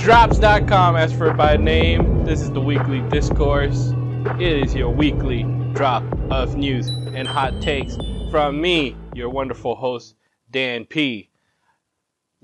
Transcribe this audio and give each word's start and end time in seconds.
uniquedrops.com 0.00 0.96
as 0.96 1.12
for 1.12 1.34
by 1.34 1.58
name. 1.58 2.24
This 2.24 2.40
is 2.40 2.50
the 2.52 2.60
weekly 2.60 3.02
discourse. 3.10 3.92
It 4.40 4.64
is 4.64 4.74
your 4.74 4.88
weekly 4.88 5.42
drop 5.74 6.02
of 6.30 6.56
news 6.56 6.88
and 6.88 7.28
hot 7.28 7.60
takes 7.60 7.98
from 8.30 8.62
me, 8.62 8.96
your 9.12 9.28
wonderful 9.28 9.74
host, 9.74 10.14
Dan 10.50 10.86
P. 10.86 11.28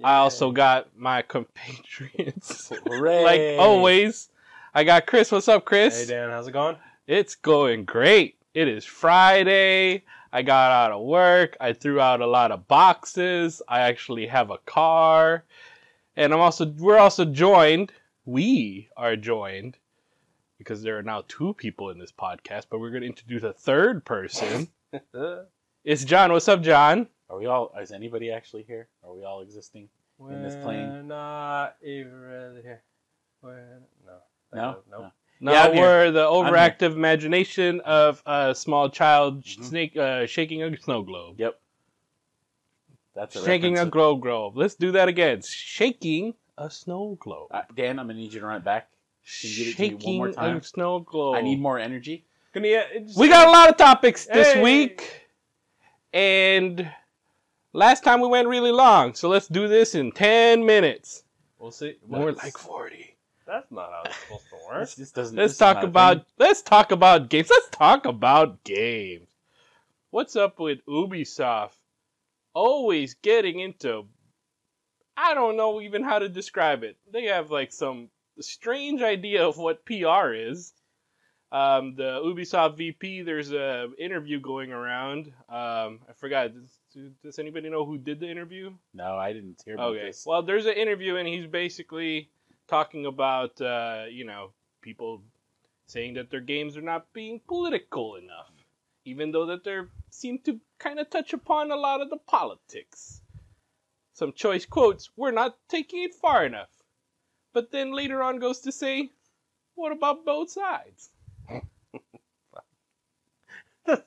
I 0.05 0.17
also 0.17 0.53
got 0.53 0.95
my 0.99 1.23
compatriots. 1.23 2.73
Like 2.91 3.41
always. 3.59 4.29
I 4.75 4.85
got 4.85 5.07
Chris. 5.07 5.33
What's 5.33 5.49
up, 5.49 5.65
Chris? 5.65 5.99
Hey 5.99 6.15
Dan, 6.15 6.29
how's 6.29 6.49
it 6.49 6.53
going? 6.53 6.77
It's 7.07 7.37
going 7.37 7.87
great. 7.87 8.37
It 8.53 8.69
is 8.69 8.85
Friday. 8.85 10.05
I 10.31 10.43
got 10.43 10.73
out 10.73 10.93
of 10.93 11.07
work. 11.07 11.57
I 11.59 11.73
threw 11.73 12.01
out 12.01 12.21
a 12.21 12.27
lot 12.27 12.53
of 12.53 12.69
boxes. 12.69 13.63
I 13.67 13.81
actually 13.81 14.27
have 14.27 14.51
a 14.51 14.59
car. 14.59 15.45
And 16.17 16.33
I'm 16.33 16.41
also 16.41 16.67
we're 16.79 16.99
also 16.99 17.25
joined. 17.25 17.93
We 18.25 18.89
are 18.97 19.17
joined 19.17 19.77
because 20.59 20.83
there 20.83 20.99
are 20.99 21.03
now 21.03 21.25
two 21.29 21.55
people 21.55 21.91
in 21.91 21.99
this 21.99 22.13
podcast, 22.13 22.67
but 22.71 22.81
we're 22.81 22.91
going 22.91 23.03
to 23.03 23.09
introduce 23.09 23.43
a 23.43 23.53
third 23.53 24.05
person. 24.05 24.69
it's 25.85 26.05
John. 26.05 26.33
What's 26.33 26.49
up, 26.49 26.63
John? 26.63 27.07
Are 27.29 27.39
we 27.39 27.47
all? 27.47 27.73
Is 27.81 27.93
anybody 27.93 28.31
actually 28.31 28.63
here? 28.63 28.89
Are 29.05 29.13
we 29.15 29.25
all 29.25 29.43
existing? 29.43 29.89
In 30.19 30.43
this 30.43 30.57
plane. 30.57 30.89
We're 30.89 31.03
not 31.03 31.77
even 31.83 32.13
really 32.13 32.63
here. 32.63 32.83
We're, 33.43 33.81
no. 34.07 34.17
No. 34.55 34.77
No. 34.91 35.13
No, 35.39 35.53
Yeah, 35.53 35.65
I'm 35.65 35.75
here. 35.75 35.83
we're 35.83 36.11
the 36.13 36.25
overactive 36.25 36.93
imagination 36.95 37.81
of 37.83 38.23
a 38.25 38.55
small 38.55 38.89
child 38.89 39.43
Mhm. 39.45 39.63
snake 39.65 39.95
uh, 39.95 40.25
shaking 40.25 40.63
a 40.63 40.75
snow 40.79 41.03
globe. 41.03 41.39
Yep. 41.39 41.61
That's 43.17 43.35
a 43.35 43.45
Shaking 43.45 43.73
a 43.73 43.77
reference. 43.77 43.93
glow 43.93 44.17
globe. 44.17 44.57
Let's 44.57 44.75
do 44.77 44.93
that 44.93 45.09
again. 45.09 45.41
Shaking 45.43 46.35
a 46.59 46.71
snow 46.71 47.17
globe. 47.19 47.49
Uh, 47.51 47.63
Dan, 47.75 47.99
I'm 47.99 48.07
gonna 48.07 48.19
need 48.19 48.33
you 48.33 48.41
to 48.41 48.47
run 48.47 48.59
it 48.59 48.65
back. 48.65 48.89
Can 49.41 49.51
you 49.51 49.57
give 49.57 49.69
it 49.69 49.77
to 49.77 49.83
me 49.83 49.89
one 49.89 49.99
Shaking 50.01 50.17
more 50.19 50.33
time? 50.33 50.57
a 50.59 50.63
snow 50.63 51.01
globe. 51.01 51.35
I 51.37 51.41
need 51.41 51.59
more 51.61 51.79
energy. 51.79 52.25
Gonna 52.53 52.69
get, 52.69 52.91
it's- 52.95 53.17
We 53.17 53.29
got 53.29 53.49
a 53.49 53.51
lot 53.51 53.69
of 53.71 53.77
topics 53.77 54.27
this 54.27 54.53
Hey! 54.53 54.63
week, 54.63 55.27
and 56.13 56.91
last 57.73 58.05
time 58.05 58.21
we 58.21 58.29
went 58.29 58.49
really 58.49 58.73
long, 58.73 59.15
so 59.15 59.29
let's 59.29 59.49
do 59.49 59.67
this 59.69 59.95
in 59.95 60.13
ten 60.13 60.65
minutes. 60.65 61.25
We'll 61.59 61.71
see. 61.71 61.97
More 62.07 62.27
That's- 62.33 62.45
like 62.45 62.59
forty. 62.59 63.15
That's 63.47 63.71
not 63.71 63.91
how 63.93 64.03
it's 64.07 64.17
supposed 64.17 64.45
to 64.51 64.57
work. 64.69 64.81
This, 64.81 64.95
this 64.97 65.13
doesn't. 65.13 65.37
Let's 65.37 65.51
this 65.51 65.53
is 65.53 65.59
talk 65.59 65.77
not 65.77 65.85
a 65.85 65.87
about 65.87 66.27
let's 66.39 66.63
talk 66.63 66.91
about 66.93 67.29
games. 67.31 67.49
Let's 67.49 67.69
talk 67.71 68.05
about 68.05 68.63
games. 68.65 69.29
What's 70.11 70.35
up 70.37 70.59
with 70.59 70.85
Ubisoft? 70.87 71.77
Always 72.57 73.13
getting 73.15 73.61
into 73.61 74.07
I 75.17 75.35
don't 75.35 75.57
know 75.59 75.81
even 75.81 76.03
how 76.03 76.19
to 76.19 76.29
describe 76.29 76.83
it. 76.85 76.97
They 77.13 77.25
have 77.25 77.51
like 77.51 77.71
some 77.73 78.09
strange 78.41 79.03
idea 79.03 79.47
of 79.47 79.59
what 79.59 79.85
PR 79.85 80.33
is. 80.33 80.73
Um, 81.53 81.95
the 81.95 82.21
Ubisoft 82.25 82.77
VP, 82.77 83.23
there's 83.23 83.53
a 83.53 83.89
interview 83.99 84.41
going 84.41 84.73
around. 84.73 85.29
Um, 85.49 86.01
I 86.09 86.13
forgot. 86.17 86.53
Does, 86.55 87.11
does 87.23 87.39
anybody 87.39 87.71
know 87.71 87.85
who 87.85 87.99
did 87.99 88.21
the 88.21 88.29
interview? 88.29 88.73
No, 88.95 89.17
I 89.17 89.33
didn't 89.33 89.63
hear 89.65 89.75
about 89.75 89.93
Okay. 89.93 90.07
this. 90.07 90.25
Well, 90.27 90.43
there's 90.43 90.67
an 90.67 90.75
interview, 90.75 91.17
and 91.17 91.29
he's 91.29 91.47
basically 91.47 92.31
talking 92.69 93.07
about, 93.07 93.61
uh, 93.61 94.05
you 94.11 94.25
know, 94.25 94.53
people 94.83 95.23
saying 95.87 96.15
that 96.15 96.31
their 96.31 96.41
games 96.41 96.77
are 96.77 96.83
not 96.83 97.13
being 97.13 97.41
political 97.47 98.17
enough, 98.17 98.51
even 99.05 99.31
though 99.31 99.47
that 99.47 99.63
they 99.63 99.81
seem 100.11 100.39
to 100.41 100.59
kind 100.79 100.99
of 100.99 101.11
touch 101.11 101.33
upon 101.33 101.71
a 101.71 101.77
lot 101.77 102.01
of 102.01 102.11
the 102.11 102.17
politics. 102.19 103.23
Some 104.13 104.33
choice 104.33 104.67
quotes: 104.67 105.11
"We're 105.17 105.31
not 105.31 105.59
taking 105.69 106.03
it 106.03 106.15
far 106.15 106.45
enough," 106.45 106.83
but 107.53 107.71
then 107.71 107.93
later 107.93 108.23
on 108.23 108.39
goes 108.39 108.61
to 108.61 108.73
say, 108.73 109.11
"What 109.75 109.93
about 109.93 110.25
both 110.25 110.51
sides?" 110.51 111.11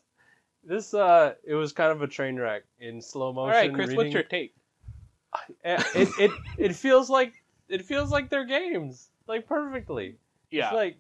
This 0.64 0.94
uh, 0.94 1.36
it 1.44 1.56
was 1.56 1.74
kind 1.74 1.92
of 1.92 2.02
a 2.02 2.08
train 2.08 2.38
wreck 2.38 2.64
in 2.80 3.02
slow 3.02 3.28
All 3.28 3.48
motion. 3.48 3.52
right, 3.52 3.74
Chris, 3.74 3.96
what's 3.96 4.14
your 4.14 4.24
take? 4.24 4.54
Eh, 5.64 5.84
It, 5.96 6.10
it 6.20 6.32
it 6.58 6.76
feels 6.76 7.10
like 7.10 7.34
it 7.70 7.86
feels 7.86 8.12
like 8.12 8.30
their 8.30 8.46
games 8.46 9.10
like 9.28 9.48
perfectly. 9.48 10.18
Yeah, 10.52 10.66
It's 10.66 10.74
like 10.74 10.98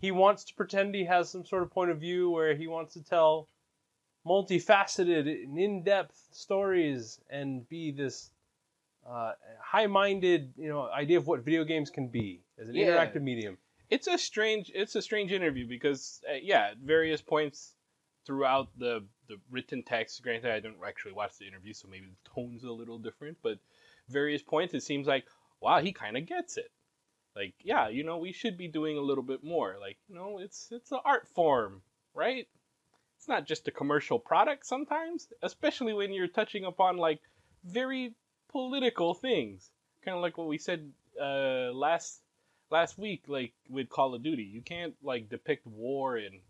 he 0.00 0.10
wants 0.10 0.44
to 0.44 0.54
pretend 0.54 0.94
he 0.94 1.04
has 1.04 1.28
some 1.28 1.44
sort 1.44 1.62
of 1.62 1.70
point 1.70 1.90
of 1.90 1.98
view 1.98 2.30
where 2.30 2.54
he 2.54 2.66
wants 2.66 2.94
to 2.94 3.02
tell 3.02 3.48
multifaceted 4.26 5.26
and 5.44 5.58
in-depth 5.58 6.16
stories 6.32 7.20
and 7.30 7.68
be 7.68 7.90
this 7.90 8.30
uh, 9.08 9.32
high-minded, 9.62 10.52
you 10.56 10.68
know, 10.68 10.88
idea 10.90 11.18
of 11.18 11.26
what 11.26 11.40
video 11.44 11.64
games 11.64 11.90
can 11.90 12.08
be 12.08 12.42
as 12.60 12.68
an 12.68 12.74
Yeah. 12.76 12.86
interactive 12.86 13.22
medium. 13.22 13.56
it's 13.88 14.06
a 14.06 14.16
strange 14.18 14.70
it's 14.74 14.94
a 14.94 15.02
strange 15.02 15.32
interview 15.32 15.66
because 15.66 16.22
uh, 16.30 16.34
yeah 16.40 16.68
at 16.72 16.76
various 16.78 17.20
points 17.20 17.74
throughout 18.24 18.68
the 18.78 19.02
the 19.26 19.36
written 19.50 19.82
text 19.82 20.22
granted 20.22 20.52
i 20.52 20.60
don't 20.60 20.76
actually 20.86 21.12
watch 21.12 21.36
the 21.38 21.46
interview 21.48 21.72
so 21.72 21.88
maybe 21.88 22.06
the 22.06 22.30
tone's 22.34 22.62
a 22.62 22.70
little 22.70 22.98
different 22.98 23.36
but 23.42 23.58
various 24.08 24.42
points 24.42 24.74
it 24.74 24.82
seems 24.84 25.08
like 25.08 25.24
wow 25.60 25.80
he 25.80 25.90
kind 25.92 26.16
of 26.16 26.24
gets 26.26 26.56
it 26.56 26.70
like 27.34 27.54
yeah 27.64 27.88
you 27.88 28.04
know 28.04 28.18
we 28.18 28.30
should 28.32 28.56
be 28.56 28.68
doing 28.68 28.96
a 28.96 29.00
little 29.00 29.24
bit 29.24 29.42
more 29.42 29.76
like 29.80 29.96
you 30.08 30.14
know 30.14 30.38
it's 30.38 30.68
it's 30.70 30.92
an 30.92 31.00
art 31.04 31.26
form 31.26 31.82
right 32.14 32.46
it's 33.20 33.28
not 33.28 33.46
just 33.46 33.68
a 33.68 33.70
commercial 33.70 34.18
product 34.18 34.66
sometimes 34.66 35.28
especially 35.42 35.92
when 35.92 36.10
you're 36.10 36.26
touching 36.26 36.64
upon 36.64 36.96
like 36.96 37.20
very 37.64 38.14
political 38.50 39.14
things. 39.14 39.70
Kind 40.04 40.16
of 40.16 40.22
like 40.22 40.38
what 40.38 40.48
we 40.48 40.58
said 40.58 40.90
uh 41.20 41.70
last 41.72 42.20
last 42.70 42.98
week 42.98 43.24
like 43.26 43.52
with 43.68 43.88
call 43.88 44.14
of 44.14 44.22
duty. 44.22 44.44
You 44.44 44.62
can't 44.62 44.94
like 45.02 45.28
depict 45.28 45.66
war 45.66 46.16
and 46.16 46.40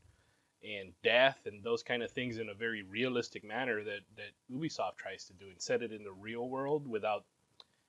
and 0.62 0.92
death 1.02 1.40
and 1.46 1.64
those 1.64 1.82
kind 1.82 2.02
of 2.02 2.10
things 2.10 2.36
in 2.36 2.50
a 2.50 2.54
very 2.54 2.82
realistic 2.82 3.44
manner 3.44 3.82
that 3.82 4.00
that 4.16 4.32
ubisoft 4.52 4.96
tries 4.96 5.24
to 5.24 5.32
do 5.32 5.46
and 5.48 5.60
set 5.60 5.82
it 5.82 5.92
in 5.92 6.04
the 6.04 6.12
real 6.12 6.48
world 6.48 6.86
without 6.86 7.24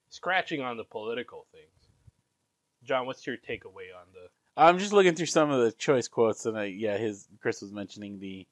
scratching 0.09 0.61
on 0.61 0.77
the 0.77 0.83
political 0.83 1.45
things. 1.51 1.89
John 2.83 3.05
what's 3.05 3.27
your 3.27 3.37
takeaway 3.37 3.93
on 3.95 4.07
the 4.13 4.29
I'm 4.57 4.79
just 4.79 4.91
looking 4.91 5.15
through 5.15 5.27
some 5.27 5.49
of 5.49 5.63
the 5.63 5.71
choice 5.71 6.09
quotes, 6.09 6.45
and 6.45 6.57
I, 6.57 6.65
yeah, 6.65 6.97
his 6.97 7.25
Chris 7.41 7.61
was 7.61 7.71
mentioning 7.71 8.19
the 8.19 8.45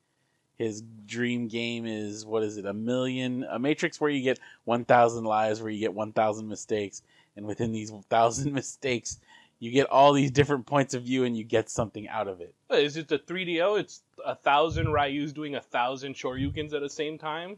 his 0.59 0.84
dream 1.08 1.47
game 1.47 1.88
is 1.88 2.25
what 2.25 2.44
is 2.44 2.58
it? 2.58 2.66
A 2.66 2.74
million, 2.74 3.46
a 3.50 3.58
matrix 3.58 4.00
where 4.00 4.12
you 4.12 4.22
get 4.22 4.40
one 4.66 4.86
thousand 4.86 5.24
lives, 5.24 5.62
where 5.62 5.72
you 5.72 5.80
get 5.80 5.94
one 5.94 6.12
thousand 6.12 6.47
mistakes, 6.47 7.02
and 7.36 7.47
within 7.47 7.72
these 7.72 7.92
thousand 8.09 8.53
mistakes, 8.62 9.20
you 9.58 9.72
get 9.72 9.88
all 9.88 10.14
these 10.14 10.31
different 10.31 10.66
points 10.68 10.94
of 10.94 11.03
view, 11.03 11.24
and 11.24 11.36
you 11.36 11.44
get 11.44 11.70
something 11.70 12.08
out 12.09 12.28
of 12.28 12.42
it. 12.42 12.53
Is 12.70 12.97
it 12.97 13.08
the 13.08 13.18
3do 13.18 13.80
it's 13.80 14.03
a 14.24 14.36
thousand 14.36 14.92
ryu's 14.92 15.34
doing 15.34 15.56
a 15.56 15.62
thousand 15.62 16.14
shoryukens 16.14 16.74
at 16.74 16.81
the 16.81 16.90
same 16.90 17.18
time 17.18 17.58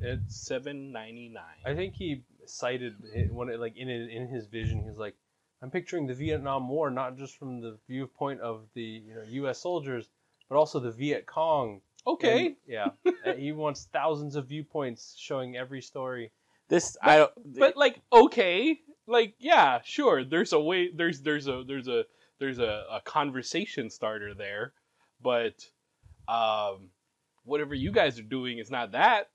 it's 0.00 0.36
799 0.46 1.42
I 1.64 1.74
think 1.74 1.94
he 1.94 2.22
cited 2.46 2.94
it 3.14 3.32
when 3.32 3.48
it, 3.48 3.60
like 3.60 3.76
in 3.76 3.88
it, 3.88 4.10
in 4.10 4.26
his 4.28 4.46
vision, 4.46 4.80
he 4.80 4.88
was 4.88 4.98
like, 4.98 5.14
"I'm 5.62 5.70
picturing 5.70 6.06
the 6.06 6.14
Vietnam 6.14 6.68
War 6.68 6.90
not 6.90 7.16
just 7.16 7.38
from 7.38 7.60
the 7.60 7.78
viewpoint 7.88 8.40
of 8.40 8.66
the 8.74 8.82
you 8.82 9.14
know 9.14 9.22
U.S. 9.28 9.58
soldiers, 9.60 10.08
but 10.48 10.56
also 10.56 10.80
the 10.80 10.90
Viet 10.90 11.26
Cong." 11.26 11.82
Okay 12.08 12.46
And, 12.46 12.56
yeah, 12.66 12.88
and 13.24 13.38
he 13.38 13.52
wants 13.52 13.88
thousands 13.92 14.34
of 14.36 14.46
viewpoints 14.48 15.14
showing 15.18 15.56
every 15.56 15.82
story. 15.82 16.32
This 16.68 16.96
I 17.02 17.16
don't. 17.18 17.32
but 17.58 17.76
like 17.76 18.00
okay 18.12 18.80
like 19.06 19.34
yeah 19.38 19.80
sure 19.84 20.24
there's 20.24 20.52
a 20.52 20.60
way 20.60 20.90
there's 20.94 21.22
there's 21.22 21.46
a 21.48 21.64
there's 21.66 21.88
a 21.88 22.04
there's 22.40 22.58
a, 22.58 22.84
a 22.92 23.00
conversation 23.04 23.88
starter 23.90 24.34
there 24.34 24.72
but 25.22 25.54
um 26.28 26.90
whatever 27.44 27.74
you 27.74 27.90
guys 27.90 28.18
are 28.18 28.22
doing 28.22 28.58
is 28.58 28.70
not 28.70 28.92
that 28.92 29.30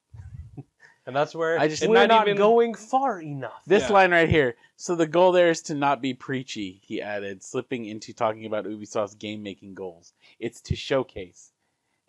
And 1.05 1.13
that's 1.15 1.33
where 1.35 1.59
I 1.59 1.67
just- 1.67 1.85
we're 1.87 1.95
not 1.95 2.07
not, 2.09 2.27
even- 2.27 2.37
going 2.37 2.75
far 2.75 3.19
enough. 3.19 3.61
This 3.65 3.89
Yeah. 3.89 3.93
line 3.93 4.11
right 4.11 4.29
here. 4.29 4.55
So 4.77 4.95
the 4.95 5.07
goal 5.07 5.31
there 5.33 5.49
is 5.49 5.61
to 5.63 5.73
not 5.73 6.01
be 6.01 6.13
preachy, 6.13 6.79
he 6.83 7.01
added, 7.01 7.43
slipping 7.43 7.85
into 7.85 8.13
talking 8.13 8.45
about 8.45 8.63
Ubisoft's 8.65 9.15
game 9.15 9.43
making 9.43 9.73
goals. 9.73 10.13
It's 10.39 10.61
to 10.61 10.75
showcase. 10.75 11.51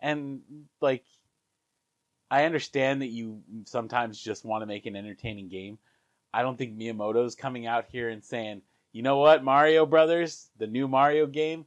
And 0.05 0.41
like 0.81 1.03
I 2.29 2.45
understand 2.45 3.01
that 3.01 3.07
you 3.07 3.41
sometimes 3.65 4.21
just 4.21 4.45
want 4.45 4.61
to 4.61 4.67
make 4.67 4.85
an 4.85 4.95
entertaining 4.95 5.49
game. 5.49 5.79
I 6.31 6.43
don't 6.43 6.57
think 6.57 6.77
Miyamoto's 6.77 7.33
coming 7.33 7.65
out 7.65 7.85
here 7.91 8.09
and 8.09 8.23
saying, 8.23 8.61
"You 8.91 9.01
know 9.01 9.17
what, 9.17 9.43
Mario 9.43 9.87
Brothers, 9.87 10.51
the 10.59 10.67
new 10.67 10.87
Mario 10.87 11.25
game, 11.25 11.65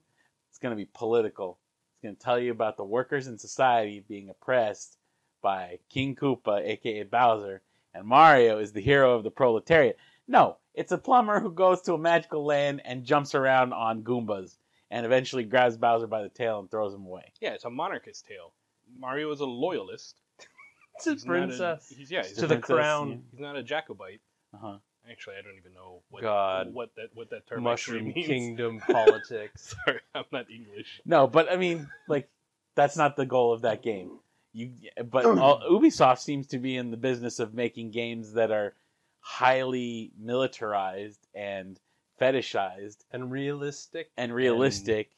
it's 0.51 0.61
going 0.61 0.71
to 0.71 0.77
be 0.77 0.89
political. 0.95 1.59
It's 1.91 2.03
going 2.05 2.15
to 2.15 2.23
tell 2.23 2.39
you 2.39 2.53
about 2.53 2.77
the 2.77 2.85
workers 2.85 3.27
in 3.27 3.39
society 3.39 4.05
being 4.07 4.31
oppressed 4.31 4.99
by 5.43 5.81
King 5.89 6.15
Koopa, 6.15 6.65
aka 6.65 7.03
Bowser, 7.03 7.61
and 7.93 8.07
Mario 8.07 8.61
is 8.61 8.71
the 8.71 8.81
hero 8.81 9.17
of 9.17 9.25
the 9.25 9.33
proletariat. 9.33 9.99
No, 10.29 10.59
it's 10.75 10.93
a 10.93 10.99
plumber 10.99 11.41
who 11.41 11.51
goes 11.51 11.83
to 11.83 11.95
a 11.95 11.99
magical 11.99 12.45
land 12.45 12.83
and 12.85 13.03
jumps 13.03 13.35
around 13.35 13.73
on 13.73 14.05
Goombas 14.05 14.59
and 14.91 15.05
eventually 15.07 15.45
grabs 15.45 15.77
Bowser 15.77 16.07
by 16.07 16.23
the 16.23 16.29
tail 16.29 16.59
and 16.61 16.71
throws 16.71 16.95
him 16.95 17.05
away. 17.07 17.33
yeah 17.41 17.51
it's 17.53 17.65
a 17.65 17.71
monarchist 17.71 18.27
tale 18.27 18.53
mario 18.99 19.31
is 19.31 19.41
a 19.41 19.47
loyalist 19.47 20.21
It's 20.97 21.07
a 21.07 21.13
He's 21.13 21.25
not 21.27 21.35
a- 21.35 21.39
princess 21.47 21.93
he's, 21.97 22.11
yeah 22.11 22.23
he's, 22.23 22.33
to 22.35 22.43
the 22.43 22.57
princess, 22.57 22.67
crown. 22.77 23.09
yeah. 23.11 23.17
he's 23.31 23.41
not 23.41 23.57
a 23.57 23.63
jacobite 23.63 24.21
Uh-huh. 24.55 24.79
Actually, 25.11 25.37
I 25.39 25.43
don't 25.43 25.57
even 25.59 25.73
know 25.73 26.03
what 26.11 26.23
God. 26.23 26.75
what 26.75 26.91
that 26.97 27.09
what 27.15 27.31
that 27.31 27.47
term 27.47 27.63
Mushroom 27.63 28.13
means. 28.13 28.27
Kingdom 28.27 28.79
politics. 28.91 29.75
Sorry, 29.87 30.01
I'm 30.15 30.25
not 30.33 30.51
English. 30.51 31.01
No, 31.07 31.27
but 31.27 31.51
I 31.51 31.57
mean, 31.57 31.89
like, 32.09 32.29
that's 32.75 32.95
not 32.95 33.17
the 33.17 33.25
goal 33.25 33.55
of 33.55 33.63
that 33.63 33.81
game. 33.83 34.19
You, 34.53 34.73
but 35.11 35.25
all, 35.25 35.63
Ubisoft 35.71 36.19
seems 36.19 36.49
to 36.49 36.59
be 36.59 36.77
in 36.77 36.91
the 36.91 36.99
business 36.99 37.39
of 37.39 37.55
making 37.55 37.91
games 37.91 38.35
that 38.35 38.51
are 38.51 38.75
highly 39.21 40.13
militarized 40.19 41.27
and 41.35 41.79
fetishized 42.21 42.99
and 43.13 43.31
realistic. 43.31 44.11
and 44.17 44.33
realistic. 44.35 45.11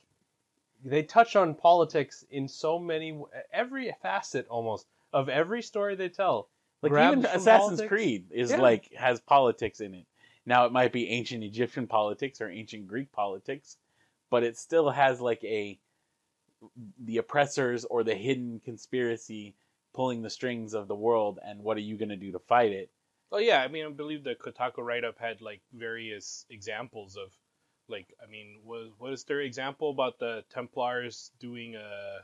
They 0.84 1.02
touch 1.02 1.36
on 1.36 1.54
politics 1.54 2.24
in 2.30 2.48
so 2.48 2.78
many, 2.78 3.20
every 3.52 3.94
facet 4.02 4.46
almost 4.48 4.86
of 5.12 5.28
every 5.28 5.62
story 5.62 5.94
they 5.94 6.08
tell. 6.08 6.48
like 6.82 6.92
grabs 6.92 7.18
even 7.18 7.26
Assassin's 7.26 7.80
politics. 7.80 7.88
Creed 7.88 8.24
is 8.30 8.50
Yeah. 8.50 8.60
like 8.60 8.92
has 8.94 9.20
politics 9.20 9.80
in 9.80 9.94
it. 9.94 10.06
Now 10.46 10.64
it 10.64 10.72
might 10.72 10.92
be 10.92 11.08
ancient 11.10 11.44
Egyptian 11.44 11.86
politics 11.86 12.40
or 12.40 12.48
ancient 12.48 12.86
Greek 12.86 13.12
politics, 13.12 13.76
but 14.30 14.42
it 14.42 14.56
still 14.56 14.88
has 14.90 15.20
like 15.20 15.44
a 15.44 15.78
the 16.98 17.18
oppressors 17.18 17.84
or 17.84 18.02
the 18.02 18.14
hidden 18.14 18.60
conspiracy 18.60 19.54
pulling 19.92 20.22
the 20.22 20.30
strings 20.30 20.72
of 20.74 20.88
the 20.88 20.94
world 20.94 21.38
and 21.44 21.62
what 21.62 21.76
are 21.76 21.80
you 21.80 21.96
going 21.96 22.08
to 22.10 22.16
do 22.16 22.32
to 22.32 22.38
fight 22.38 22.72
it? 22.72 22.90
Well, 23.30 23.40
yeah, 23.40 23.62
I 23.62 23.68
mean, 23.68 23.86
I 23.86 23.90
believe 23.90 24.24
the 24.24 24.34
Kotaku 24.34 24.78
write-up 24.78 25.18
had 25.18 25.40
like 25.40 25.60
various 25.72 26.44
examples 26.50 27.16
of, 27.16 27.30
like, 27.88 28.12
I 28.22 28.28
mean, 28.30 28.58
was 28.64 28.90
what 28.98 29.12
is 29.12 29.24
their 29.24 29.40
example 29.40 29.90
about 29.90 30.18
the 30.18 30.44
Templars 30.50 31.30
doing 31.38 31.76
a, 31.76 32.20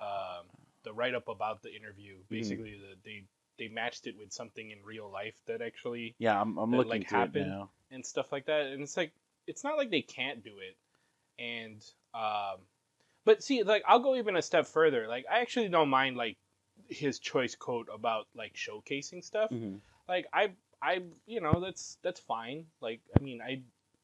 um, 0.00 0.46
the 0.82 0.92
write-up 0.92 1.28
about 1.28 1.62
the 1.62 1.74
interview? 1.74 2.16
Basically, 2.28 2.72
the, 2.78 2.96
they 3.04 3.24
they 3.58 3.68
matched 3.68 4.06
it 4.06 4.16
with 4.18 4.32
something 4.32 4.70
in 4.70 4.78
real 4.84 5.10
life 5.10 5.36
that 5.46 5.60
actually 5.62 6.14
Yeah, 6.18 6.40
I'm, 6.40 6.56
I'm 6.58 6.70
That, 6.70 6.78
looking 6.78 6.90
like, 6.90 7.08
to 7.08 7.14
it 7.14 7.18
happened. 7.18 7.50
now. 7.50 7.70
and 7.90 8.04
stuff 8.04 8.30
like 8.32 8.46
that. 8.46 8.66
And 8.68 8.82
it's 8.82 8.96
like 8.96 9.12
it's 9.46 9.64
not 9.64 9.76
like 9.76 9.90
they 9.90 10.02
can't 10.02 10.42
do 10.44 10.52
it. 10.58 10.76
And 11.42 11.84
um 12.14 12.58
but 13.24 13.42
see 13.42 13.62
like 13.62 13.82
I'll 13.86 14.00
go 14.00 14.16
even 14.16 14.36
a 14.36 14.42
step 14.42 14.66
further. 14.66 15.08
Like 15.08 15.24
I 15.30 15.40
actually 15.40 15.68
don't 15.68 15.88
mind 15.90 16.16
like 16.16 16.36
his 16.88 17.18
choice 17.18 17.54
quote 17.54 17.88
about 17.92 18.26
like 18.34 18.54
showcasing 18.54 19.22
stuff. 19.24 19.50
Mhm. 19.50 19.80
Like 20.08 20.26
I 20.32 20.52
I 20.82 21.02
you 21.26 21.40
know 21.40 21.60
that's 21.60 21.98
that's 22.02 22.20
fine. 22.20 22.66
Like 22.80 23.00
I 23.18 23.22
mean 23.22 23.40
I 23.40 23.62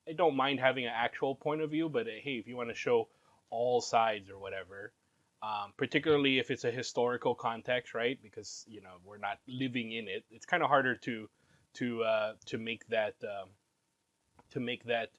I 0.08 0.12
don't 0.12 0.37
mind 0.37 0.60
having 0.60 0.84
an 0.84 0.93
actual 0.94 1.34
point 1.34 1.60
of 1.60 1.70
view, 1.70 1.88
but 1.88 2.06
uh, 2.06 2.10
hey, 2.22 2.37
if 2.37 2.46
you 2.46 2.56
want 2.56 2.69
to 2.69 2.75
show 2.75 3.08
all 3.50 3.81
sides 3.81 4.31
or 4.31 4.38
whatever, 4.38 4.93
um, 5.43 5.72
particularly 5.76 6.38
if 6.38 6.50
it's 6.50 6.64
a 6.64 6.70
historical 6.70 7.34
context, 7.34 7.94
right? 7.94 8.19
Because 8.22 8.64
you 8.69 8.81
know 8.81 8.96
we're 9.04 9.19
not 9.19 9.38
living 9.46 9.93
in 9.93 10.08
it. 10.08 10.25
It's 10.31 10.46
kind 10.46 10.62
of 10.62 10.69
harder 10.69 10.94
to 10.96 11.28
to 11.75 12.02
uh, 12.02 12.32
to 12.46 12.58
make 12.58 12.87
that 12.88 13.14
um, 13.22 13.48
to 14.50 14.60
make 14.60 14.84
that 14.84 15.10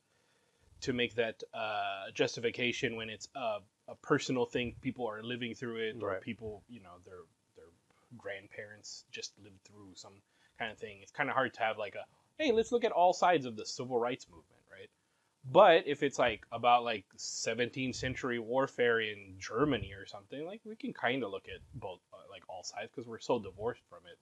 to 0.82 0.94
make 0.94 1.16
that 1.16 1.44
uh, 1.54 2.12
justification 2.14 2.96
when 2.96 3.10
it's 3.10 3.28
a, 3.36 3.58
a 3.88 3.96
personal 4.02 4.46
thing. 4.46 4.76
People 4.82 5.08
are 5.08 5.24
living 5.24 5.54
through 5.54 5.78
it, 5.78 5.96
or 6.02 6.20
people 6.20 6.64
you 6.68 6.82
know 6.82 6.96
their 7.06 7.22
their 7.56 7.72
grandparents 8.18 9.06
just 9.12 9.34
lived 9.44 9.62
through 9.66 9.92
some 9.96 10.14
kind 10.58 10.72
of 10.72 10.78
thing. 10.78 10.98
It's 11.02 11.12
kind 11.12 11.30
of 11.30 11.36
hard 11.36 11.54
to 11.56 11.62
have 11.62 11.78
like 11.78 11.96
a 11.96 12.06
hey, 12.38 12.52
let's 12.52 12.72
look 12.72 12.84
at 12.84 12.92
all 12.92 13.14
sides 13.14 13.46
of 13.46 13.56
the 13.56 13.66
civil 13.66 14.00
rights 14.00 14.28
movement, 14.30 14.62
right? 14.72 14.90
But 15.52 15.88
if 15.88 16.04
it's 16.04 16.20
like 16.20 16.46
about 16.52 16.84
like 16.84 17.06
17th 17.18 17.96
century 17.96 18.40
warfare 18.40 19.00
in 19.00 19.36
Germany 19.40 19.94
or 19.94 20.06
something, 20.06 20.46
like 20.46 20.62
we 20.66 20.76
can 20.76 20.94
kind 20.94 21.24
of 21.24 21.32
look 21.32 21.48
at 21.48 21.62
both 21.74 22.00
uh, 22.14 22.18
like 22.30 22.44
all 22.48 22.64
sides 22.64 22.92
because 22.94 23.08
we're 23.08 23.20
so 23.20 23.40
divorced 23.40 23.82
from 23.90 24.00
it. 24.12 24.18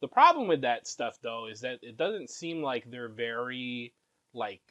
The 0.00 0.08
problem 0.08 0.46
with 0.46 0.60
that 0.60 0.86
stuff 0.86 1.18
though 1.20 1.48
is 1.50 1.62
that 1.62 1.80
it 1.82 1.96
doesn't 1.96 2.30
seem 2.30 2.62
like 2.62 2.88
they're 2.88 3.08
very 3.08 3.92
like 4.32 4.62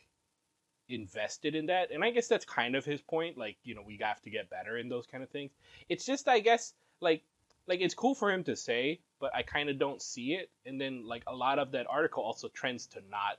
invested 0.89 1.56
in 1.56 1.65
that. 1.65 1.92
And 1.92 2.03
I 2.03 2.12
guess 2.12 2.27
that's 2.27 2.45
kind 2.45 2.75
of 2.75 2.86
his 2.86 3.01
point, 3.01 3.38
like, 3.38 3.57
you 3.63 3.75
know, 3.75 3.83
we 3.86 4.00
have 4.01 4.21
to 4.21 4.30
get 4.30 4.50
better 4.50 4.77
in 4.77 4.88
those 4.88 5.06
kind 5.06 5.24
of 5.24 5.30
things. 5.30 5.51
It's 5.89 6.06
just 6.06 6.27
I 6.27 6.39
guess 6.39 6.74
like 7.01 7.24
like 7.68 7.81
it's 7.81 7.94
cool 7.94 8.16
for 8.16 8.31
him 8.31 8.44
to 8.46 8.56
say, 8.56 9.00
but 9.19 9.36
I 9.36 9.44
kind 9.44 9.69
of 9.69 9.78
don't 9.78 10.02
see 10.02 10.34
it. 10.34 10.50
And 10.66 10.80
then 10.80 11.06
like 11.06 11.24
a 11.28 11.36
lot 11.36 11.60
of 11.60 11.72
that 11.72 11.86
article 11.90 12.24
also 12.24 12.48
trends 12.48 12.88
to 12.88 13.00
not 13.12 13.38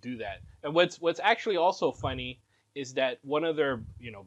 do 0.00 0.18
that. 0.18 0.40
And 0.62 0.74
what's 0.74 1.00
what's 1.00 1.20
actually 1.22 1.56
also 1.56 1.92
funny 1.92 2.40
is 2.74 2.94
that 2.94 3.18
one 3.22 3.44
of 3.44 3.56
their 3.56 3.80
you 3.98 4.10
know 4.10 4.26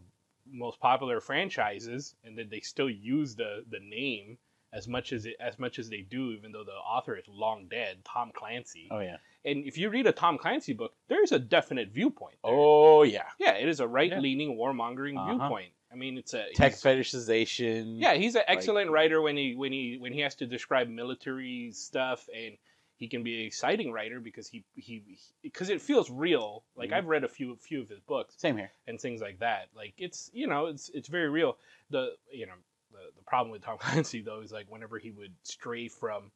most 0.52 0.80
popular 0.80 1.22
franchises, 1.22 2.16
and 2.24 2.38
that 2.38 2.50
they 2.50 2.60
still 2.62 2.90
use 2.90 3.36
the 3.36 3.64
the 3.70 3.80
name 3.80 4.38
as 4.74 4.88
much 4.88 5.14
as 5.14 5.26
it 5.26 5.36
as 5.40 5.60
much 5.60 5.78
as 5.80 5.90
they 5.90 6.02
do, 6.02 6.32
even 6.32 6.52
though 6.52 6.64
the 6.64 6.72
author 6.72 7.16
is 7.16 7.26
long 7.28 7.68
dead, 7.70 7.98
Tom 8.06 8.32
Clancy. 8.34 8.88
Oh 8.92 9.00
yeah. 9.00 9.18
And 9.46 9.66
if 9.66 9.78
you 9.78 9.90
read 9.90 10.06
a 10.06 10.12
Tom 10.12 10.38
Clancy 10.38 10.74
book, 10.74 10.94
there's 11.08 11.32
a 11.32 11.40
definite 11.40 11.90
viewpoint. 11.92 12.36
there. 12.44 12.52
Oh 12.54 13.04
yeah. 13.04 13.24
yeah, 13.40 13.54
it 13.54 13.70
is 13.70 13.80
a 13.80 13.88
right-leaning, 13.88 14.58
warmongering 14.58 15.18
Uh-huh. 15.18 15.38
viewpoint. 15.38 15.72
I 15.92 15.96
mean, 15.96 16.18
it's 16.18 16.34
a 16.34 16.46
Tech 16.54 16.74
fetishization. 16.74 17.96
yeah, 18.00 18.14
he's 18.14 18.36
an 18.36 18.44
excellent 18.48 18.92
writer 18.92 19.22
when 19.22 19.36
he 19.38 19.56
when 19.56 19.72
he 19.72 19.98
when 20.00 20.14
he 20.14 20.22
has 20.22 20.36
to 20.36 20.46
describe 20.46 20.88
military 20.88 21.72
stuff, 21.74 22.28
and 22.36 22.56
he 22.98 23.08
can 23.08 23.24
be 23.24 23.40
an 23.42 23.46
exciting 23.48 23.92
writer 23.92 24.20
because 24.20 24.48
he 24.48 24.64
he 24.76 25.02
because 25.42 25.70
it 25.70 25.82
feels 25.82 26.10
real. 26.12 26.64
Like 26.76 26.90
Mhm. 26.92 26.94
I've 26.94 27.08
read 27.08 27.24
a 27.24 27.28
few 27.30 27.56
few 27.58 27.82
of 27.82 27.90
his 27.90 28.00
books 28.02 28.36
Same 28.38 28.58
here. 28.58 28.72
and 28.88 29.00
things 29.00 29.22
like 29.22 29.40
that. 29.40 29.70
Like 29.76 29.94
it's 29.98 30.30
you 30.34 30.48
know 30.48 30.68
it's 30.68 30.90
it's 30.90 31.08
very 31.08 31.30
real. 31.30 31.58
The 31.90 32.16
you 32.32 32.46
know 32.46 32.54
the 32.92 33.00
the 33.16 33.24
problem 33.24 33.52
with 33.52 33.64
Tom 33.64 33.78
Clancy 33.80 34.22
though 34.22 34.42
is 34.42 34.52
like 34.52 34.68
whenever 34.70 35.00
he 35.00 35.12
would 35.12 35.34
stray 35.44 35.88
from 35.88 36.32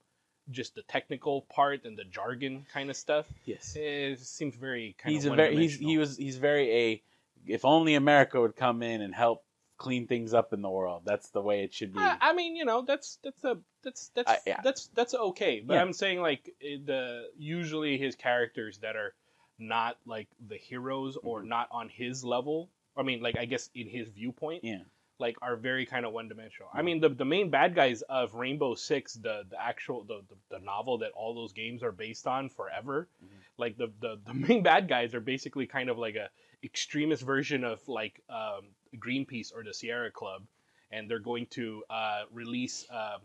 just 0.50 0.76
the 0.76 0.84
technical 0.84 1.44
part 1.44 1.86
and 1.86 1.98
the 1.98 2.04
jargon 2.04 2.66
kind 2.74 2.90
of 2.90 2.98
stuff, 2.98 3.28
Yes. 3.46 3.76
it 3.78 4.20
seems 4.20 4.56
very 4.56 4.94
kind 4.98 5.14
He's 5.14 5.26
of 5.26 5.34
a 5.34 5.36
very 5.38 5.56
he's 5.58 5.78
he 5.80 5.98
was 5.98 6.18
he's 6.18 6.38
very 6.38 6.70
a 6.72 7.02
if 7.48 7.66
only 7.66 7.96
America 7.96 8.40
would 8.40 8.56
come 8.56 8.82
in 8.84 9.02
and 9.02 9.14
help 9.14 9.44
clean 9.78 10.08
things 10.08 10.34
up 10.34 10.54
in 10.54 10.62
the 10.62 10.70
world. 10.70 11.02
That's 11.06 11.30
the 11.32 11.42
way 11.42 11.64
it 11.64 11.74
should 11.74 11.94
be. 11.94 12.00
I, 12.00 12.18
I 12.22 12.34
mean, 12.34 12.56
you 12.56 12.64
know, 12.66 12.84
that's 12.84 13.18
that's 13.24 13.44
a 13.44 13.58
that's 13.84 14.10
that's 14.16 14.32
Uh, 14.32 14.36
yeah. 14.46 14.62
that's 14.64 14.88
that's 14.96 15.14
okay. 15.14 15.60
But 15.60 15.74
Yeah. 15.76 15.82
I'm 15.82 15.94
saying 15.94 16.22
like 16.22 16.54
the 16.62 17.26
usually 17.38 17.98
his 17.98 18.16
characters 18.16 18.78
that 18.80 18.96
are 18.96 19.14
not 19.60 19.98
like 20.06 20.28
the 20.48 20.56
heroes 20.58 21.18
or 21.24 21.42
Mhm. 21.42 21.48
not 21.48 21.68
on 21.72 21.90
his 21.90 22.24
level. 22.24 22.70
I 22.96 23.04
mean, 23.04 23.22
like 23.22 23.38
I 23.38 23.46
guess 23.46 23.70
in 23.76 23.88
his 23.90 24.10
viewpoint, 24.10 24.64
yeah. 24.64 24.84
like 25.20 25.38
are 25.42 25.56
very 25.56 25.86
kind 25.86 26.06
of 26.06 26.14
one 26.14 26.28
dimensional. 26.30 26.70
I 26.74 26.82
mean, 26.82 27.00
the 27.02 27.10
the 27.10 27.26
main 27.26 27.50
bad 27.50 27.76
guys 27.76 28.04
of 28.04 28.36
Rainbow 28.36 28.76
Six, 28.76 29.16
the 29.16 29.44
the 29.50 29.62
actual 29.62 30.04
the, 30.04 30.22
the, 30.30 30.58
the 30.58 30.60
novel 30.64 31.00
that 31.00 31.12
all 31.12 31.34
those 31.34 31.52
games 31.54 31.82
are 31.84 31.92
based 31.92 32.28
on 32.28 32.48
forever, 32.50 33.10
Mhm. 33.24 33.28
like 33.58 33.78
the, 33.78 33.92
the 34.00 34.20
the 34.26 34.34
main 34.48 34.64
bad 34.64 34.88
guys 34.88 35.14
are 35.16 35.20
basically 35.22 35.66
kind 35.68 35.90
of 35.90 35.98
like 35.98 36.16
a 36.16 36.30
extremist 36.64 37.24
version 37.24 37.64
of 37.64 37.86
like 37.88 38.22
um, 38.30 38.66
Greenpeace 38.98 39.54
or 39.56 39.64
the 39.64 39.74
Sierra 39.74 40.12
Club, 40.12 40.44
and 40.92 41.10
they're 41.10 41.20
going 41.20 41.48
to 41.52 41.84
uh, 41.90 42.22
release 42.32 42.86
uh, 42.92 43.18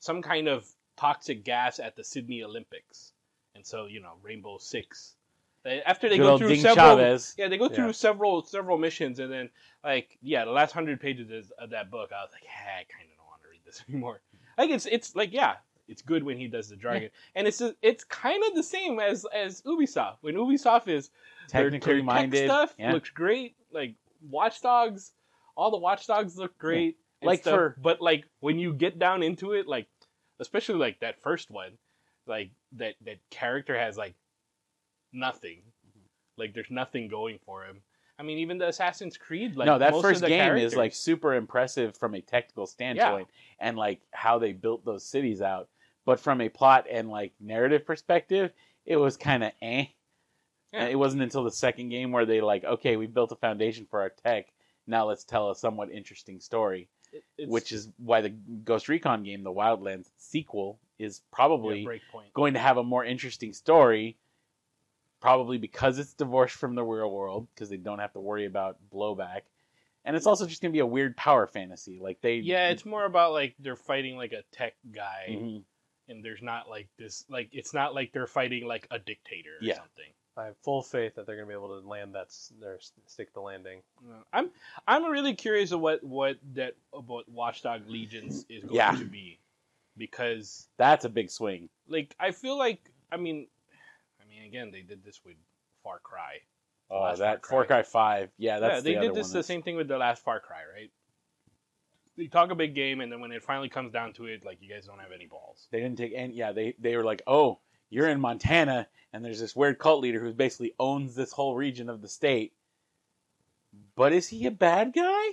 some 0.00 0.22
kind 0.22 0.48
of 0.48 0.66
toxic 0.96 1.44
gas 1.44 1.78
at 1.78 1.96
the 1.96 2.04
Sydney 2.04 2.42
Olympics, 2.42 3.12
and 3.54 3.66
so 3.66 3.86
you 3.86 4.00
know 4.00 4.14
Rainbow 4.22 4.58
Six. 4.58 5.14
uh, 5.64 5.70
After 5.84 6.08
they 6.08 6.16
Good 6.16 6.24
go 6.24 6.38
through 6.38 6.48
Ding 6.48 6.60
several, 6.60 6.96
Chavez. 6.96 7.34
yeah, 7.36 7.48
they 7.48 7.58
go 7.58 7.68
through 7.68 7.86
Yeah. 7.86 7.92
several 7.92 8.42
several 8.44 8.78
missions, 8.78 9.18
and 9.18 9.32
then 9.32 9.50
like 9.84 10.18
yeah, 10.22 10.44
the 10.44 10.50
last 10.52 10.72
hundred 10.72 11.00
pages 11.00 11.50
of 11.58 11.70
that 11.70 11.90
book, 11.90 12.10
I 12.12 12.22
was 12.22 12.30
like, 12.32 12.44
hey, 12.44 12.80
I 12.80 12.84
kind 12.84 13.10
of 13.10 13.16
don't 13.16 13.26
want 13.26 13.42
to 13.42 13.48
read 13.50 13.60
this 13.64 13.82
anymore. 13.88 14.20
Like 14.56 14.70
it's 14.70 14.86
it's 14.86 15.14
like 15.14 15.32
yeah, 15.32 15.56
it's 15.88 16.02
good 16.02 16.22
when 16.24 16.38
he 16.38 16.48
does 16.48 16.68
the 16.70 16.76
jargon, 16.76 17.10
and 17.34 17.46
it's 17.46 17.60
it's 17.82 18.04
kind 18.04 18.42
of 18.48 18.54
the 18.54 18.62
same 18.62 19.00
as 19.00 19.26
as 19.34 19.60
Ubisoft 19.62 20.16
when 20.22 20.34
Ubisoft 20.34 20.88
is 20.88 21.10
Technically 21.48 21.92
their 21.94 22.00
tech 22.00 22.04
minded. 22.04 22.48
stuff 22.48 22.74
yeah. 22.78 22.92
looks 22.92 23.10
great. 23.10 23.56
Like 23.72 23.94
Watch 24.28 24.60
Dogs, 24.60 25.12
all 25.56 25.70
the 25.70 25.78
Watch 25.78 26.06
Dogs 26.06 26.36
look 26.36 26.56
great. 26.58 26.96
and 27.20 27.26
Like 27.26 27.40
stuff, 27.40 27.54
for- 27.54 27.76
but 27.80 28.00
like 28.00 28.24
when 28.40 28.58
you 28.58 28.72
get 28.72 28.98
down 28.98 29.22
into 29.22 29.52
it, 29.52 29.66
like 29.66 29.86
especially 30.40 30.76
like 30.76 31.00
that 31.00 31.20
first 31.22 31.50
one, 31.50 31.72
like 32.26 32.50
that 32.72 32.94
that 33.04 33.18
character 33.30 33.78
has 33.78 33.96
like 33.96 34.14
nothing. 35.12 35.62
Like 36.36 36.54
there's 36.54 36.70
nothing 36.70 37.08
going 37.08 37.38
for 37.44 37.64
him. 37.64 37.80
I 38.18 38.22
mean, 38.22 38.38
even 38.38 38.58
the 38.58 38.68
Assassin's 38.68 39.18
Creed, 39.18 39.56
like 39.56 39.66
no, 39.66 39.78
that 39.78 39.92
most 39.92 40.02
first 40.02 40.16
of 40.16 40.22
the 40.22 40.28
game 40.28 40.40
characters, 40.40 40.72
is 40.72 40.76
like 40.76 40.94
super 40.94 41.34
impressive 41.34 41.96
from 41.96 42.14
a 42.14 42.20
technical 42.20 42.66
standpoint 42.66 43.28
and 43.58 43.76
like 43.76 44.00
how 44.10 44.38
they 44.38 44.52
built 44.52 44.84
those 44.84 45.04
cities 45.04 45.42
out. 45.42 45.68
But 46.06 46.20
from 46.20 46.40
a 46.40 46.48
plot 46.48 46.86
and 46.90 47.10
like 47.10 47.32
narrative 47.40 47.84
perspective, 47.84 48.52
it 48.86 48.96
was 48.96 49.16
kind 49.16 49.44
of 49.44 49.52
eh. 49.60 49.86
Yeah. 50.76 50.86
It 50.88 50.96
wasn't 50.98 51.22
until 51.22 51.44
the 51.44 51.50
second 51.50 51.88
game 51.88 52.12
where 52.12 52.26
they 52.26 52.40
like, 52.40 52.64
okay, 52.64 52.96
we 52.96 53.06
built 53.06 53.32
a 53.32 53.36
foundation 53.36 53.86
for 53.90 54.00
our 54.00 54.10
tech. 54.10 54.52
Now 54.86 55.06
let's 55.06 55.24
tell 55.24 55.50
a 55.50 55.56
somewhat 55.56 55.90
interesting 55.90 56.38
story, 56.40 56.88
it- 57.38 57.48
which 57.48 57.72
is 57.72 57.88
why 57.98 58.20
the 58.20 58.30
Ghost 58.30 58.88
Recon 58.88 59.22
game, 59.24 59.42
the 59.42 59.52
Wildlands 59.52 60.10
sequel, 60.16 60.78
is 60.98 61.22
probably 61.32 61.86
going 62.34 62.54
to 62.54 62.60
have 62.60 62.76
a 62.76 62.82
more 62.84 63.04
interesting 63.04 63.52
story. 63.52 64.16
Probably 65.20 65.56
because 65.58 65.98
it's 65.98 66.12
divorced 66.12 66.54
from 66.56 66.74
the 66.74 66.84
real 66.84 67.10
world, 67.10 67.48
because 67.54 67.68
they 67.70 67.78
don't 67.78 67.98
have 67.98 68.12
to 68.12 68.20
worry 68.20 68.44
about 68.44 68.76
blowback, 68.92 69.40
and 70.04 70.14
it's 70.14 70.26
also 70.26 70.46
just 70.46 70.60
going 70.60 70.70
to 70.70 70.76
be 70.76 70.80
a 70.80 70.86
weird 70.86 71.16
power 71.16 71.46
fantasy. 71.46 71.98
Like 72.00 72.20
they, 72.20 72.36
Yeah, 72.36 72.68
it's 72.68 72.84
more 72.84 73.04
about 73.06 73.32
like 73.32 73.54
they're 73.58 73.76
fighting 73.76 74.16
like 74.16 74.32
a 74.32 74.42
tech 74.52 74.74
guy, 74.94 75.26
Mhm. 75.30 75.64
and 76.08 76.22
there's 76.24 76.42
not 76.42 76.68
like 76.68 76.88
this 76.98 77.24
like 77.30 77.48
it's 77.52 77.72
not 77.74 77.94
like 77.94 78.12
they're 78.12 78.26
fighting 78.26 78.66
like 78.66 78.86
a 78.90 78.98
dictator 78.98 79.54
or 79.54 79.64
Yeah. 79.64 79.76
something. 79.76 80.12
I 80.38 80.44
have 80.46 80.56
full 80.58 80.82
faith 80.82 81.14
that 81.14 81.26
they're 81.26 81.36
going 81.36 81.48
to 81.48 81.52
be 81.54 81.54
able 81.58 81.80
to 81.80 81.86
land 81.88 82.14
that 82.14 82.26
s- 82.26 82.52
their 82.60 82.74
s- 82.76 82.92
stick 83.06 83.32
the 83.32 83.40
landing. 83.40 83.80
I'm 84.32 84.50
I'm 84.86 85.04
really 85.04 85.34
curious 85.34 85.72
of 85.72 85.80
what 85.80 86.04
what 86.04 86.36
that 86.54 86.74
about 86.92 87.28
Watchdog 87.28 87.88
Legions 87.88 88.44
is 88.50 88.62
going 88.64 88.74
Yeah. 88.76 88.90
to 88.92 89.04
be, 89.04 89.38
because 89.96 90.68
That's 90.76 91.04
a 91.04 91.08
big 91.08 91.30
swing. 91.30 91.68
like 91.88 92.14
I 92.20 92.32
feel 92.32 92.58
like 92.58 92.80
I 93.10 93.16
mean, 93.16 93.46
I 94.20 94.28
mean 94.28 94.44
again 94.44 94.70
they 94.72 94.82
did 94.82 95.02
this 95.04 95.20
with 95.24 95.36
Far 95.82 96.00
Cry. 96.00 96.40
Oh, 96.90 97.00
Last 97.00 97.18
that 97.18 97.40
Far 97.46 97.50
Far 97.50 97.64
Cry. 97.64 97.76
Cry 97.76 97.82
Five. 97.84 98.30
Yeah, 98.36 98.58
that's 98.60 98.74
yeah, 98.74 98.80
they 98.80 98.94
the 98.94 99.00
did 99.00 99.10
other 99.10 99.14
this 99.20 99.24
one 99.26 99.30
the 99.30 99.32
that's- 99.38 99.46
same 99.46 99.62
thing 99.62 99.76
with 99.76 99.88
the 99.88 99.98
last 99.98 100.22
Far 100.22 100.40
Cry, 100.40 100.60
right? 100.72 100.90
They 102.18 102.28
talk 102.28 102.50
a 102.50 102.54
big 102.54 102.74
game, 102.74 103.00
and 103.00 103.12
then 103.12 103.20
when 103.20 103.30
it 103.32 103.42
finally 103.42 103.68
comes 103.68 103.92
down 103.92 104.14
to 104.14 104.24
it, 104.26 104.44
like 104.44 104.58
you 104.62 104.70
guys 104.70 104.86
don't 104.86 104.98
have 105.00 105.12
any 105.12 105.26
balls. 105.26 105.66
They 105.70 105.80
didn't 105.80 105.98
take 105.98 106.12
any. 106.14 106.34
Yeah, 106.34 106.52
they 106.52 106.74
they 106.78 106.96
were 106.96 107.04
like, 107.04 107.22
oh, 107.26 107.58
you're 107.90 108.08
in 108.08 108.20
Montana, 108.20 108.88
and 109.12 109.24
there's 109.24 109.40
this 109.40 109.56
weird 109.56 109.78
cult 109.78 110.00
leader 110.02 110.20
who 110.20 110.32
basically 110.32 110.74
owns 110.78 111.14
this 111.14 111.32
whole 111.32 111.54
region 111.56 111.88
of 111.88 112.02
the 112.02 112.08
state. 112.08 112.52
But 113.94 114.12
is 114.12 114.28
he 114.28 114.46
a 114.46 114.50
bad 114.50 114.92
guy? 114.92 115.24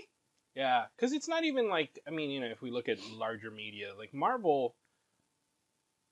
Yeah, 0.56 0.86
because 0.96 1.14
it's 1.14 1.28
not 1.28 1.44
even 1.44 1.70
like 1.70 2.00
I 2.08 2.12
mean, 2.12 2.30
you 2.30 2.40
know, 2.40 2.48
if 2.48 2.62
we 2.62 2.72
look 2.72 2.90
at 2.90 3.00
larger 3.12 3.50
media, 3.52 3.94
like 3.98 4.14
Marvel, 4.14 4.76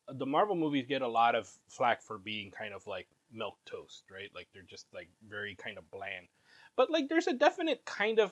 the 0.08 0.26
Marvel 0.26 0.56
movies 0.56 0.86
get 0.88 1.02
a 1.02 1.08
lot 1.08 1.36
of 1.36 1.50
flack 1.70 2.02
for 2.02 2.18
being 2.18 2.52
kind 2.52 2.74
of 2.74 2.88
like 2.88 3.08
milk 3.32 3.58
toast, 3.66 4.04
right? 4.12 4.30
Like 4.34 4.48
they're 4.54 4.64
just 4.64 4.88
like 4.94 5.10
very 5.28 5.56
kind 5.56 5.78
of 5.78 5.90
bland. 5.92 6.28
But 6.76 6.90
like, 6.90 7.10
there's 7.10 7.28
a 7.28 7.34
definite 7.34 7.84
kind 7.86 8.20
of, 8.20 8.32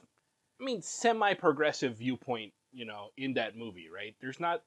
I 0.60 0.64
mean, 0.64 0.82
semi-progressive 0.82 1.98
viewpoint, 1.98 2.54
you 2.72 2.86
know, 2.86 3.10
in 3.18 3.34
that 3.34 3.58
movie, 3.58 3.88
right? 3.94 4.16
There's 4.22 4.40
not, 4.40 4.64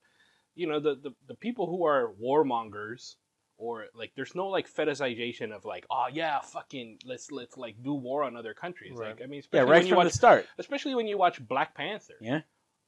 you 0.55 0.67
know, 0.67 0.81
the 0.81 0.95
the, 0.95 1.11
the 1.27 1.35
people 1.35 1.67
who 1.67 1.85
are 1.85 2.13
warmongers. 2.23 3.17
Or 3.59 3.87
like, 3.95 4.13
there's 4.17 4.35
no 4.35 4.49
like 4.49 4.69
fetishization 4.69 5.53
of 5.53 5.65
like, 5.65 5.87
oh 5.91 6.07
yeah, 6.13 6.41
fucking, 6.41 6.99
let's 7.05 7.31
let's 7.31 7.57
like 7.57 7.83
do 7.83 7.95
war 7.95 8.25
on 8.25 8.37
other 8.37 8.55
countries. 8.55 8.95
Right. 8.97 9.11
Like, 9.11 9.23
I 9.23 9.27
mean, 9.27 9.43
Yeah, 9.53 9.61
right 9.61 9.69
when 9.69 9.83
you 9.83 9.91
from 9.91 9.99
watch 9.99 10.09
the 10.09 10.17
start. 10.17 10.47
especially 10.59 10.95
when 10.95 11.07
you 11.07 11.17
watch 11.19 11.47
Black 11.47 11.75
Panther. 11.75 12.15
Yeah. 12.21 12.41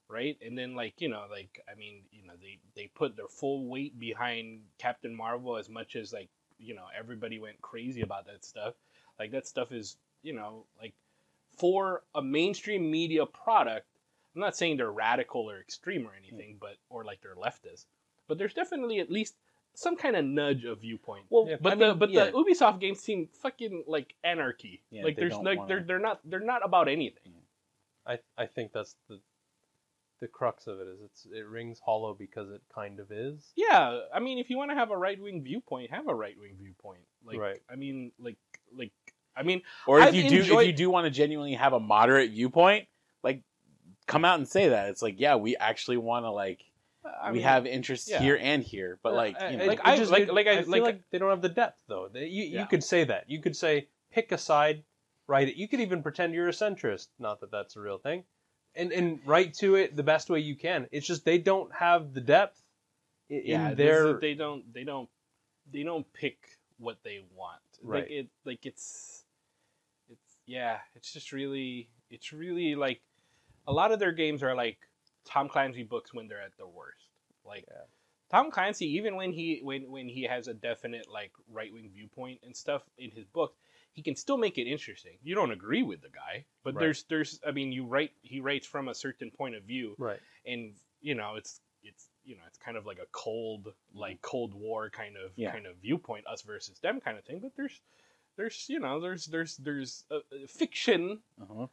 Right, 0.06 0.36
and 0.44 0.56
then 0.56 0.74
like 0.74 1.00
you 1.00 1.08
know, 1.08 1.24
like 1.30 1.64
I 1.70 1.74
mean, 1.76 2.02
you 2.12 2.26
know, 2.26 2.34
they 2.40 2.58
they 2.76 2.90
put 2.94 3.16
their 3.16 3.26
full 3.26 3.66
weight 3.66 3.98
behind 3.98 4.60
Captain 4.78 5.14
Marvel 5.14 5.56
as 5.56 5.70
much 5.70 5.96
as 5.96 6.12
like 6.12 6.28
you 6.58 6.74
know 6.74 6.84
everybody 6.96 7.38
went 7.38 7.60
crazy 7.62 8.02
about 8.02 8.26
that 8.26 8.44
stuff. 8.44 8.74
Like 9.18 9.30
that 9.30 9.46
stuff 9.48 9.72
is 9.72 9.96
you 10.22 10.34
know 10.34 10.66
like 10.80 10.92
for 11.58 12.02
a 12.14 12.22
mainstream 12.22 12.90
media 12.90 13.24
product. 13.26 13.86
I'm 14.34 14.40
not 14.40 14.56
saying 14.56 14.76
they're 14.76 14.90
radical 14.90 15.48
or 15.48 15.58
extreme 15.58 16.06
or 16.06 16.12
anything, 16.18 16.56
mm. 16.56 16.60
but 16.60 16.76
or 16.90 17.04
like 17.04 17.20
they're 17.22 17.36
leftist, 17.36 17.86
but 18.28 18.36
there's 18.36 18.54
definitely 18.54 18.98
at 19.00 19.10
least 19.10 19.36
some 19.74 19.96
kind 19.96 20.16
of 20.16 20.24
nudge 20.24 20.64
of 20.64 20.80
viewpoint. 20.80 21.26
Well, 21.30 21.46
Yeah, 21.48 21.56
But 21.60 21.74
I 21.74 21.76
the 21.76 21.94
but 21.94 22.10
yeah. 22.10 22.26
the 22.26 22.32
Ubisoft 22.32 22.80
games 22.80 23.00
seem 23.00 23.28
fucking 23.42 23.84
like 23.86 24.14
anarchy. 24.24 24.82
Yeah, 24.90 25.04
like 25.04 25.16
there's 25.16 25.34
like 25.34 25.58
wanna... 25.58 25.68
they're 25.68 25.82
they're 25.82 25.98
not 25.98 26.20
they're 26.24 26.40
not 26.40 26.64
about 26.64 26.88
anything. 26.88 27.32
I 28.06 28.18
I 28.36 28.46
think 28.46 28.72
that's 28.72 28.94
the 29.08 29.20
the 30.20 30.28
crux 30.28 30.66
of 30.66 30.80
it 30.80 30.86
is 30.86 31.00
it's 31.04 31.26
it 31.32 31.46
rings 31.46 31.80
hollow 31.84 32.14
because 32.14 32.50
it 32.50 32.62
kind 32.74 33.00
of 33.00 33.10
is. 33.10 33.52
Yeah, 33.56 34.00
I 34.14 34.20
mean, 34.20 34.38
if 34.38 34.48
you 34.48 34.56
want 34.56 34.70
to 34.70 34.74
have 34.76 34.90
a 34.90 34.96
right 34.96 35.20
wing 35.20 35.42
viewpoint, 35.42 35.90
have 35.90 36.08
a 36.08 36.14
right 36.14 36.36
wing 36.38 36.54
viewpoint. 36.58 37.00
Like, 37.26 37.38
Right. 37.38 37.62
I 37.70 37.76
mean, 37.76 38.12
like, 38.18 38.36
like, 38.74 38.92
I 39.36 39.42
mean, 39.42 39.62
Or 39.86 39.98
if 39.98 40.06
I've 40.06 40.14
you 40.14 40.28
do, 40.28 40.38
enjoyed- 40.38 40.60
if 40.62 40.66
you 40.68 40.72
do 40.72 40.88
want 40.90 41.06
to 41.06 41.10
genuinely 41.10 41.54
have 41.54 41.72
a 41.72 41.80
moderate 41.80 42.30
viewpoint, 42.30 42.86
like 43.22 43.42
come 44.06 44.24
out 44.24 44.38
and 44.38 44.46
say 44.48 44.68
that. 44.68 44.88
It's 44.90 45.02
like, 45.02 45.18
yeah, 45.18 45.34
we 45.36 45.56
actually 45.56 45.96
want 45.96 46.24
to 46.24 46.30
like 46.30 46.64
I 47.04 47.30
we 47.30 47.38
mean, 47.38 47.46
have 47.46 47.66
interests 47.66 48.08
yeah. 48.10 48.18
here 48.20 48.38
and 48.40 48.62
here, 48.62 48.98
but 49.02 49.12
Uh, 49.12 49.16
like 49.16 49.42
uh, 49.42 49.46
you 49.46 49.56
know, 49.58 49.66
like, 49.66 49.80
I- 49.84 49.96
just- 49.96 50.10
like- 50.10 50.28
like 50.32 50.46
I- 50.46 50.58
I 50.58 50.62
feel 50.62 50.70
like- 50.70 50.82
like 50.82 51.10
they 51.10 51.18
don't 51.18 51.30
have 51.30 51.42
the 51.42 51.48
depth 51.50 51.82
though. 51.86 52.08
They, 52.08 52.26
you 52.26 52.44
Yeah. 52.44 52.60
you 52.62 52.66
could 52.66 52.82
say 52.82 53.04
that. 53.04 53.28
You 53.28 53.40
could 53.40 53.56
say 53.56 53.88
pick 54.10 54.32
a 54.32 54.38
side, 54.38 54.84
write 55.26 55.48
it. 55.48 55.56
You 55.56 55.68
could 55.68 55.80
even 55.80 56.02
pretend 56.02 56.34
you're 56.34 56.48
a 56.48 56.52
centrist. 56.52 57.08
Not 57.18 57.40
that 57.40 57.50
that's 57.50 57.76
a 57.76 57.80
real 57.80 57.98
thing, 57.98 58.24
and 58.74 58.92
and 58.92 59.20
write 59.26 59.54
to 59.54 59.74
it 59.74 59.96
the 59.96 60.02
best 60.02 60.30
way 60.30 60.40
you 60.40 60.56
can. 60.56 60.88
It's 60.92 61.06
just 61.06 61.24
they 61.24 61.38
don't 61.38 61.72
have 61.74 62.14
the 62.14 62.20
depth 62.20 62.62
in 63.28 63.42
yeah, 63.44 63.74
their. 63.74 64.04
their... 64.04 64.20
they 64.20 64.34
don't, 64.34 64.72
they 64.72 64.84
don't, 64.84 65.08
they 65.72 65.82
don't 65.82 66.10
pick 66.14 66.58
what 66.78 66.98
they 67.02 67.20
want. 67.34 67.60
Right. 67.82 68.02
Like 68.04 68.10
it, 68.10 68.28
like 68.44 68.66
it's, 68.66 69.24
it's 70.10 70.36
yeah, 70.46 70.78
it's 70.94 71.12
just 71.12 71.32
really, 71.32 71.88
it's 72.10 72.32
really 72.32 72.74
like 72.74 73.00
a 73.66 73.72
lot 73.72 73.92
of 73.92 73.98
their 73.98 74.12
games 74.12 74.42
are 74.42 74.54
like 74.54 74.78
Tom 75.24 75.48
Clancy 75.48 75.82
books 75.82 76.12
when 76.14 76.28
they're 76.28 76.42
at 76.42 76.56
their 76.56 76.66
worst. 76.66 77.08
Like 77.44 77.64
Yeah. 77.68 77.82
Tom 78.30 78.50
Clancy, 78.50 78.86
even 78.96 79.16
when 79.16 79.32
he 79.32 79.60
when 79.62 79.90
when 79.90 80.08
he 80.08 80.22
has 80.24 80.48
a 80.48 80.54
definite 80.54 81.08
like 81.10 81.30
right 81.52 81.72
wing 81.72 81.90
viewpoint 81.92 82.40
and 82.42 82.56
stuff 82.56 82.82
in 82.98 83.10
his 83.10 83.26
book, 83.26 83.54
he 83.92 84.02
can 84.02 84.16
still 84.16 84.38
make 84.38 84.58
it 84.58 84.66
interesting. 84.66 85.18
You 85.22 85.34
don't 85.34 85.52
agree 85.52 85.82
with 85.82 86.00
the 86.02 86.08
guy, 86.08 86.44
but 86.64 86.74
Right. 86.74 86.80
there's 86.80 87.04
there's 87.04 87.40
I 87.46 87.52
mean 87.52 87.70
you 87.72 87.84
write 87.86 88.12
he 88.22 88.40
writes 88.40 88.66
from 88.66 88.88
a 88.88 88.94
certain 88.94 89.30
point 89.30 89.54
of 89.54 89.62
view, 89.64 89.94
right. 89.98 90.20
and 90.46 90.74
you 91.00 91.14
know 91.14 91.34
it's 91.36 91.60
it's 91.82 92.08
you 92.24 92.34
know 92.36 92.42
it's 92.48 92.58
kind 92.58 92.76
of 92.78 92.86
like 92.86 92.98
a 92.98 93.06
cold 93.12 93.72
like 93.94 94.20
Cold 94.22 94.54
War 94.54 94.88
kind 94.90 95.16
of 95.16 95.30
Yeah. 95.36 95.52
kind 95.52 95.66
of 95.66 95.76
viewpoint, 95.76 96.26
us 96.26 96.42
versus 96.42 96.78
them 96.80 97.00
kind 97.00 97.18
of 97.18 97.24
thing. 97.24 97.40
But 97.40 97.52
there's 97.56 97.80
there's 98.36 98.64
you 98.68 98.80
know 98.80 99.00
there's 99.00 99.26
there's 99.26 99.56
there's 99.58 100.04
uh, 100.10 100.16
uh, 100.16 100.20
fiction. 100.48 101.20
uh-huh. 101.40 101.66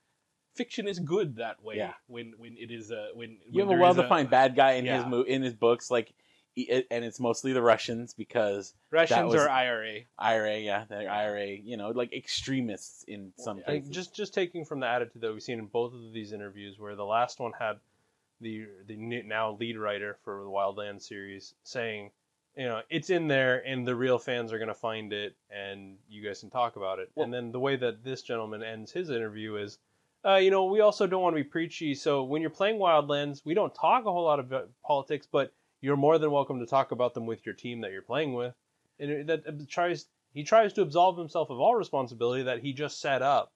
Fiction 0.55 0.87
is 0.87 0.99
good 0.99 1.37
that 1.37 1.63
way. 1.63 1.77
Yeah. 1.77 1.93
When 2.07 2.33
when 2.37 2.57
it 2.57 2.71
is 2.71 2.91
a 2.91 3.09
when 3.13 3.37
you 3.49 3.59
when 3.65 3.67
have 3.69 3.77
a 3.77 3.81
well-defined 3.81 4.29
bad 4.29 4.55
guy 4.55 4.73
in 4.73 4.85
his 4.85 5.05
mo- 5.05 5.21
in 5.21 5.41
his 5.41 5.53
books, 5.53 5.89
like, 5.89 6.13
and 6.57 7.05
it's 7.05 7.19
mostly 7.19 7.53
the 7.53 7.61
Russians 7.61 8.13
because 8.13 8.73
Russians 8.91 9.33
or 9.33 9.49
IRA. 9.49 10.01
IRA, 10.19 10.57
yeah, 10.59 10.83
the 10.89 11.07
IRA, 11.07 11.47
you 11.47 11.77
know, 11.77 11.91
like 11.91 12.11
extremists 12.13 13.03
in 13.07 13.31
some 13.37 13.57
think 13.61 13.83
cases. 13.85 13.95
just 13.95 14.15
just 14.15 14.33
taking 14.33 14.65
from 14.65 14.81
the 14.81 14.87
attitude 14.87 15.21
that 15.21 15.31
we've 15.31 15.41
seen 15.41 15.59
in 15.59 15.67
both 15.67 15.93
of 15.93 16.11
these 16.13 16.33
interviews, 16.33 16.77
where 16.77 16.95
the 16.95 17.05
last 17.05 17.39
one 17.39 17.53
had 17.57 17.79
the 18.41 18.65
the 18.87 18.97
now 19.23 19.51
lead 19.59 19.77
writer 19.77 20.17
for 20.23 20.41
the 20.43 20.49
Wildland 20.49 21.01
series 21.01 21.53
saying, 21.63 22.11
you 22.57 22.65
know, 22.65 22.81
it's 22.89 23.09
in 23.09 23.29
there, 23.29 23.65
and 23.65 23.87
the 23.87 23.95
real 23.95 24.19
fans 24.19 24.51
are 24.51 24.57
going 24.57 24.67
to 24.67 24.73
find 24.73 25.13
it, 25.13 25.35
and 25.49 25.95
you 26.09 26.21
guys 26.21 26.41
can 26.41 26.49
talk 26.49 26.75
about 26.75 26.99
it. 26.99 27.09
Well- 27.15 27.23
and 27.23 27.33
then 27.33 27.51
the 27.53 27.59
way 27.61 27.77
that 27.77 28.03
this 28.03 28.21
gentleman 28.23 28.61
ends 28.63 28.91
his 28.91 29.09
interview 29.09 29.55
is, 29.55 29.77
uh, 30.25 30.35
you 30.35 30.51
know, 30.51 30.65
we 30.65 30.81
also 30.81 31.07
don't 31.07 31.21
want 31.21 31.35
to 31.35 31.43
be 31.43 31.49
preachy, 31.49 31.95
so 31.95 32.23
when 32.23 32.41
you're 32.41 32.51
playing 32.51 32.79
Wildlands, 32.79 33.41
we 33.43 33.53
don't 33.53 33.73
talk 33.73 34.05
a 34.05 34.11
whole 34.11 34.23
lot 34.23 34.39
about 34.39 34.69
politics, 34.85 35.27
but 35.31 35.53
you're 35.81 35.97
more 35.97 36.17
than 36.19 36.31
welcome 36.31 36.59
to 36.59 36.65
talk 36.65 36.91
about 36.91 37.13
them 37.13 37.25
with 37.25 37.45
your 37.45 37.55
team 37.55 37.81
that 37.81 37.91
you're 37.91 38.01
playing 38.01 38.33
with. 38.33 38.53
And 38.99 39.27
that 39.27 39.47
uh, 39.47 39.51
tries 39.67 40.05
he 40.33 40.43
tries 40.43 40.73
to 40.73 40.81
absolve 40.81 41.17
himself 41.17 41.49
of 41.49 41.59
all 41.59 41.75
responsibility 41.75 42.43
that 42.43 42.59
he 42.59 42.71
just 42.71 43.01
set 43.01 43.21
up 43.21 43.51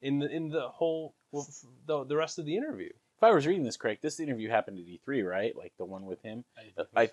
in 0.00 0.20
the 0.20 0.28
in 0.28 0.48
the 0.48 0.68
whole 0.68 1.14
f- 1.34 1.64
the, 1.86 2.04
the 2.04 2.16
rest 2.16 2.38
of 2.38 2.46
the 2.46 2.56
interview. 2.56 2.90
if 3.16 3.22
I 3.22 3.32
was 3.32 3.46
reading 3.46 3.64
this 3.64 3.76
correct, 3.76 4.02
this 4.02 4.20
interview 4.20 4.48
happened 4.48 4.78
at 4.78 4.84
E3, 4.84 5.28
right? 5.28 5.56
Like 5.56 5.72
the 5.76 5.84
one 5.84 6.06
with 6.06 6.22
him. 6.22 6.44
I 6.94 7.10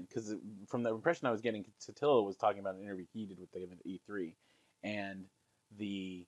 because 0.00 0.34
from 0.68 0.82
the 0.82 0.94
impression 0.94 1.26
I 1.26 1.30
was 1.30 1.40
getting, 1.40 1.64
Satilla 1.80 2.24
was 2.24 2.36
talking 2.36 2.60
about 2.60 2.74
an 2.74 2.82
interview 2.82 3.06
he 3.14 3.24
did 3.24 3.38
with 3.40 3.50
them 3.52 3.70
at 3.72 3.86
E3, 3.86 4.34
and 4.82 5.24
the 5.78 6.26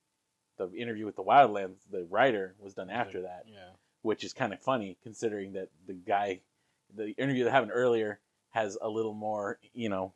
the 0.56 0.70
interview 0.72 1.06
with 1.06 1.16
the 1.16 1.22
Wildlands, 1.24 1.78
the 1.90 2.04
writer 2.04 2.54
was 2.58 2.74
done 2.74 2.90
after 2.90 3.22
that, 3.22 3.44
Yeah. 3.46 3.70
which 4.02 4.24
is 4.24 4.32
kind 4.32 4.52
of 4.52 4.60
funny 4.60 4.96
considering 5.02 5.52
that 5.54 5.68
the 5.86 5.94
guy, 5.94 6.40
the 6.94 7.10
interview 7.16 7.44
that 7.44 7.50
happened 7.50 7.72
earlier 7.74 8.20
has 8.50 8.76
a 8.80 8.88
little 8.88 9.14
more, 9.14 9.58
you 9.74 9.88
know. 9.88 10.12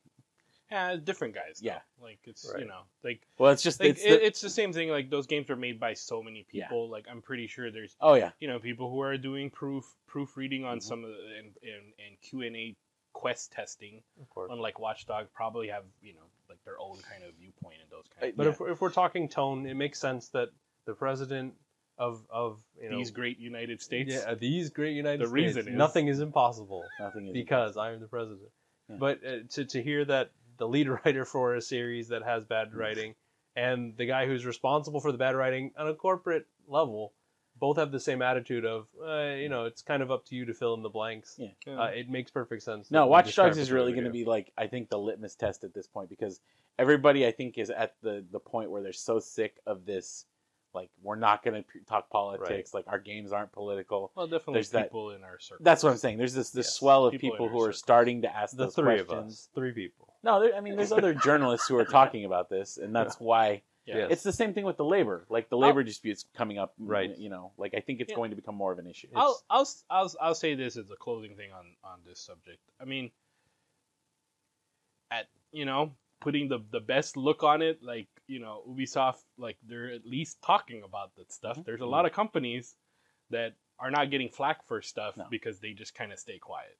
Yeah, 0.71 0.95
different 0.97 1.35
guys. 1.35 1.59
though. 1.61 1.67
Yeah. 1.67 1.81
Like 2.01 2.21
it's 2.25 2.49
Right. 2.49 2.63
you 2.63 2.69
know 2.69 2.83
like 3.03 3.27
Well, 3.39 3.51
it's 3.51 3.63
just 3.63 3.81
like 3.81 3.91
it's 3.91 4.05
it, 4.05 4.09
the- 4.11 4.25
it's 4.27 4.41
the 4.41 4.49
same 4.51 4.73
thing. 4.73 4.89
Like 4.89 5.11
those 5.11 5.27
games 5.27 5.51
are 5.51 5.57
made 5.57 5.81
by 5.81 5.95
so 5.95 6.23
many 6.23 6.47
Yeah. 6.53 6.69
people. 6.69 6.89
Like 6.89 7.07
I'm 7.11 7.21
pretty 7.23 7.49
sure 7.49 7.73
there's 7.73 7.97
oh 8.01 8.15
yeah, 8.15 8.31
you 8.39 8.47
know 8.47 8.61
people 8.61 8.89
who 8.89 9.01
are 9.01 9.19
doing 9.19 9.51
proof 9.51 9.85
proofreading 10.07 10.65
on 10.65 10.79
Mhm. 10.79 10.83
some 10.83 11.03
of 11.05 11.11
the 11.11 11.37
and 11.39 11.57
and, 11.63 11.93
and 12.07 12.21
Q 12.21 12.43
and 12.43 12.55
A 12.57 12.77
quest 13.13 13.51
testing. 13.51 14.05
Of 14.21 14.31
course. 14.31 14.51
Unlike 14.53 14.79
Watchdog, 14.79 15.33
probably 15.33 15.67
have 15.69 15.85
you 16.01 16.15
know 16.15 16.31
like 16.61 16.65
their 16.65 16.81
own 16.81 16.99
kind 17.09 17.23
of 17.25 17.35
viewpoint 17.39 17.77
and 17.83 17.91
those 17.91 18.05
kind. 18.19 18.31
Of 18.31 18.37
But 18.37 18.45
Yeah. 18.45 18.51
if, 18.51 18.61
we're- 18.61 18.73
if 18.73 18.81
we're 18.81 18.91
talking 18.91 19.29
tone, 19.29 19.67
it 19.67 19.75
makes 19.75 19.99
sense 19.99 20.29
that 20.31 20.51
the 20.87 20.95
president 20.95 21.55
of 21.99 22.25
of 22.31 22.59
you 22.81 22.89
know 22.91 22.97
these 22.97 23.11
great 23.11 23.39
United 23.39 23.83
States. 23.83 24.11
yeah 24.15 24.33
these 24.35 24.71
great 24.71 24.95
United 24.97 25.21
The 25.21 25.27
States, 25.27 25.33
reason 25.57 25.69
is- 25.69 25.75
nothing 25.77 26.09
is 26.09 26.21
impossible 26.21 26.83
nothing 26.99 27.27
is 27.27 27.33
because 27.35 27.77
I 27.77 27.93
am 27.93 28.01
the 28.01 28.07
president. 28.09 28.49
Yeah. 28.89 28.97
But 28.99 29.19
uh, 29.25 29.37
to 29.51 29.65
to 29.67 29.83
hear 29.83 30.05
that 30.07 30.31
the 30.57 30.67
lead 30.67 30.89
writer 31.05 31.25
for 31.27 31.55
a 31.55 31.61
series 31.61 32.09
that 32.09 32.23
has 32.23 32.45
bad 32.45 32.75
writing 32.75 33.15
and 33.55 33.97
the 33.99 34.07
guy 34.07 34.27
who's 34.27 34.47
responsible 34.47 35.01
for 35.01 35.13
the 35.13 35.19
bad 35.19 35.35
writing 35.37 35.73
on 35.77 35.89
a 35.89 35.95
corporate 35.95 36.47
level 36.67 37.13
both 37.61 37.77
have 37.77 37.93
the 37.93 38.01
same 38.01 38.23
attitude 38.23 38.65
of 38.65 38.87
uh, 39.07 39.35
you 39.37 39.49
know 39.49 39.67
it's 39.67 39.83
kind 39.83 40.03
of 40.03 40.11
up 40.11 40.25
to 40.27 40.35
you 40.35 40.45
to 40.47 40.55
fill 40.55 40.75
in 40.75 40.83
the 40.83 40.89
blanks. 40.89 41.37
Yeah. 41.39 41.49
Yeah. 41.67 41.81
Uh, 41.81 41.87
it 41.87 42.09
makes 42.11 42.31
perfect 42.31 42.63
sense. 42.63 42.91
No, 42.91 43.07
Watch 43.07 43.27
describe 43.27 43.49
Dogs 43.49 43.59
it 43.59 43.63
is 43.63 43.69
the 43.69 43.75
way 43.75 43.81
really 43.81 43.93
going 43.93 44.05
to 44.05 44.11
be 44.11 44.25
like 44.25 44.53
I 44.59 44.67
think 44.67 44.89
the 44.89 44.99
litmus 44.99 45.37
test 45.37 45.63
at 45.65 45.75
this 45.75 45.87
point 45.87 46.09
because 46.09 46.41
everybody 46.79 47.27
I 47.27 47.31
think 47.33 47.59
is 47.59 47.71
at 47.71 47.95
the 48.03 48.25
the 48.33 48.41
point 48.41 48.71
where 48.71 48.83
they're 48.83 48.93
so 48.93 49.21
sick 49.21 49.59
of 49.67 49.85
this 49.87 50.25
like 50.73 50.89
we're 51.03 51.17
not 51.17 51.43
going 51.45 51.63
to 51.63 51.69
talk 51.89 52.09
politics. 52.11 52.73
Like 52.73 52.85
our 52.87 52.99
games 53.01 53.33
aren't 53.33 53.51
political. 53.53 54.13
Well, 54.15 54.27
definitely 54.29 54.55
There's 54.55 54.71
that- 54.71 54.85
people 54.85 55.11
in 55.11 55.25
our 55.25 55.39
circle. 55.41 55.65
That's 55.65 55.83
what 55.83 55.91
I'm 55.91 55.99
saying. 55.99 56.19
There's 56.19 56.35
this 56.35 56.51
this 56.51 56.67
Yes, 56.67 56.75
swell 56.75 57.07
of 57.07 57.13
people 57.13 57.31
people 57.33 57.47
our 57.47 57.53
who 57.53 57.61
are 57.63 57.73
circle. 57.73 57.79
starting 57.79 58.23
to 58.23 58.35
ask 58.35 58.57
The 58.57 58.65
those 58.67 58.75
three 58.77 58.85
questions. 59.03 59.11
of 59.11 59.27
us, 59.27 59.49
three 59.55 59.73
people. 59.73 60.15
No, 60.23 60.39
there, 60.41 60.55
I 60.55 60.61
mean, 60.61 60.77
there's 60.77 60.93
other 60.93 61.13
journalists 61.29 61.67
who 61.67 61.77
are 61.77 61.85
talking 61.85 62.25
about 62.25 62.49
this, 62.51 62.77
and 62.79 62.95
that's 62.95 63.19
why 63.19 63.63
Yeah. 63.91 63.97
Yes. 64.03 64.09
it's 64.13 64.23
the 64.23 64.33
same 64.33 64.55
thing 64.55 64.65
with 64.65 64.77
the 64.77 64.85
labor. 64.85 65.27
Like 65.29 65.49
the 65.51 65.57
I'll- 65.57 65.63
labor 65.63 65.83
disputes 65.83 66.25
coming 66.35 66.59
up, 66.59 66.75
Right. 66.79 67.17
You 67.19 67.29
know, 67.31 67.53
like 67.59 67.75
I 67.75 67.81
think 67.81 68.01
it's 68.01 68.11
Yeah. 68.11 68.17
going 68.17 68.31
to 68.31 68.37
become 68.37 68.55
more 68.55 68.73
of 68.73 68.79
an 68.79 68.87
issue. 68.87 69.09
I'll, 69.15 69.41
I'll 69.51 69.69
I'll 69.91 70.11
I'll 70.21 70.35
say 70.35 70.55
this 70.55 70.77
as 70.77 70.91
a 70.91 70.97
closing 70.97 71.37
thing 71.37 71.51
on 71.53 71.67
on 71.85 71.99
this 72.07 72.21
subject. 72.21 72.61
I 72.81 72.85
mean, 72.85 73.11
at 75.11 75.27
you 75.53 75.65
know 75.65 75.93
putting 76.21 76.49
the 76.49 76.59
the 76.71 76.81
best 76.81 77.17
look 77.17 77.43
on 77.43 77.63
it, 77.63 77.83
like 77.83 78.09
you 78.27 78.39
know 78.41 78.63
Ubisoft, 78.69 79.23
like 79.39 79.57
they're 79.67 79.91
at 79.91 80.05
least 80.07 80.39
talking 80.43 80.83
about 80.83 81.15
that 81.17 81.33
stuff. 81.33 81.57
Mhm. 81.59 81.65
There's 81.65 81.81
a 81.81 81.87
lot 81.87 82.07
of 82.07 82.13
companies 82.13 82.77
that 83.31 83.55
are 83.79 83.91
not 83.91 84.11
getting 84.11 84.29
flack 84.29 84.67
for 84.67 84.83
stuff 84.83 85.17
No. 85.17 85.27
because 85.31 85.61
they 85.61 85.73
just 85.73 85.95
kind 85.95 86.13
of 86.13 86.19
stay 86.19 86.39
quiet. 86.39 86.77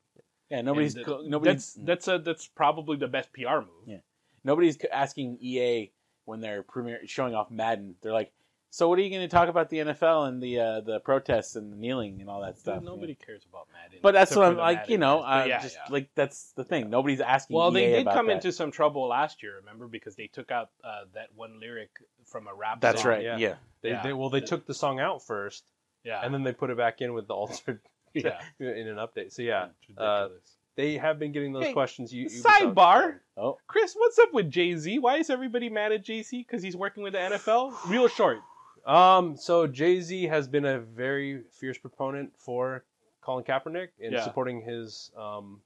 yeah, 0.51 0.61
nobody's 0.61 0.95
co- 0.95 1.23
nobody's 1.23 1.73
That's 1.75 2.07
that's 2.07 2.09
a 2.09 2.19
that's 2.19 2.47
probably 2.49 2.97
the 2.99 3.09
best 3.09 3.33
PR 3.33 3.61
move. 3.61 3.87
Yeah. 3.87 4.01
nobody's 4.45 4.77
c- 4.81 4.89
asking 4.93 5.39
EA 5.41 5.91
when 6.31 6.41
they're 6.41 6.63
premiere 6.63 7.01
showing 7.07 7.35
off 7.35 7.51
Madden. 7.51 7.97
They're 8.01 8.13
like, 8.13 8.33
"So 8.71 8.89
what 8.89 8.99
are 8.99 9.03
you 9.03 9.11
going 9.11 9.23
to 9.23 9.29
talk 9.29 9.49
about 9.49 9.69
the 9.69 9.79
NFL 9.79 10.29
and 10.29 10.43
the 10.43 10.59
uh, 10.61 10.81
the 10.81 11.01
protests 11.01 11.57
and 11.57 11.73
the 11.73 11.77
kneeling 11.77 12.21
and 12.21 12.31
all 12.31 12.41
that 12.43 12.59
stuff?" 12.59 12.83
Nobody 12.83 13.15
cares 13.15 13.45
about 13.49 13.67
Madden. 13.73 13.99
But 14.01 14.15
that's 14.15 14.35
what 14.35 14.47
I'm 14.47 14.57
like, 14.57 14.79
Madden 14.79 14.93
you 14.93 14.99
know, 14.99 15.19
guys. 15.21 15.27
But 15.27 15.43
uh, 15.43 15.47
yeah, 15.47 15.63
just 15.63 15.77
yeah. 15.77 15.93
like 15.93 16.09
that's 16.15 16.53
the 16.53 16.65
thing. 16.65 16.89
Nobody's 16.89 17.21
asking. 17.21 17.57
Well, 17.57 17.71
they 17.71 17.87
did 17.87 18.03
about 18.03 18.15
come 18.15 18.27
that. 18.29 18.35
into 18.35 18.53
some 18.53 18.71
trouble 18.71 19.09
last 19.09 19.43
year, 19.43 19.57
remember, 19.57 19.89
because 19.89 20.17
they 20.17 20.29
took 20.29 20.51
out 20.51 20.71
uh, 20.85 21.05
that 21.15 21.29
one 21.35 21.61
lyric 21.61 21.91
from 22.27 22.47
a 22.47 22.55
rap 22.55 22.81
That's 22.81 23.03
song. 23.03 23.11
right. 23.11 23.23
yeah. 23.25 23.37
Yeah. 23.37 23.55
They, 23.83 23.91
Yeah. 23.91 24.03
they 24.03 24.13
well 24.13 24.31
they 24.31 24.41
took 24.41 24.67
the 24.67 24.75
song 24.75 25.01
out 25.01 25.23
first, 25.23 25.65
Yeah, 26.05 26.21
and 26.23 26.33
then 26.33 26.45
they 26.45 26.53
put 26.53 26.71
it 26.71 26.77
back 26.77 27.01
in 27.01 27.13
with 27.13 27.27
the 27.27 27.35
altered 27.35 27.81
yeah, 28.15 28.41
in 28.61 28.89
an 28.89 28.97
update. 28.97 29.33
So 29.33 29.43
yeah, 29.43 29.69
It's 29.89 29.99
uh, 29.99 30.29
ridiculous. 30.31 30.57
They 30.81 30.97
have 30.97 31.19
been 31.19 31.31
getting 31.33 31.53
those 31.53 31.67
Hey, 31.67 31.73
questions. 31.73 32.13
You 32.13 32.27
Sidebar, 32.27 33.21
Oh, 33.37 33.59
Chris, 33.67 33.95
what's 33.97 34.19
up 34.19 34.33
with 34.33 34.51
Jay 34.51 34.75
Z? 34.77 34.99
Why 34.99 35.17
is 35.17 35.29
everybody 35.31 35.69
mad 35.69 35.93
at 35.93 36.03
Jay 36.03 36.23
Z? 36.23 36.39
Because 36.47 36.63
he's 36.63 36.77
working 36.77 37.03
with 37.03 37.13
the 37.13 37.19
NFL? 37.19 37.75
Real 37.89 38.09
short. 38.09 38.39
Um, 38.87 39.37
so 39.37 39.67
Jay 39.67 40.01
Z 40.01 40.25
has 40.25 40.49
been 40.49 40.65
a 40.65 40.81
very 40.81 41.43
fierce 41.53 41.77
proponent 41.79 42.33
for 42.39 42.85
Colin 43.21 43.45
Kaepernick 43.45 43.89
and 44.03 44.13
Yeah. 44.15 44.25
supporting 44.25 44.63
his 44.63 45.11
um 45.17 45.61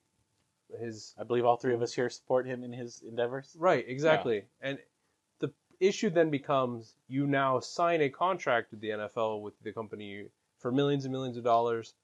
his 0.80 1.14
I 1.18 1.22
believe 1.22 1.44
all 1.44 1.56
three 1.56 1.74
of 1.74 1.82
us 1.82 1.92
here 1.92 2.10
support 2.10 2.46
him 2.46 2.64
in 2.64 2.72
his 2.72 3.02
endeavors. 3.02 3.54
right 3.58 3.84
exactly. 3.86 4.44
And 4.60 4.78
the 5.38 5.52
issue 5.78 6.10
then 6.10 6.30
becomes 6.30 6.94
you 7.06 7.26
now 7.28 7.60
sign 7.60 8.00
a 8.00 8.08
contract 8.08 8.72
with 8.72 8.80
the 8.80 8.88
NFL 8.90 9.42
with 9.42 9.54
the 9.62 9.72
company 9.72 10.26
for 10.58 10.72
millions 10.72 11.04
and 11.04 11.12
millions 11.12 11.36
of 11.36 11.44
dollars. 11.44 11.94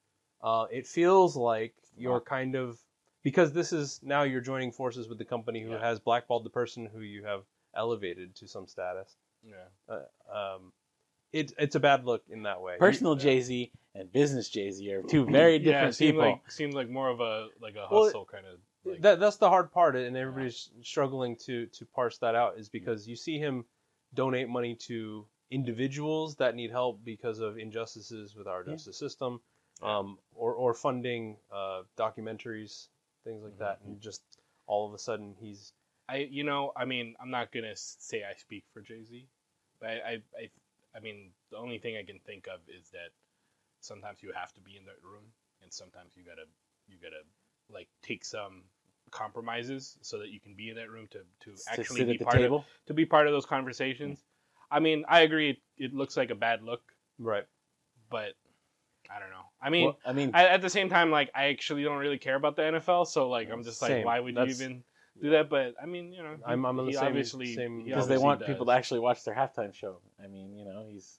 Uh, 0.43 0.67
it 0.71 0.87
feels 0.87 1.37
like 1.37 1.75
you're 1.97 2.21
kind 2.21 2.55
of 2.55 2.79
because 3.23 3.53
this 3.53 3.73
is 3.73 4.00
now 4.03 4.23
you're 4.23 4.41
joining 4.41 4.73
forces 4.73 5.09
with 5.09 5.19
the 5.19 5.25
company 5.25 5.62
who 5.62 5.73
Yeah. 5.73 5.81
has 5.81 5.99
blackballed 6.00 6.45
the 6.45 6.50
person 6.50 6.87
who 6.87 7.00
you 7.00 7.25
have 7.25 7.43
elevated 7.75 8.35
to 8.37 8.49
some 8.49 8.67
status. 8.67 9.17
Yeah. 9.43 9.97
Um, 10.33 10.73
it, 11.33 11.52
it's 11.59 11.76
a 11.76 11.80
bad 11.80 12.04
look 12.04 12.25
in 12.28 12.43
that 12.45 12.61
way. 12.61 12.76
Personal 12.78 13.15
Yeah. 13.17 13.23
Jay 13.23 13.41
Z 13.41 13.73
and 13.95 14.13
business 14.13 14.49
Jay 14.49 14.71
Z 14.71 14.93
are 14.93 15.02
two 15.02 15.25
very 15.25 15.54
yeah, 15.59 15.59
different 15.65 15.91
it 15.91 15.97
seemed 15.97 16.13
people. 16.15 16.30
like 16.30 16.50
seemed 16.50 16.75
like 16.75 16.89
more 16.89 17.09
of 17.09 17.21
a 17.21 17.49
like 17.61 17.76
a 17.76 17.87
Well, 17.91 18.04
hustle 18.04 18.25
kind 18.25 18.47
of. 18.47 18.59
Like, 18.85 19.02
that 19.02 19.21
that's 19.21 19.37
the 19.37 19.49
hard 19.49 19.71
part, 19.73 19.95
and 19.95 20.17
everybody's 20.17 20.71
struggling 20.83 21.37
to 21.45 21.67
to 21.67 21.85
parse 21.87 22.19
that 22.19 22.35
out. 22.35 22.59
Is 22.59 22.69
because 22.69 23.06
you 23.06 23.15
see 23.15 23.39
him 23.39 23.65
donate 24.15 24.49
money 24.49 24.75
to 24.75 25.26
individuals 25.50 26.37
that 26.37 26.54
need 26.54 26.71
help 26.71 27.04
because 27.04 27.41
of 27.41 27.59
injustices 27.59 28.35
with 28.35 28.47
our 28.47 28.65
Yeah. 28.65 28.73
justice 28.73 28.97
system, 28.99 29.41
um, 29.83 30.19
or 30.35 30.54
or 30.54 30.73
funding 30.75 31.37
uh, 31.52 31.83
documentaries, 31.97 32.89
things 33.25 33.43
like 33.43 33.52
mm-hmm. 33.52 33.65
that, 33.65 33.80
and 33.85 34.00
just 34.00 34.23
all 34.67 34.87
of 34.87 34.95
a 34.95 34.99
sudden 34.99 35.35
he's 35.41 35.73
I 36.09 36.28
you 36.30 36.45
know 36.45 36.73
I 36.76 36.85
mean 36.85 37.15
I'm 37.21 37.30
not 37.30 37.52
gonna 37.52 37.75
say 37.75 38.23
I 38.28 38.37
speak 38.39 38.65
for 38.73 38.80
Jay 38.80 39.04
Z, 39.04 39.26
but 39.80 39.91
I, 39.91 39.93
I 39.93 40.13
I 40.39 40.50
I 40.97 41.00
mean 41.00 41.30
the 41.50 41.56
only 41.56 41.78
thing 41.78 41.97
I 41.97 42.04
can 42.04 42.19
think 42.26 42.47
of 42.47 42.61
is 42.69 42.91
that 42.91 43.11
sometimes 43.80 44.23
you 44.23 44.33
have 44.35 44.52
to 44.54 44.61
be 44.61 44.76
in 44.76 44.85
that 44.87 45.02
room, 45.02 45.25
and 45.63 45.73
sometimes 45.73 46.13
you 46.17 46.23
gotta 46.25 46.47
you 46.89 46.97
gotta 47.00 47.23
like 47.73 47.89
take 48.02 48.25
some 48.25 48.63
compromises 49.11 49.99
so 50.02 50.19
that 50.19 50.28
you 50.28 50.41
can 50.41 50.54
be 50.54 50.69
in 50.69 50.76
that 50.76 50.91
room 50.91 51.09
to 51.11 51.19
to 51.45 51.56
to 51.56 51.71
actually 51.71 52.00
sit 52.00 52.06
be 52.06 52.13
at 52.15 52.19
the 52.19 52.25
part 52.25 52.41
of 52.41 52.65
to 52.87 52.95
be 52.95 53.06
part 53.06 53.26
of 53.26 53.33
those 53.33 53.47
conversations. 53.47 54.25
I 54.71 54.80
mean 54.80 55.04
I 55.09 55.21
agree 55.21 55.50
it, 55.50 55.59
it 55.76 55.95
looks 55.95 56.17
like 56.17 56.30
a 56.30 56.35
bad 56.35 56.63
look, 56.63 56.83
right. 57.19 57.45
but 58.11 58.35
I 59.15 59.19
don't 59.19 59.31
know. 59.31 59.45
I 59.61 59.71
mean. 59.71 59.87
Well, 59.87 59.99
I 60.07 60.13
mean, 60.13 60.31
I, 60.35 60.47
at 60.47 60.63
the 60.63 60.71
same 60.71 60.89
time, 60.89 61.11
like 61.11 61.31
I 61.35 61.47
actually 61.47 61.83
don't 61.83 61.99
really 61.99 62.19
care 62.19 62.37
about 62.37 62.57
the 62.57 62.63
NFL, 62.63 63.07
so 63.07 63.29
like 63.29 63.51
I'm 63.51 63.63
just 63.65 63.83
like, 63.83 63.91
Same. 63.91 64.05
why 64.05 64.21
would 64.21 64.35
That's- 64.37 64.59
you 64.59 64.65
even 64.65 64.85
do 65.21 65.31
that? 65.31 65.49
But 65.51 65.75
I 65.83 65.87
mean, 65.87 66.13
you 66.13 66.23
know, 66.23 66.31
I'm- 66.47 66.65
I'm 66.65 66.79
on 66.79 66.87
the 66.87 66.93
same- 66.93 67.05
obviously 67.05 67.57
because 67.85 68.09
they 68.09 68.19
want 68.19 68.41
does. 68.41 68.47
people 68.49 68.67
to 68.67 68.73
actually 68.73 69.01
watch 69.01 69.25
their 69.25 69.35
halftime 69.35 69.75
show. 69.75 70.01
I 70.23 70.29
mean, 70.29 70.57
you 70.57 70.65
know, 70.65 70.87
he's 70.89 71.19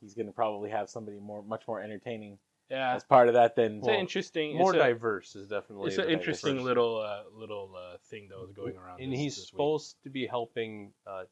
he's 0.00 0.14
going 0.14 0.26
to 0.26 0.32
probably 0.32 0.70
have 0.70 0.90
somebody 0.90 1.18
more, 1.18 1.42
much 1.42 1.66
more 1.66 1.80
entertaining 1.80 2.38
Yeah, 2.68 2.94
as 2.94 3.02
part 3.02 3.28
of 3.28 3.34
that 3.34 3.56
than 3.56 3.78
it's 3.78 3.86
Well, 3.86 3.98
interesting, 3.98 4.56
More 4.58 4.74
it's 4.74 4.82
a, 4.82 4.86
diverse 4.86 5.34
is 5.36 5.48
definitely 5.48 5.88
It's 5.88 5.98
an 5.98 6.10
interesting 6.10 6.62
little 6.62 6.98
uh, 6.98 7.22
little 7.32 7.74
uh, 7.74 7.96
thing 8.10 8.28
that 8.28 8.38
was 8.38 8.52
going 8.52 8.76
around. 8.76 9.00
and 9.00 9.10
this- 9.12 9.18
he's 9.20 9.36
this 9.36 9.48
supposed 9.48 9.96
to 10.02 10.10
be 10.10 10.26
helping 10.26 10.92
uh, 11.06 11.24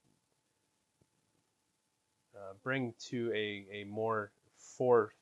uh, 2.35 2.55
bring 2.63 2.95
to 3.11 3.31
a, 3.35 3.67
a 3.71 3.85
more 3.85 4.33
for 4.57 5.13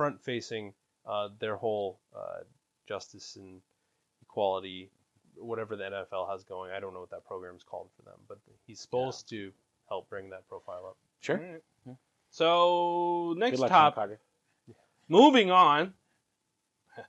front 0.00 0.24
facing 0.24 0.72
uh, 1.06 1.28
their 1.40 1.56
whole 1.56 2.00
uh, 2.16 2.38
justice 2.88 3.36
and 3.36 3.60
equality, 4.22 4.88
whatever 5.36 5.76
the 5.76 5.84
NFL 5.84 6.30
has 6.30 6.42
going. 6.42 6.72
I 6.72 6.80
don't 6.80 6.94
know 6.94 7.00
what 7.00 7.10
that 7.10 7.26
program 7.26 7.54
is 7.54 7.62
called 7.62 7.90
for 7.94 8.02
them, 8.08 8.18
but 8.26 8.38
he's 8.66 8.80
supposed 8.80 9.28
to 9.28 9.52
help 9.90 10.08
bring 10.08 10.30
that 10.30 10.48
profile 10.48 10.86
up. 10.88 10.96
sure. 11.20 11.36
Alright. 11.36 11.62
Yeah. 11.86 11.92
So 12.30 13.32
Good 13.34 13.40
next 13.40 13.58
luck, 13.58 13.68
Shawn 13.68 13.78
top, 13.78 13.94
Carter. 13.96 14.20
moving 15.10 15.50
on. 15.50 15.92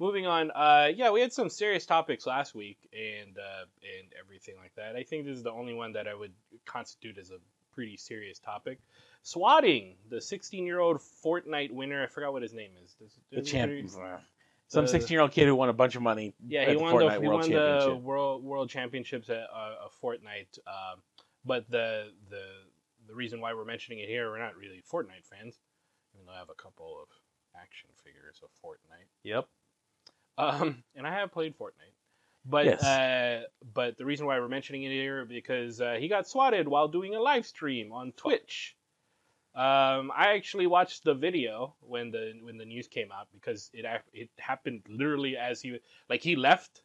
moving 0.00 0.26
on. 0.26 0.50
Uh, 0.50 0.88
yeah, 0.92 1.12
we 1.12 1.20
had 1.20 1.32
some 1.32 1.48
serious 1.48 1.86
topics 1.86 2.26
last 2.26 2.56
week 2.56 2.78
and 2.92 3.38
uh, 3.38 3.66
and 4.00 4.08
everything 4.18 4.56
like 4.60 4.74
that. 4.74 4.96
I 4.96 5.04
think 5.04 5.26
this 5.26 5.36
is 5.36 5.44
the 5.44 5.52
only 5.52 5.74
one 5.74 5.92
that 5.92 6.08
I 6.08 6.14
would 6.14 6.32
constitute 6.66 7.18
as 7.18 7.30
a 7.30 7.38
pretty 7.72 7.96
serious 7.96 8.40
topic. 8.40 8.80
Swatting 9.22 9.94
the 10.08 10.20
16 10.20 10.66
year 10.66 10.80
old 10.80 10.98
Fortnite 11.24 11.70
winner. 11.70 12.02
I 12.02 12.06
forgot 12.06 12.32
what 12.32 12.42
his 12.42 12.52
name 12.52 12.72
is. 12.82 12.94
Does, 12.94 13.18
The 13.30 13.36
does 13.38 13.50
champ, 13.50 13.70
anybody- 13.72 14.22
some 14.68 14.86
16 14.86 15.14
year 15.14 15.20
old 15.20 15.32
kid 15.32 15.46
who 15.46 15.54
won 15.54 15.68
a 15.68 15.72
bunch 15.74 15.96
of 15.96 16.02
money. 16.02 16.34
Yeah, 16.46 16.62
at 16.62 16.68
he 16.68 16.74
the 16.76 16.82
won 16.82 16.94
Fortnite 16.94 17.14
the 17.14 17.20
he 17.20 17.28
World 17.28 17.40
won 17.40 17.50
the 17.50 17.96
world 17.96 18.42
world 18.44 18.70
championships 18.70 19.28
at 19.28 19.42
uh, 19.54 19.74
a 19.86 20.04
Fortnite. 20.04 20.58
Um, 20.66 21.02
but 21.44 21.70
the 21.70 22.10
the 22.30 22.42
the 23.06 23.14
reason 23.14 23.40
why 23.40 23.52
we're 23.54 23.64
mentioning 23.66 23.98
it 24.00 24.08
here, 24.08 24.30
we're 24.30 24.38
not 24.38 24.56
really 24.56 24.82
Fortnite 24.90 25.26
fans, 25.30 25.58
even 26.14 26.26
though 26.26 26.32
I 26.32 26.38
have 26.38 26.48
a 26.50 26.54
couple 26.54 26.98
of 27.02 27.08
action 27.60 27.90
figures 28.02 28.40
of 28.42 28.48
Fortnite. 28.64 29.08
Yep. 29.24 29.46
Um, 30.38 30.82
and 30.96 31.06
I 31.06 31.12
have 31.12 31.30
played 31.32 31.56
Fortnite. 31.58 31.92
But 32.46 32.64
Yes. 32.64 32.82
uh, 32.82 33.42
but 33.74 33.98
the 33.98 34.04
reason 34.06 34.26
why 34.26 34.40
we're 34.40 34.48
mentioning 34.48 34.82
it 34.84 34.90
here 34.90 35.24
because 35.26 35.80
uh, 35.80 35.96
he 36.00 36.08
got 36.08 36.26
swatted 36.26 36.66
while 36.66 36.88
doing 36.88 37.14
a 37.14 37.20
live 37.20 37.46
stream 37.46 37.92
on 37.92 38.12
Twitch. 38.12 38.74
Um, 39.54 40.10
I 40.16 40.32
actually 40.34 40.66
watched 40.66 41.04
the 41.04 41.12
video 41.14 41.74
when 41.80 42.10
the 42.10 42.32
when 42.42 42.56
the 42.56 42.64
news 42.64 42.88
came 42.88 43.12
out 43.12 43.28
because 43.34 43.70
it 43.74 43.84
it 44.14 44.30
happened 44.38 44.82
literally 44.88 45.36
as 45.36 45.60
he 45.60 45.78
like 46.08 46.22
he 46.22 46.36
left 46.36 46.82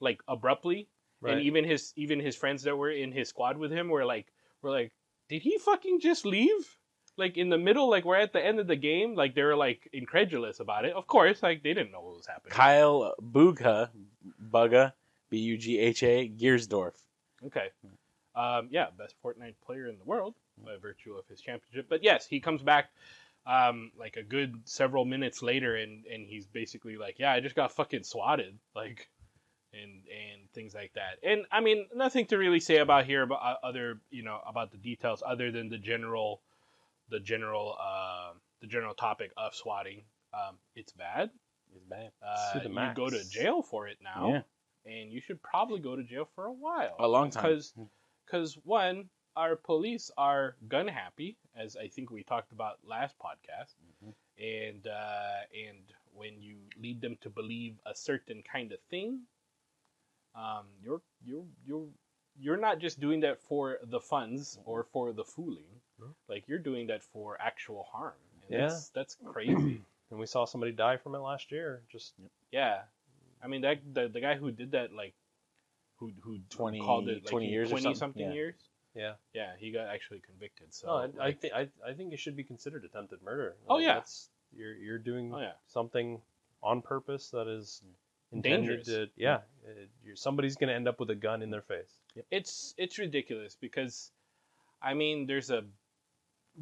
like 0.00 0.20
abruptly 0.26 0.88
Right. 1.20 1.32
and 1.34 1.42
even 1.42 1.64
his 1.64 1.92
even 1.96 2.20
his 2.20 2.36
friends 2.36 2.62
that 2.62 2.76
were 2.76 2.90
in 2.90 3.10
his 3.10 3.28
squad 3.28 3.58
with 3.58 3.72
him 3.72 3.88
were 3.88 4.04
like 4.04 4.32
were 4.62 4.70
like 4.70 4.92
did 5.28 5.42
he 5.42 5.58
fucking 5.58 5.98
just 6.00 6.24
leave 6.24 6.78
like 7.16 7.36
in 7.36 7.48
the 7.48 7.58
middle 7.58 7.90
like 7.90 8.04
we're 8.04 8.14
at 8.14 8.32
the 8.32 8.40
end 8.42 8.60
of 8.60 8.68
the 8.68 8.76
game 8.76 9.16
like 9.16 9.34
they 9.34 9.42
were 9.42 9.56
like 9.56 9.88
incredulous 9.92 10.60
about 10.60 10.84
it 10.84 10.92
of 10.94 11.08
course 11.08 11.42
like 11.42 11.64
they 11.64 11.74
didn't 11.74 11.90
know 11.90 12.00
what 12.00 12.16
was 12.16 12.26
happening 12.26 12.52
Kyle 12.52 13.14
Bugha, 13.20 13.90
Bugha, 14.50 14.92
B 15.28 15.38
U 15.38 15.58
G 15.58 15.78
H 15.80 16.04
A, 16.04 16.28
Giersdorf. 16.28 16.94
Okay. 17.44 17.68
Um, 18.36 18.68
yeah, 18.70 18.86
best 18.96 19.16
Fortnite 19.24 19.56
player 19.66 19.88
in 19.88 19.98
the 19.98 20.04
world 20.04 20.34
by 20.64 20.76
virtue 20.80 21.14
of 21.14 21.26
his 21.28 21.40
championship. 21.40 21.86
But 21.88 22.02
yes, 22.02 22.26
he 22.26 22.40
comes 22.40 22.62
back 22.62 22.90
um, 23.46 23.92
like 23.98 24.16
a 24.16 24.22
good 24.22 24.54
several 24.64 25.04
minutes 25.04 25.42
later, 25.42 25.76
and, 25.76 26.04
and 26.06 26.26
he's 26.26 26.46
basically 26.46 26.96
like, 26.96 27.18
"Yeah, 27.18 27.32
I 27.32 27.40
just 27.40 27.54
got 27.54 27.72
fucking 27.72 28.04
swatted," 28.04 28.58
like, 28.74 29.08
and 29.72 29.92
and 29.92 30.50
things 30.54 30.74
like 30.74 30.92
that. 30.94 31.18
And 31.22 31.46
I 31.50 31.60
mean, 31.60 31.86
nothing 31.94 32.26
to 32.26 32.36
really 32.36 32.60
say 32.60 32.78
about 32.78 33.06
here 33.06 33.22
about 33.22 33.40
uh, 33.42 33.66
other 33.66 34.00
you 34.10 34.22
know 34.22 34.40
about 34.46 34.70
the 34.72 34.78
details 34.78 35.22
other 35.24 35.50
than 35.50 35.68
the 35.68 35.78
general, 35.78 36.40
the 37.10 37.20
general 37.20 37.76
uh, 37.80 38.32
the 38.60 38.66
general 38.66 38.94
topic 38.94 39.32
of 39.36 39.54
swatting. 39.54 40.02
Um, 40.34 40.56
it's 40.76 40.92
bad. 40.92 41.30
It's 41.74 41.84
bad. 41.84 42.10
Uh, 42.22 42.60
you 42.62 42.68
max. 42.70 42.96
go 42.96 43.08
to 43.08 43.22
jail 43.30 43.62
for 43.62 43.88
it 43.88 43.98
now 44.02 44.28
Yeah, 44.28 44.42
and 44.88 45.12
you 45.12 45.20
should 45.20 45.42
probably 45.42 45.80
go 45.80 45.96
to 45.96 46.02
jail 46.02 46.28
for 46.34 46.46
a 46.46 46.52
while. 46.52 46.96
a 46.98 47.08
long 47.08 47.30
time. 47.30 47.42
Because, 47.42 47.72
because 48.26 48.58
one, 48.64 49.08
our 49.38 49.54
police 49.54 50.10
are 50.18 50.56
gun 50.66 50.88
happy, 50.90 51.38
as 51.54 51.76
I 51.78 51.86
think 51.86 52.10
we 52.10 52.22
talked 52.26 52.50
about 52.50 52.82
last 52.82 53.14
podcast, 53.22 53.78
Mhm. 54.02 54.14
and 54.38 54.82
uh, 54.86 55.40
and 55.54 55.84
when 56.12 56.42
you 56.42 56.58
lead 56.76 57.00
them 57.00 57.16
to 57.22 57.30
believe 57.30 57.78
a 57.86 57.94
certain 57.94 58.42
kind 58.42 58.72
of 58.74 58.80
thing, 58.90 59.22
um, 60.34 60.66
you're 60.82 61.02
you're 61.24 61.46
you're 61.64 61.88
you're 62.40 62.56
not 62.56 62.78
just 62.78 63.00
doing 63.00 63.20
that 63.20 63.38
for 63.40 63.78
the 63.82 64.00
funds 64.00 64.58
or 64.64 64.84
for 64.84 65.12
the 65.12 65.24
fooling. 65.24 65.70
No. 65.98 66.14
Like 66.28 66.46
you're 66.46 66.62
doing 66.62 66.86
that 66.88 67.02
for 67.02 67.36
actual 67.40 67.82
harm. 67.90 68.14
And 68.46 68.52
Yeah. 68.54 68.66
that's, 68.68 68.90
that's 68.90 69.16
crazy. 69.24 69.82
And 70.10 70.18
we 70.18 70.24
saw 70.24 70.46
somebody 70.46 70.72
die 70.72 70.96
from 70.96 71.14
it 71.14 71.18
last 71.18 71.52
year. 71.52 71.82
Just 71.92 72.14
yeah, 72.50 72.80
I 73.42 73.46
mean 73.46 73.60
that 73.60 73.78
the, 73.92 74.08
the 74.08 74.20
guy 74.20 74.36
who 74.36 74.50
did 74.50 74.70
that 74.72 74.90
like 74.92 75.14
who 75.98 76.12
who 76.22 76.38
20 76.48 76.80
called 76.80 77.08
it 77.08 77.24
like 77.24 77.30
20 77.30 77.46
years 77.48 77.68
or 77.68 77.70
twenty 77.72 77.82
something? 77.82 77.98
something 77.98 78.26
Yeah. 78.28 78.32
years. 78.32 78.67
Yeah. 78.98 79.12
Yeah, 79.32 79.52
he 79.58 79.70
got 79.72 79.86
actually 79.88 80.20
convicted. 80.20 80.74
So 80.74 80.86
No, 80.88 81.22
I, 81.22 81.26
I 81.28 81.32
think 81.32 81.54
I, 81.54 81.68
I 81.86 81.92
think 81.94 82.12
it 82.12 82.18
should 82.18 82.36
be 82.36 82.44
considered 82.44 82.84
attempted 82.84 83.22
murder. 83.22 83.56
Oh, 83.68 83.76
Like, 83.76 83.84
yeah. 83.84 83.94
that's, 83.94 84.28
you're 84.56 84.74
you're 84.76 84.98
doing 84.98 85.32
oh 85.34 85.40
yeah, 85.40 85.52
something 85.66 86.20
on 86.62 86.82
purpose 86.82 87.30
that 87.30 87.46
is 87.48 87.82
intended 88.32 88.84
Dangerous. 88.84 88.86
to 88.88 89.06
yeah. 89.16 89.38
You're, 90.04 90.16
somebody's 90.16 90.56
gonna 90.56 90.72
end 90.72 90.88
up 90.88 90.98
with 91.00 91.10
a 91.10 91.14
gun 91.14 91.42
in 91.42 91.50
their 91.50 91.62
face. 91.62 91.92
it's 92.30 92.74
it's 92.76 92.98
ridiculous 92.98 93.56
because, 93.60 94.10
I 94.82 94.94
mean, 94.94 95.26
there's 95.26 95.50
a 95.50 95.62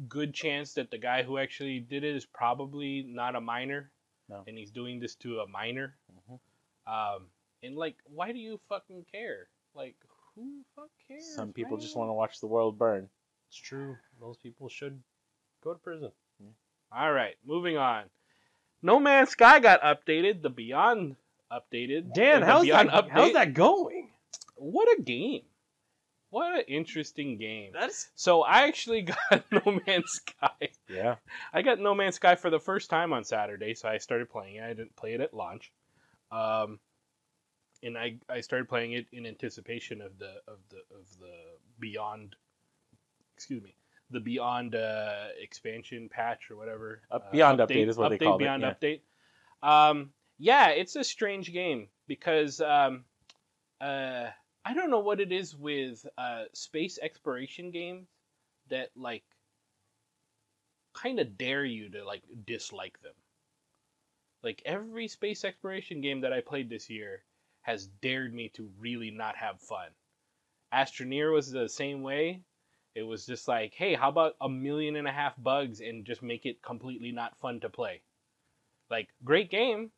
good 0.07 0.33
chance 0.33 0.73
that 0.73 0.91
the 0.91 0.97
guy 0.97 1.23
who 1.23 1.37
actually 1.39 1.79
did 1.79 2.03
it 2.03 2.15
is 2.15 2.25
probably 2.25 3.03
not 3.07 3.35
a 3.35 3.41
minor, 3.41 3.89
No. 4.29 4.43
and 4.47 4.57
he's 4.57 4.69
doing 4.71 4.99
this 4.99 5.15
to 5.15 5.39
a 5.39 5.47
minor. 5.47 5.95
Mhm. 6.29 6.39
Um, 6.85 7.27
and 7.63 7.75
like, 7.75 7.95
why 8.05 8.31
do 8.31 8.37
you 8.39 8.59
fucking 8.69 9.05
care? 9.11 9.47
Like, 9.73 9.95
who 10.37 10.63
fuck 10.75 10.89
cares? 11.07 11.35
Some 11.35 11.51
people 11.51 11.77
just 11.77 11.95
want 11.95 12.09
to 12.09 12.13
watch 12.13 12.39
the 12.39 12.47
world 12.47 12.77
burn. 12.77 13.09
It's 13.49 13.57
true. 13.57 13.97
Those 14.21 14.37
people 14.37 14.69
should 14.69 15.01
go 15.63 15.73
to 15.73 15.79
prison. 15.79 16.11
All 16.91 17.11
right, 17.11 17.35
moving 17.45 17.75
on. 17.75 18.03
No 18.81 18.99
Man's 18.99 19.29
Sky 19.29 19.59
got 19.59 19.81
updated. 19.81 20.41
The 20.41 20.49
Beyond 20.49 21.17
updated. 21.51 22.13
Dan, 22.13 22.41
how's 22.41 22.63
Beyond 22.63 22.89
that? 22.89 23.09
How's 23.09 23.33
that 23.33 23.53
going? 23.53 24.11
What 24.55 24.87
a 24.97 25.01
game! 25.01 25.41
What 26.29 26.57
an 26.59 26.65
interesting 26.67 27.37
game. 27.37 27.71
That's 27.73 28.09
So 28.15 28.41
I 28.41 28.63
actually 28.67 29.01
got 29.31 29.43
No 29.51 29.79
Man's 29.85 30.11
Sky. 30.11 30.69
Yeah. 30.89 31.15
I 31.53 31.61
got 31.61 31.79
No 31.79 31.95
Man's 31.95 32.15
Sky 32.15 32.35
for 32.35 32.49
the 32.49 32.59
first 32.59 32.89
time 32.89 33.13
on 33.13 33.23
Saturday, 33.23 33.73
so 33.73 33.87
I 33.87 33.97
started 33.97 34.29
playing 34.29 34.55
it. 34.55 34.63
I 34.63 34.69
didn't 34.69 34.95
play 34.95 35.13
it 35.13 35.21
at 35.21 35.33
launch, 35.33 35.71
um, 36.31 36.79
and 37.83 37.97
I 37.97 38.15
I 38.29 38.41
started 38.41 38.67
playing 38.67 38.93
it 38.93 39.07
in 39.11 39.25
anticipation 39.25 40.01
of 40.01 40.17
the 40.19 40.35
of 40.47 40.59
the 40.69 40.77
of 40.95 41.07
the 41.19 41.33
Beyond. 41.79 42.35
Excuse 43.35 43.61
me, 43.61 43.75
the 44.09 44.19
Beyond 44.19 44.75
uh, 44.75 45.27
expansion 45.39 46.09
patch 46.09 46.49
or 46.49 46.57
whatever. 46.57 47.01
Uh, 47.11 47.19
Beyond 47.31 47.59
update 47.59 47.87
is 47.87 47.97
what 47.97 48.09
they 48.09 48.17
update, 48.17 48.23
called 48.23 48.41
it, 48.41 48.45
Beyond 48.45 48.63
yeah. 48.63 48.73
update. 48.73 49.01
Um, 49.61 50.09
yeah, 50.39 50.69
it's 50.69 50.95
a 50.95 51.03
strange 51.03 51.51
game 51.53 51.87
because 52.07 52.61
um, 52.61 53.03
uh, 53.81 54.27
I 54.65 54.73
don't 54.73 54.89
know 54.89 54.99
what 54.99 55.19
it 55.19 55.31
is 55.31 55.55
with 55.55 56.05
uh, 56.17 56.43
space 56.53 56.99
exploration 57.01 57.71
games 57.71 58.07
that 58.69 58.89
like 58.95 59.23
kind 60.93 61.19
of 61.19 61.37
dare 61.37 61.65
you 61.65 61.89
to 61.91 62.05
like 62.05 62.23
dislike 62.45 63.01
them. 63.01 63.13
Like 64.43 64.61
every 64.65 65.07
space 65.07 65.43
exploration 65.43 66.01
game 66.01 66.21
that 66.21 66.33
I 66.33 66.41
played 66.41 66.69
this 66.69 66.89
year 66.89 67.23
has 67.67 67.87
dared 68.01 68.33
me 68.33 68.49
to 68.55 68.71
really 68.79 69.11
not 69.11 69.35
have 69.35 69.59
fun. 69.59 69.89
Astroneer 70.73 71.33
was 71.33 71.51
the 71.51 71.67
same 71.67 72.01
way. 72.01 72.41
It 72.95 73.03
was 73.03 73.25
just 73.25 73.45
like, 73.45 73.73
hey, 73.73 73.93
how 73.93 74.07
about 74.07 74.37
a 74.39 74.47
million 74.47 74.95
and 74.95 75.07
a 75.07 75.11
half 75.11 75.33
bugs 75.37 75.81
and 75.81 76.05
just 76.05 76.23
make 76.23 76.45
it 76.45 76.63
completely 76.63 77.11
not 77.11 77.37
fun 77.37 77.59
to 77.59 77.69
play? 77.69 78.01
Like, 78.89 79.09
great 79.25 79.51
game, 79.51 79.91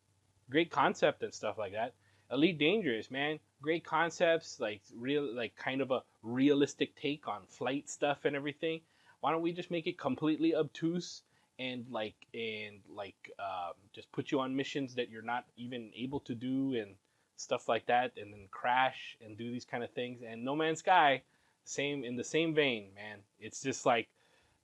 great 0.49 0.71
concept 0.71 1.21
and 1.21 1.31
stuff 1.31 1.59
like 1.59 1.73
that. 1.73 1.93
Elite 2.31 2.57
Dangerous, 2.57 3.11
man, 3.11 3.39
great 3.61 3.85
concepts, 3.85 4.59
like 4.59 4.81
real, 4.95 5.31
like 5.35 5.55
kind 5.55 5.81
of 5.81 5.91
a 5.91 6.01
realistic 6.23 6.95
take 6.95 7.27
on 7.27 7.41
flight 7.47 7.87
stuff 7.87 8.25
and 8.25 8.35
everything. 8.35 8.81
Why 9.19 9.31
don't 9.31 9.43
we 9.43 9.53
just 9.53 9.69
make 9.69 9.85
it 9.85 9.99
completely 9.99 10.55
obtuse 10.55 11.21
and 11.59 11.85
like 11.91 12.15
and 12.33 12.79
like 12.89 13.31
um, 13.37 13.73
just 13.93 14.11
put 14.11 14.31
you 14.31 14.39
on 14.39 14.55
missions 14.55 14.95
that 14.95 15.09
you're 15.09 15.21
not 15.21 15.45
even 15.55 15.91
able 15.95 16.21
to 16.21 16.33
do 16.33 16.73
and 16.73 16.95
stuff 17.39 17.67
like 17.67 17.85
that, 17.87 18.11
and 18.17 18.33
then 18.33 18.47
crash 18.51 19.17
and 19.23 19.37
do 19.37 19.51
these 19.51 19.65
kind 19.65 19.83
of 19.83 19.91
things. 19.91 20.21
And 20.27 20.43
No 20.43 20.55
Man's 20.55 20.79
Sky, 20.79 21.23
same 21.63 22.03
in 22.03 22.15
the 22.15 22.23
same 22.23 22.53
vein, 22.53 22.89
man. 22.95 23.19
It's 23.39 23.61
just 23.61 23.85
like 23.85 24.09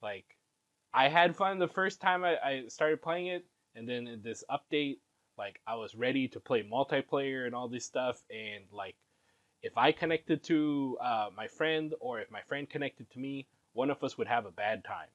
like 0.02 0.38
I 0.94 1.10
had 1.10 1.36
fun 1.36 1.60
the 1.60 1.68
first 1.68 2.02
time 2.02 2.24
I, 2.24 2.38
I 2.38 2.64
started 2.68 3.02
playing 3.02 3.28
it, 3.28 3.46
and 3.76 3.88
then 3.88 4.22
this 4.24 4.44
update, 4.50 4.98
like 5.38 5.60
I 5.68 5.76
was 5.76 5.96
ready 5.96 6.28
to 6.30 6.40
play 6.40 6.64
multiplayer 6.64 7.46
and 7.46 7.56
all 7.56 7.68
this 7.68 7.86
stuff, 7.86 8.24
and 8.30 8.66
like 8.72 8.96
if 9.62 9.78
I 9.78 9.92
connected 9.92 10.44
to 10.44 10.98
uh, 11.04 11.30
my 11.36 11.48
friend 11.48 11.94
or 12.00 12.20
if 12.20 12.30
my 12.30 12.42
friend 12.42 12.70
connected 12.70 13.10
to 13.12 13.20
me, 13.20 13.48
one 13.74 13.90
of 13.90 14.04
us 14.04 14.18
would 14.18 14.28
have 14.28 14.46
a 14.46 14.52
bad 14.52 14.84
time. 14.84 15.08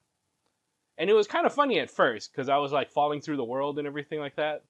And 0.98 1.08
it 1.08 1.14
was 1.14 1.26
kind 1.26 1.46
of 1.46 1.54
funny 1.54 1.78
at 1.78 1.90
first 1.90 2.32
because 2.32 2.48
I 2.48 2.58
was 2.58 2.72
like 2.72 2.90
falling 2.90 3.20
through 3.20 3.36
the 3.36 3.44
world 3.44 3.78
and 3.78 3.86
everything 3.86 4.18
like 4.18 4.36
that. 4.36 4.64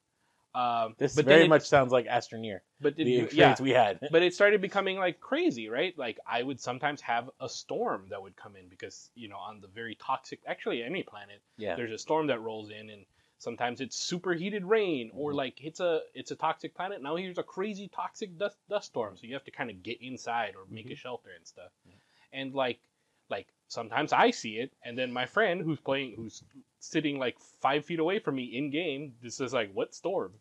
Um, 0.55 0.95
This 0.99 1.15
but 1.15 1.25
very 1.27 1.45
it- 1.45 1.49
much 1.49 1.63
sounds 1.63 1.93
like 1.93 2.07
Astroneer, 2.07 2.61
but 2.81 2.97
the 2.97 3.05
yeah, 3.05 3.23
experience 3.25 3.61
we 3.61 3.71
had. 3.71 4.01
but 4.11 4.23
it 4.23 4.35
started 4.35 4.61
becoming 4.61 4.99
like 4.99 5.21
crazy, 5.21 5.69
right? 5.69 5.97
Like 5.97 6.19
I 6.27 6.43
would 6.43 6.61
sometimes 6.61 7.01
have 7.03 7.31
a 7.41 7.49
storm 7.49 8.09
that 8.11 8.21
would 8.21 8.35
come 8.37 8.57
in 8.57 8.69
because 8.69 9.11
you 9.15 9.29
know 9.29 9.37
on 9.37 9.61
the 9.61 9.69
very 9.69 9.95
toxic, 9.95 10.41
actually 10.47 10.83
any 10.83 11.03
planet, 11.03 11.41
yeah. 11.57 11.77
there's 11.77 11.93
a 11.93 11.99
storm 11.99 12.27
that 12.29 12.41
rolls 12.41 12.71
in, 12.71 12.91
and 12.91 13.05
sometimes 13.39 13.81
it's 13.81 13.97
superheated 13.97 14.65
rain 14.65 15.11
or 15.15 15.33
Mhm. 15.33 15.37
like 15.37 15.61
it's 15.63 15.81
a 15.81 16.01
it's 16.15 16.31
a 16.33 16.37
toxic 16.37 16.75
planet. 16.75 17.01
Now 17.03 17.17
here's 17.17 17.39
a 17.39 17.43
crazy 17.45 17.89
toxic 17.89 18.37
dust 18.37 18.59
dust 18.69 18.87
storm, 18.89 19.17
so 19.17 19.27
you 19.27 19.35
have 19.35 19.45
to 19.45 19.51
kind 19.53 19.71
of 19.71 19.83
get 19.83 20.01
inside 20.03 20.55
or 20.57 20.65
make 20.69 20.91
a 20.91 20.95
Mhm. 20.95 20.99
shelter 20.99 21.31
and 21.37 21.47
stuff. 21.47 21.71
Yeah. 21.85 21.95
And 22.33 22.55
like 22.55 22.81
like 23.29 23.47
sometimes 23.69 24.13
I 24.13 24.31
see 24.33 24.59
it, 24.59 24.73
and 24.85 24.99
then 24.99 25.13
my 25.13 25.27
friend 25.27 25.61
who's 25.63 25.79
playing 25.81 26.15
who's 26.17 26.43
sitting 26.81 27.19
like 27.19 27.37
five 27.61 27.85
feet 27.85 28.01
away 28.01 28.19
from 28.19 28.35
me 28.35 28.45
in 28.45 28.71
game, 28.71 29.13
this 29.23 29.41
is 29.41 29.53
like 29.53 29.71
what 29.73 29.95
storm, 29.95 30.33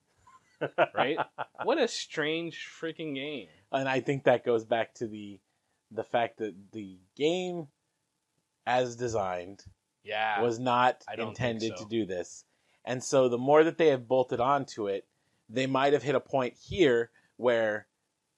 right? 0.95 1.17
what 1.63 1.77
a 1.77 1.87
strange 1.87 2.67
freaking 2.81 3.13
game. 3.13 3.47
and 3.71 3.87
I 3.87 3.99
think 3.99 4.23
that 4.23 4.43
goes 4.43 4.65
back 4.65 4.95
to 4.95 5.07
the 5.07 5.39
the 5.91 6.03
fact 6.03 6.37
that 6.37 6.53
the 6.71 6.97
game, 7.15 7.67
as 8.65 8.95
designed, 8.95 9.63
Yeah. 10.03 10.41
was 10.41 10.59
not 10.59 11.03
I 11.07 11.15
don't 11.15 11.35
think 11.35 11.55
intended 11.61 11.77
so. 11.77 11.83
to 11.83 11.89
do 11.89 12.05
this. 12.05 12.45
And 12.85 13.03
so 13.03 13.27
the 13.29 13.37
more 13.37 13.63
that 13.63 13.77
they 13.77 13.87
have 13.87 14.07
bolted 14.07 14.39
onto 14.39 14.87
it, 14.87 15.05
they 15.49 15.65
might 15.67 15.93
have 15.93 16.03
hit 16.03 16.15
a 16.15 16.19
point 16.19 16.53
here 16.55 17.09
where 17.37 17.87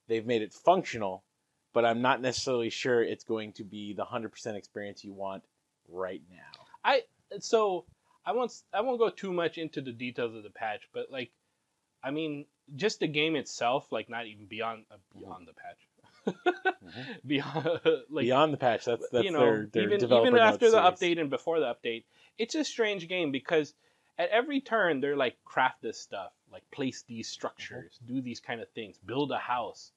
they've 0.08 0.26
made 0.26 0.42
it 0.42 0.54
functional, 0.54 1.24
but 1.74 1.86
I'm 1.86 2.02
not 2.02 2.22
necessarily 2.22 2.70
sure 2.70 3.04
it's 3.04 3.24
going 3.26 3.52
to 3.54 3.64
be 3.64 3.94
the 3.94 4.06
100% 4.06 4.56
experience 4.56 5.04
you 5.04 5.14
want 5.14 5.44
right 5.90 6.22
now. 6.30 6.64
I 6.84 7.02
so 7.40 7.86
I 8.26 8.34
won't 8.34 8.54
I 8.74 8.82
won't 8.82 9.00
go 9.00 9.10
too 9.10 9.34
much 9.34 9.58
into 9.58 9.82
the 9.82 9.92
details 9.92 10.36
of 10.36 10.44
the 10.44 10.50
patch, 10.50 10.82
but 10.94 11.12
like 11.12 11.32
I 12.04 12.12
mean, 12.12 12.46
just 12.76 13.00
the 13.00 13.08
game 13.08 13.36
itself, 13.36 13.92
like 13.92 14.10
not 14.10 14.28
even 14.28 14.46
beyond 14.46 14.86
uh, 14.92 14.98
beyond 15.18 15.48
the 15.48 15.54
patch, 15.54 17.16
beyond 17.26 17.80
like 18.10 18.26
Beyond 18.26 18.54
the 18.54 18.58
patch, 18.58 18.86
that's 18.86 19.08
that's 19.10 19.26
you 19.26 19.32
know 19.32 19.40
their, 19.40 19.68
their 19.72 19.84
even 19.84 20.04
even 20.04 20.38
after 20.38 20.70
the 20.70 20.96
series. 20.96 21.18
update 21.18 21.22
and 21.22 21.30
before 21.30 21.60
the 21.60 21.76
update, 21.76 22.04
it's 22.38 22.56
a 22.56 22.64
strange 22.64 23.08
game 23.08 23.32
because 23.32 23.74
at 24.18 24.30
every 24.30 24.62
turn 24.62 25.00
they're 25.02 25.16
like 25.16 25.38
craft 25.46 25.82
this 25.82 26.00
stuff, 26.00 26.32
like 26.52 26.70
place 26.72 27.04
these 27.08 27.28
structures, 27.28 28.00
do 28.06 28.22
these 28.22 28.40
kind 28.40 28.62
of 28.62 28.70
things, 28.70 28.98
build 29.06 29.32
a 29.32 29.38
house, 29.38 29.92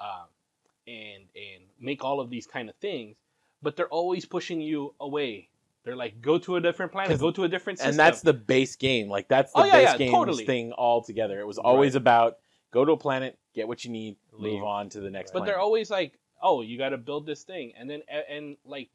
um, 0.00 0.26
and 0.86 1.24
and 1.36 1.64
make 1.78 2.04
all 2.04 2.20
of 2.20 2.30
these 2.30 2.46
kind 2.46 2.68
of 2.68 2.76
things, 2.76 3.16
but 3.62 3.76
they're 3.76 3.88
always 3.88 4.24
pushing 4.24 4.60
you 4.60 4.94
away. 5.00 5.49
They're 5.90 5.96
like, 5.96 6.20
go 6.20 6.38
to 6.38 6.54
a 6.54 6.60
different 6.60 6.92
planet, 6.92 7.18
go 7.18 7.32
to 7.32 7.42
a 7.42 7.48
different 7.48 7.80
system. 7.80 7.90
and 7.90 7.98
that's 7.98 8.20
the 8.20 8.32
base 8.32 8.76
game. 8.76 9.08
Like 9.08 9.26
that's 9.26 9.52
the 9.52 9.62
Oh, 9.62 9.64
yeah, 9.64 9.72
base 9.72 9.88
yeah, 9.88 9.96
game 9.96 10.12
totally. 10.12 10.46
thing 10.46 10.72
altogether. 10.72 11.40
It 11.40 11.46
was 11.48 11.58
always 11.58 11.96
about 11.96 12.36
go 12.70 12.84
to 12.84 12.92
a 12.92 12.96
planet, 12.96 13.36
get 13.54 13.66
what 13.66 13.84
you 13.84 13.90
need, 13.90 14.16
Leave. 14.32 14.52
move 14.54 14.62
on 14.62 14.88
to 14.90 15.00
the 15.00 15.10
next 15.10 15.32
but 15.32 15.44
they're 15.44 15.58
always 15.58 15.90
like, 15.90 16.20
oh, 16.40 16.62
you 16.62 16.78
got 16.78 16.90
to 16.90 16.96
build 16.96 17.26
this 17.26 17.42
thing, 17.42 17.72
and 17.76 17.90
then 17.90 18.02
and, 18.08 18.24
and 18.30 18.56
like, 18.64 18.90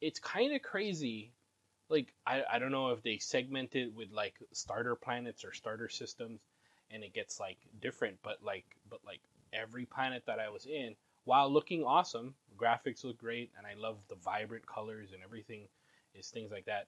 it's 0.00 0.18
kind 0.18 0.54
of 0.54 0.62
crazy. 0.62 1.34
Like 1.90 2.14
I 2.26 2.42
I 2.50 2.58
don't 2.58 2.72
know 2.72 2.88
if 2.92 3.02
they 3.02 3.18
segment 3.18 3.76
it 3.76 3.92
with 3.94 4.10
like 4.10 4.36
starter 4.52 4.94
planets 4.96 5.44
or 5.44 5.52
starter 5.52 5.90
systems, 5.90 6.40
and 6.90 7.04
it 7.04 7.12
gets 7.12 7.38
like 7.38 7.58
different. 7.82 8.16
But 8.22 8.38
like 8.42 8.64
but 8.88 9.00
like 9.04 9.20
every 9.52 9.84
planet 9.84 10.22
that 10.26 10.38
I 10.40 10.48
was 10.48 10.64
in, 10.64 10.96
while 11.24 11.52
looking 11.52 11.84
awesome, 11.84 12.34
graphics 12.56 13.04
look 13.04 13.18
great, 13.18 13.50
and 13.58 13.66
I 13.66 13.74
love 13.78 13.98
the 14.08 14.14
vibrant 14.16 14.66
colors 14.66 15.10
and 15.12 15.22
everything, 15.22 15.68
is 16.14 16.28
things 16.28 16.50
like 16.50 16.66
that. 16.66 16.86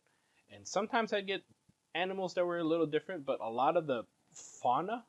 And 0.54 0.66
sometimes 0.66 1.12
I'd 1.12 1.26
get 1.26 1.42
animals 1.94 2.34
that 2.34 2.44
were 2.44 2.58
a 2.58 2.64
little 2.64 2.86
different, 2.86 3.24
but 3.24 3.40
a 3.40 3.48
lot 3.48 3.76
of 3.76 3.86
the 3.86 4.04
fauna 4.32 5.04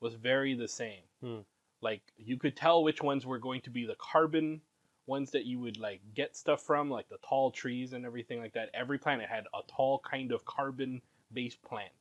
was 0.00 0.14
very 0.14 0.54
the 0.54 0.68
same. 0.68 1.02
Hmm. 1.22 1.40
Like 1.80 2.02
you 2.16 2.38
could 2.38 2.56
tell 2.56 2.82
which 2.82 3.02
ones 3.02 3.26
were 3.26 3.38
going 3.38 3.60
to 3.62 3.70
be 3.70 3.86
the 3.86 3.96
carbon 3.98 4.60
ones 5.06 5.30
that 5.32 5.44
you 5.44 5.60
would 5.60 5.78
like 5.78 6.00
get 6.14 6.36
stuff 6.36 6.62
from, 6.62 6.90
like 6.90 7.08
the 7.08 7.18
tall 7.28 7.50
trees 7.50 7.92
and 7.92 8.06
everything 8.06 8.40
like 8.40 8.54
that. 8.54 8.70
Every 8.72 8.98
planet 8.98 9.28
had 9.28 9.44
a 9.54 9.60
tall 9.70 9.98
kind 9.98 10.32
of 10.32 10.44
carbon 10.44 11.02
based 11.32 11.62
plant. 11.62 11.92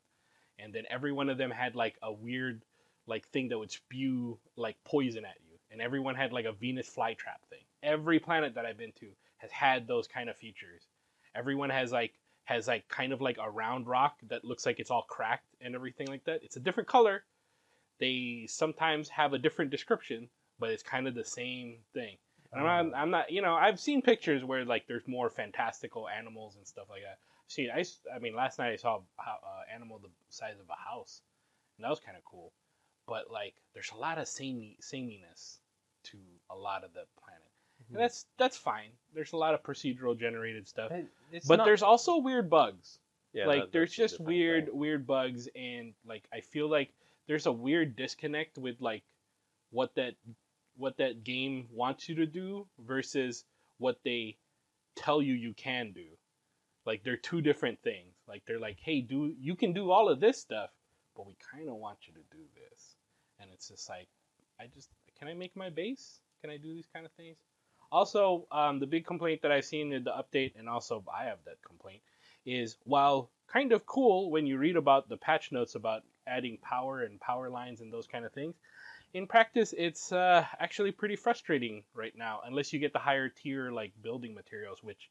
And 0.60 0.73
then 0.73 0.84
every 0.89 1.12
one 1.12 1.29
of 1.29 1.38
them 1.38 1.51
had 1.51 1.75
like 1.75 1.95
a 2.01 2.13
weird 2.13 2.63
like 3.08 3.27
thing 3.29 3.49
that 3.49 3.58
would 3.58 3.71
spew 3.71 4.38
like 4.56 4.77
poison 4.86 5.25
at 5.25 5.36
you. 5.45 5.58
And 5.71 5.82
everyone 5.82 6.15
had 6.15 6.32
like 6.32 6.45
a 6.45 6.53
Venus 6.53 6.89
flytrap 6.89 7.41
thing. 7.49 7.63
Every 7.82 8.19
planet 8.19 8.56
that 8.56 8.65
I've 8.65 8.77
been 8.77 8.93
to 8.99 9.08
has 9.38 9.51
had 9.51 9.88
those 9.88 10.08
kind 10.08 10.29
of 10.29 10.38
features. 10.38 10.88
Everyone 11.36 11.69
has 11.69 11.91
like 11.91 12.13
has 12.46 12.67
like 12.67 12.88
kind 12.89 13.13
of 13.13 13.22
like 13.22 13.38
a 13.41 13.50
round 13.50 13.88
rock 13.88 14.17
that 14.28 14.43
looks 14.43 14.65
like 14.65 14.80
it's 14.80 14.91
all 14.91 15.04
cracked 15.04 15.56
and 15.62 15.76
everything 15.76 16.08
like 16.08 16.24
that. 16.26 16.41
It's 16.43 16.58
a 16.58 16.60
different 16.60 16.89
color. 16.89 17.24
They 18.00 18.46
sometimes 18.50 19.10
have 19.10 19.34
a 19.34 19.38
different 19.38 19.72
description, 19.72 20.30
but 20.60 20.69
it's 20.69 20.84
kind 20.84 21.08
of 21.08 21.15
the 21.15 21.24
same 21.24 21.78
thing. 21.93 22.17
And 22.52 22.67
I'm 22.67 22.89
not, 22.89 22.98
I'm 23.00 23.10
not, 23.10 23.32
you 23.32 23.41
know, 23.41 23.56
I've 23.56 23.80
seen 23.80 24.02
pictures 24.02 24.43
where 24.43 24.65
like 24.65 24.88
there's 24.88 25.08
more 25.08 25.30
fantastical 25.30 26.08
animals 26.08 26.56
and 26.56 26.67
stuff 26.67 26.88
like 26.89 27.02
that. 27.04 27.17
See, 27.48 27.69
I, 27.69 27.84
I 28.13 28.19
mean, 28.19 28.36
last 28.36 28.60
night 28.60 28.74
I 28.74 28.76
saw 28.76 28.98
a 28.98 29.22
uh, 29.22 29.74
animal 29.74 30.00
the 30.00 30.10
size 30.30 30.60
of 30.60 30.69
a 30.69 30.89
house, 30.89 31.22
and 31.78 31.86
that 31.86 31.89
was 31.89 32.00
kind 32.00 32.17
of 32.17 32.24
cool. 32.26 32.52
But 33.08 33.32
like, 33.32 33.56
there's 33.74 33.91
a 33.93 33.98
lot 33.98 34.17
of 34.17 34.28
samey, 34.28 34.78
sameness 34.82 35.60
to 36.06 36.17
a 36.50 36.56
lot 36.56 36.84
of 36.84 36.93
the 36.93 37.06
planet. 37.24 37.53
And 37.93 38.03
that's 38.03 38.25
that's 38.38 38.58
fine. 38.58 38.89
There's 39.13 39.34
a 39.34 39.38
lot 39.38 39.53
of 39.53 39.63
procedural 39.63 40.17
generated 40.17 40.67
stuff, 40.67 40.91
It- 40.91 41.08
it's 41.32 41.47
but 41.47 41.58
not- 41.58 41.65
there's 41.65 41.84
also 41.84 42.17
weird 42.17 42.49
bugs. 42.49 42.99
Yeah, 43.34 43.47
like 43.47 43.62
that- 43.63 43.71
there's 43.71 43.93
just 43.93 44.19
weird 44.19 44.65
thing. 44.67 44.77
weird 44.77 45.08
bugs 45.08 45.47
and 45.56 45.93
like 46.06 46.23
i 46.32 46.41
feel 46.41 46.67
like 46.69 46.91
there's 47.25 47.47
a 47.47 47.51
weird 47.51 47.95
disconnect 47.95 48.58
with 48.60 48.79
like 48.82 49.03
what 49.71 49.95
that 49.95 50.13
what 50.77 50.97
that 50.97 51.23
game 51.23 51.67
wants 51.71 52.08
you 52.10 52.15
to 52.15 52.25
do 52.27 52.67
versus 52.79 53.43
what 53.79 53.97
they 54.03 54.38
tell 54.95 55.21
you 55.21 55.34
you 55.34 55.53
can 55.53 55.91
do. 55.93 56.06
Like 56.86 57.03
they're 57.03 57.17
two 57.17 57.41
different 57.41 57.82
things. 57.82 58.13
Like 58.27 58.43
they're 58.45 58.60
like 58.60 58.77
hey 58.79 59.01
do 59.01 59.34
you 59.39 59.56
can 59.56 59.73
do 59.73 59.89
all 59.89 60.10
of 60.10 60.19
this 60.19 60.39
stuff 60.39 60.69
but 61.15 61.25
we 61.27 61.36
kind 61.51 61.69
of 61.69 61.75
want 61.75 62.08
you 62.08 62.13
to 62.13 62.19
do 62.38 62.43
this. 62.56 62.95
And 63.39 63.49
it's 63.51 63.67
just 63.69 63.89
like 63.89 64.08
i 64.60 64.67
just 64.67 64.89
can 65.17 65.27
i 65.27 65.34
make 65.34 65.56
my 65.56 65.69
base? 65.71 66.19
Can 66.41 66.51
i 66.51 66.58
do 66.58 66.71
these 66.73 66.88
kind 66.93 67.06
of 67.06 67.12
things 67.13 67.38
also 67.93 68.47
um, 68.51 68.79
the 68.79 68.88
big 68.88 69.06
complaint 69.06 69.41
that 69.41 69.51
i've 69.51 69.65
seen 69.65 69.93
in 69.93 70.03
the 70.03 70.12
update 70.12 70.53
and 70.58 70.67
also 70.67 71.03
i 71.13 71.25
have 71.25 71.38
that 71.45 71.62
complaint 71.65 72.01
is 72.45 72.77
while 72.84 73.29
kind 73.47 73.71
of 73.71 73.86
cool 73.86 74.32
when 74.32 74.45
you 74.47 74.58
read 74.58 74.75
about 74.75 75.08
the 75.08 75.17
patch 75.17 75.51
notes 75.51 75.75
about 75.75 76.03
adding 76.27 76.58
power 76.62 77.01
and 77.01 77.19
power 77.19 77.49
lines 77.49 77.82
and 77.82 77.91
those 77.91 78.08
kind 78.08 78.25
of 78.25 78.34
things, 78.34 78.56
in 79.13 79.27
practice 79.27 79.73
it's 79.77 80.12
uh, 80.12 80.43
actually 80.60 80.91
pretty 80.91 81.15
frustrating 81.15 81.84
right 81.93 82.13
now 82.17 82.39
unless 82.45 82.73
you 82.73 82.79
get 82.79 82.93
the 82.93 82.99
higher 82.99 83.29
tier 83.29 83.71
like 83.71 83.91
building 84.01 84.34
materials, 84.34 84.82
which 84.82 85.10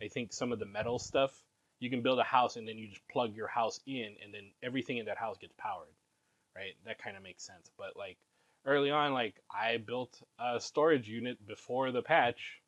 I 0.00 0.08
think 0.08 0.32
some 0.32 0.52
of 0.52 0.58
the 0.58 0.66
metal 0.66 0.98
stuff 0.98 1.32
you 1.80 1.90
can 1.90 2.02
build 2.02 2.18
a 2.18 2.24
house 2.24 2.56
and 2.56 2.68
then 2.68 2.78
you 2.78 2.88
just 2.88 3.06
plug 3.08 3.34
your 3.34 3.48
house 3.48 3.80
in 3.86 4.14
and 4.22 4.32
then 4.32 4.50
everything 4.62 4.98
in 4.98 5.06
that 5.06 5.16
house 5.16 5.38
gets 5.38 5.54
powered, 5.58 5.88
right? 6.54 6.74
That 6.86 7.02
kind 7.02 7.16
of 7.16 7.22
makes 7.22 7.44
sense. 7.44 7.70
But 7.76 7.96
like 7.96 8.18
early 8.64 8.90
on, 8.90 9.12
like 9.12 9.34
I 9.50 9.78
built 9.78 10.20
a 10.38 10.60
storage 10.60 11.08
unit 11.08 11.44
before 11.46 11.92
the 11.92 12.02
patch 12.02 12.60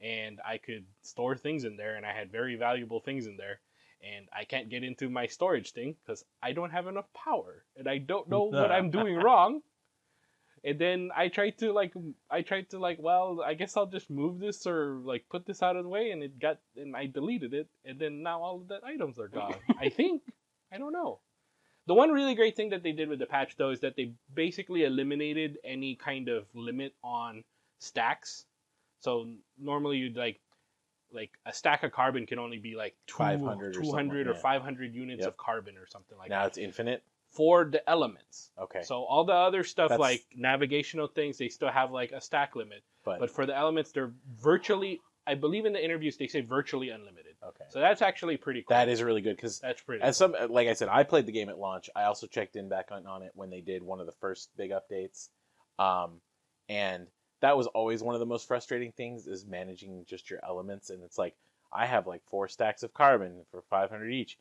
and 0.00 0.38
I 0.46 0.58
could 0.58 0.84
store 1.02 1.36
things 1.36 1.64
in 1.64 1.76
there, 1.76 1.96
and 1.96 2.06
I 2.06 2.12
had 2.12 2.30
very 2.30 2.56
valuable 2.56 3.00
things 3.00 3.26
in 3.26 3.36
there. 3.36 3.60
And 4.00 4.28
I 4.32 4.44
can't 4.44 4.68
get 4.68 4.84
into 4.84 5.10
my 5.10 5.26
storage 5.26 5.72
thing 5.72 5.96
because 6.04 6.24
I 6.40 6.52
don't 6.52 6.70
have 6.70 6.86
enough 6.86 7.12
power, 7.14 7.64
and 7.76 7.88
I 7.88 7.98
don't 7.98 8.28
know 8.28 8.44
what 8.44 8.70
I'm 8.70 8.90
doing 8.90 9.16
wrong. 9.24 9.60
And 10.64 10.78
then 10.78 11.10
I 11.16 11.28
tried 11.28 11.58
to 11.58 11.72
like, 11.72 11.94
I 12.30 12.42
tried 12.42 12.70
to 12.70 12.78
like, 12.78 12.98
well, 13.00 13.42
I 13.44 13.54
guess 13.54 13.76
I'll 13.76 13.86
just 13.86 14.10
move 14.10 14.38
this 14.38 14.66
or 14.66 15.00
like 15.02 15.24
put 15.28 15.46
this 15.46 15.62
out 15.62 15.76
of 15.76 15.82
the 15.82 15.88
way, 15.88 16.12
and 16.12 16.22
it 16.22 16.38
got, 16.38 16.58
and 16.76 16.94
I 16.94 17.06
deleted 17.06 17.54
it, 17.54 17.68
and 17.84 17.98
then 17.98 18.22
now 18.22 18.40
all 18.42 18.60
of 18.60 18.68
the 18.68 18.78
items 18.84 19.18
are 19.18 19.28
gone. 19.28 19.56
I 19.80 19.88
think, 19.88 20.22
I 20.72 20.78
don't 20.78 20.92
know. 20.92 21.18
The 21.88 21.94
one 21.94 22.10
really 22.10 22.34
great 22.34 22.54
thing 22.54 22.68
that 22.70 22.82
they 22.82 22.92
did 22.92 23.08
with 23.08 23.18
the 23.18 23.26
patch 23.26 23.56
though 23.56 23.70
is 23.70 23.80
that 23.80 23.96
they 23.96 24.12
basically 24.34 24.84
eliminated 24.84 25.58
any 25.64 25.96
kind 25.96 26.28
of 26.28 26.44
limit 26.54 26.94
on 27.02 27.42
stacks. 27.80 28.44
So 29.00 29.26
normally 29.58 29.96
you'd 29.96 30.16
like 30.16 30.38
like 31.10 31.30
a 31.46 31.52
stack 31.54 31.82
of 31.84 31.90
carbon 31.92 32.26
can 32.26 32.38
only 32.38 32.58
be 32.58 32.76
like 32.76 32.94
two- 33.06 33.16
500 33.16 33.74
or 33.76 33.80
200 33.80 34.26
something, 34.26 34.28
or 34.28 34.34
yeah. 34.34 34.40
500 34.42 34.94
units 34.94 35.20
Yep. 35.22 35.28
of 35.28 35.36
carbon 35.38 35.78
or 35.78 35.86
something 35.86 36.18
like 36.18 36.28
now 36.28 36.36
that 36.36 36.42
Now 36.42 36.46
it's 36.48 36.58
infinite. 36.58 37.02
for 37.30 37.64
the 37.64 37.80
elements. 37.88 38.50
Okay, 38.58 38.82
So 38.82 39.04
all 39.04 39.24
the 39.24 39.32
other 39.32 39.64
stuff 39.64 39.88
That's- 39.88 39.98
like 40.00 40.26
navigational 40.36 41.06
things, 41.08 41.38
they 41.38 41.48
still 41.48 41.70
have 41.70 41.90
like 41.90 42.12
a 42.12 42.20
stack 42.20 42.54
limit. 42.54 42.82
but, 43.04 43.20
But 43.20 43.30
for 43.30 43.46
the 43.46 43.56
elements, 43.56 43.90
they're 43.92 44.12
virtually. 44.36 45.00
I 45.26 45.34
believe 45.34 45.64
in 45.64 45.72
the 45.72 45.82
interviews 45.82 46.18
they 46.18 46.26
say 46.26 46.42
virtually 46.42 46.90
unlimited. 46.90 47.27
Okay, 47.44 47.64
So 47.70 47.80
that's 47.80 48.02
actually 48.02 48.36
pretty 48.36 48.62
cool. 48.62 48.76
that 48.76 48.88
is 48.88 49.02
really 49.02 49.20
good 49.20 49.36
because 49.36 49.58
that's 49.60 49.80
pretty. 49.82 50.02
as 50.02 50.16
some 50.16 50.34
like 50.48 50.68
I 50.68 50.72
said, 50.74 50.88
I 50.88 51.02
played 51.04 51.26
the 51.26 51.32
game 51.32 51.48
at 51.48 51.58
launch. 51.58 51.90
I 51.94 52.04
also 52.04 52.26
checked 52.26 52.56
in 52.56 52.68
back 52.68 52.88
on, 52.90 53.06
on 53.06 53.22
it 53.22 53.32
when 53.34 53.50
they 53.50 53.60
did 53.60 53.82
one 53.82 54.00
of 54.00 54.06
the 54.06 54.12
first 54.20 54.50
big 54.56 54.70
updates, 54.72 55.28
um, 55.78 56.20
and 56.68 57.06
that 57.40 57.56
was 57.56 57.66
always 57.68 58.02
one 58.02 58.14
of 58.14 58.20
the 58.20 58.26
most 58.26 58.48
frustrating 58.48 58.92
things 58.92 59.26
is 59.26 59.46
managing 59.46 60.04
just 60.08 60.28
your 60.30 60.40
elements. 60.44 60.90
And 60.90 61.02
it's 61.04 61.18
like 61.18 61.34
I 61.72 61.86
have 61.86 62.06
like 62.06 62.22
four 62.26 62.48
stacks 62.48 62.82
of 62.82 62.94
carbon 62.94 63.44
for 63.50 63.62
500 63.70 64.10
each, 64.12 64.38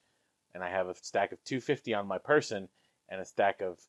and 0.54 0.64
I 0.64 0.70
have 0.70 0.88
a 0.88 0.96
stack 0.96 1.32
of 1.32 1.44
250 1.44 1.94
on 1.94 2.08
my 2.08 2.18
person 2.18 2.70
and 3.10 3.22
a 3.22 3.26
stack 3.26 3.62
of 3.62 3.80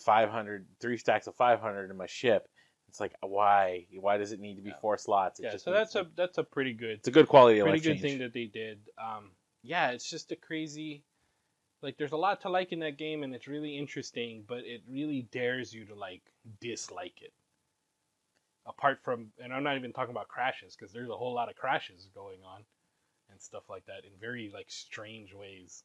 500, 0.00 0.66
three 0.80 0.96
stacks 0.96 1.26
of 1.26 1.34
500 1.34 1.90
in 1.90 1.96
my 1.96 2.06
ship. 2.06 2.48
It's 2.94 3.00
like 3.00 3.14
why? 3.22 3.86
Why 3.98 4.18
does 4.18 4.30
it 4.30 4.38
need 4.38 4.54
to 4.54 4.62
be 4.62 4.72
four 4.80 4.96
slots? 4.96 5.40
It 5.40 5.46
yeah, 5.46 5.50
just 5.50 5.64
so 5.64 5.72
that's 5.72 5.96
a 5.96 6.06
that's 6.14 6.38
a 6.38 6.44
pretty 6.44 6.72
good 6.72 6.98
it's 6.98 7.08
a 7.08 7.10
good 7.10 7.26
quality 7.26 7.60
pretty 7.60 7.80
good 7.80 7.94
change. 7.94 8.00
thing 8.02 8.18
that 8.20 8.32
they 8.32 8.44
did. 8.44 8.78
Um, 8.96 9.32
yeah, 9.64 9.90
it's 9.90 10.08
just 10.08 10.30
a 10.30 10.36
crazy. 10.36 11.02
Like, 11.82 11.96
there's 11.98 12.12
a 12.12 12.16
lot 12.16 12.42
to 12.42 12.50
like 12.50 12.70
in 12.70 12.78
that 12.78 12.96
game, 12.96 13.24
and 13.24 13.34
it's 13.34 13.48
really 13.48 13.76
interesting, 13.76 14.44
but 14.46 14.58
it 14.58 14.82
really 14.88 15.22
dares 15.32 15.74
you 15.74 15.86
to 15.86 15.96
like 15.96 16.22
dislike 16.60 17.20
it. 17.20 17.32
Apart 18.64 19.00
from, 19.02 19.32
and 19.42 19.52
I'm 19.52 19.64
not 19.64 19.76
even 19.76 19.92
talking 19.92 20.12
about 20.12 20.28
crashes 20.28 20.76
because 20.76 20.92
there's 20.92 21.10
a 21.10 21.16
whole 21.16 21.34
lot 21.34 21.48
of 21.48 21.56
crashes 21.56 22.08
going 22.14 22.38
on, 22.46 22.62
and 23.28 23.42
stuff 23.42 23.64
like 23.68 23.86
that 23.86 24.04
in 24.04 24.12
very 24.20 24.52
like 24.54 24.70
strange 24.70 25.34
ways. 25.34 25.82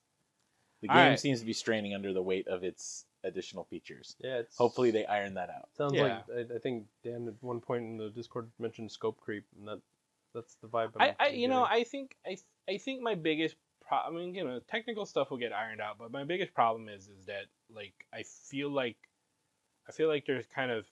The 0.82 0.90
All 0.90 0.96
game 0.96 1.10
right. 1.10 1.20
seems 1.20 1.40
to 1.40 1.46
be 1.46 1.54
straining 1.54 1.94
under 1.94 2.14
the 2.14 2.22
weight 2.22 2.48
of 2.48 2.64
its 2.64 3.06
additional 3.24 3.66
features. 3.66 4.16
Yeah, 4.20 4.40
it's, 4.40 4.58
Hopefully, 4.58 4.92
they 4.92 5.06
iron 5.06 5.34
that 5.36 5.50
out. 5.50 5.70
sounds 5.78 5.94
Yeah. 5.94 6.04
like 6.04 6.50
I, 6.52 6.56
I 6.56 6.60
think 6.60 6.86
Dan 7.04 7.28
at 7.28 7.36
one 7.42 7.60
point 7.60 7.84
in 7.84 7.98
the 7.98 8.10
Discord 8.10 8.50
mentioned 8.60 8.92
scope 8.92 9.20
creep, 9.20 9.46
and 9.58 9.68
that 9.68 9.80
that's 10.34 10.56
the 10.62 10.68
vibe. 10.68 10.92
I'm, 10.96 11.02
I, 11.02 11.16
I 11.20 11.28
I'm 11.30 11.36
you 11.36 11.48
know. 11.48 11.64
I 11.64 11.84
think 11.84 12.16
I, 12.26 12.38
I 12.70 12.78
think 12.78 13.02
my 13.02 13.16
biggest 13.16 13.56
pro- 13.86 13.98
I 14.00 14.10
mean, 14.12 14.34
you 14.36 14.44
know, 14.44 14.60
technical 14.68 15.06
stuff 15.06 15.32
will 15.32 15.38
get 15.38 15.52
ironed 15.52 15.82
out, 15.82 15.98
but 15.98 16.12
my 16.12 16.24
biggest 16.24 16.54
problem 16.54 16.88
is 16.88 17.08
is 17.10 17.26
that 17.26 17.46
like 17.74 17.94
I 18.14 18.24
feel 18.24 18.70
like 18.70 18.98
I 19.88 19.92
feel 19.92 20.08
like 20.08 20.26
there's 20.26 20.46
kind 20.48 20.72
of 20.72 20.86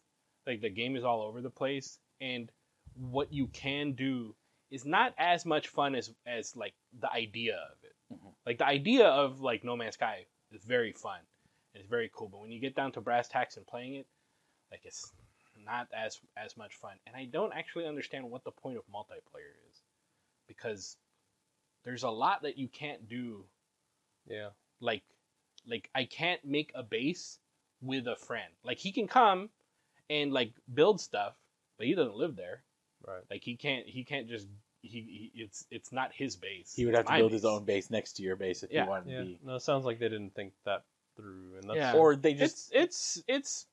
like 0.45 0.61
the 0.61 0.69
game 0.69 0.95
is 0.95 1.03
all 1.03 1.21
over 1.21 1.41
the 1.41 1.49
place, 1.49 1.99
and 2.19 2.51
what 2.95 3.31
you 3.31 3.47
can 3.47 3.93
do 3.93 4.35
is 4.71 4.85
not 4.85 5.13
as 5.17 5.45
much 5.45 5.67
fun 5.69 5.95
as 5.95 6.11
as 6.25 6.55
like 6.55 6.73
the 6.99 7.11
idea 7.11 7.55
of 7.55 7.76
it. 7.76 7.76
Like 8.47 8.59
the 8.59 8.65
idea 8.65 9.05
of 9.07 9.41
like 9.41 9.65
No 9.65 9.75
Man's 9.75 9.95
Sky 9.95 10.25
is 10.53 10.63
very 10.63 10.93
fun. 10.93 11.19
It's 11.73 11.85
very 11.85 12.09
cool, 12.15 12.29
but 12.29 12.39
when 12.41 12.49
you 12.49 12.61
get 12.61 12.75
down 12.77 12.93
to 12.93 13.01
brass 13.01 13.27
tacks 13.27 13.57
and 13.57 13.67
playing 13.67 13.95
it, 13.95 14.07
like 14.71 14.81
it's 14.85 15.11
not 15.65 15.89
as 15.93 16.21
as 16.37 16.55
much 16.55 16.75
fun. 16.75 16.93
And 17.05 17.15
I 17.15 17.25
don't 17.25 17.53
actually 17.53 17.85
understand 17.85 18.31
what 18.31 18.45
the 18.45 18.51
point 18.51 18.77
of 18.77 18.83
multiplayer 18.83 19.51
is, 19.69 19.81
because 20.47 20.95
there's 21.83 22.03
a 22.03 22.09
lot 22.09 22.43
that 22.43 22.57
you 22.57 22.69
can't 22.69 23.09
do. 23.09 23.43
yeah. 24.29 24.49
Like, 24.79 25.03
like 25.67 25.89
I 25.93 26.05
can't 26.05 26.43
make 26.45 26.71
a 26.73 26.83
base 26.83 27.39
with 27.81 28.07
a 28.07 28.15
friend. 28.15 28.51
Like 28.63 28.77
he 28.77 28.93
can 28.93 29.07
come 29.07 29.49
and 30.09 30.31
like 30.31 30.53
build 30.73 31.01
stuff, 31.01 31.35
but 31.77 31.85
he 31.85 31.95
doesn't 31.95 32.15
live 32.15 32.37
there. 32.37 32.63
Right. 33.05 33.23
Like 33.29 33.43
he 33.43 33.57
can't 33.57 33.85
he 33.85 34.05
can't 34.05 34.29
just 34.29 34.47
he, 34.87 35.31
he 35.33 35.41
it's 35.43 35.65
it's 35.71 35.91
not 35.91 36.11
his 36.13 36.35
base. 36.35 36.73
He 36.75 36.85
would 36.85 36.95
have 36.95 37.05
to 37.05 37.11
my 37.11 37.19
build 37.19 37.31
his 37.31 37.45
own 37.45 37.63
base 37.65 37.89
next 37.89 38.13
to 38.13 38.23
your 38.23 38.35
base 38.35 38.63
if 38.63 38.71
Yeah. 38.71 38.83
he 38.83 38.89
wanted 38.89 39.11
Yeah. 39.11 39.19
to 39.19 39.25
be. 39.25 39.39
No, 39.45 39.55
it 39.55 39.61
sounds 39.61 39.85
like 39.85 39.99
they 39.99 40.09
didn't 40.09 40.33
think 40.33 40.53
that 40.65 40.83
through, 41.15 41.55
and 41.59 41.69
that's 41.69 41.77
Yeah. 41.77 41.93
Or 41.93 42.15
they 42.15 42.33
just 42.33 42.71
it's 42.73 43.17
it's 43.23 43.23
it's 43.27 43.65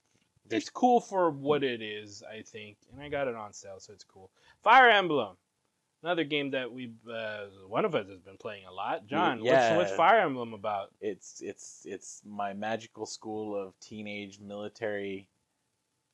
it's 0.50 0.68
cool 0.70 1.00
for 1.00 1.30
what 1.30 1.62
it 1.64 1.80
is, 1.80 2.22
I 2.22 2.42
think, 2.42 2.76
and 2.92 3.00
I 3.02 3.08
got 3.08 3.28
it 3.28 3.34
on 3.34 3.52
sale, 3.52 3.80
so 3.80 3.92
it's 3.94 4.04
cool. 4.04 4.30
Fire 4.62 4.90
Emblem, 4.90 5.36
another 6.02 6.24
game 6.24 6.50
that 6.50 6.70
we 6.70 6.92
uh, 7.10 7.46
one 7.66 7.84
of 7.86 7.94
us 7.94 8.06
has 8.08 8.20
been 8.20 8.36
playing 8.36 8.64
a 8.66 8.72
lot. 8.72 9.06
John, 9.06 9.42
Yeah. 9.42 9.76
what's, 9.76 9.88
what's 9.90 9.96
Fire 9.96 10.20
Emblem 10.20 10.52
about? 10.52 10.90
it's 11.00 11.40
it's 11.40 11.86
it's 11.86 12.20
my 12.26 12.52
magical 12.52 13.06
school 13.06 13.56
of 13.58 13.78
teenage 13.80 14.38
military 14.40 15.28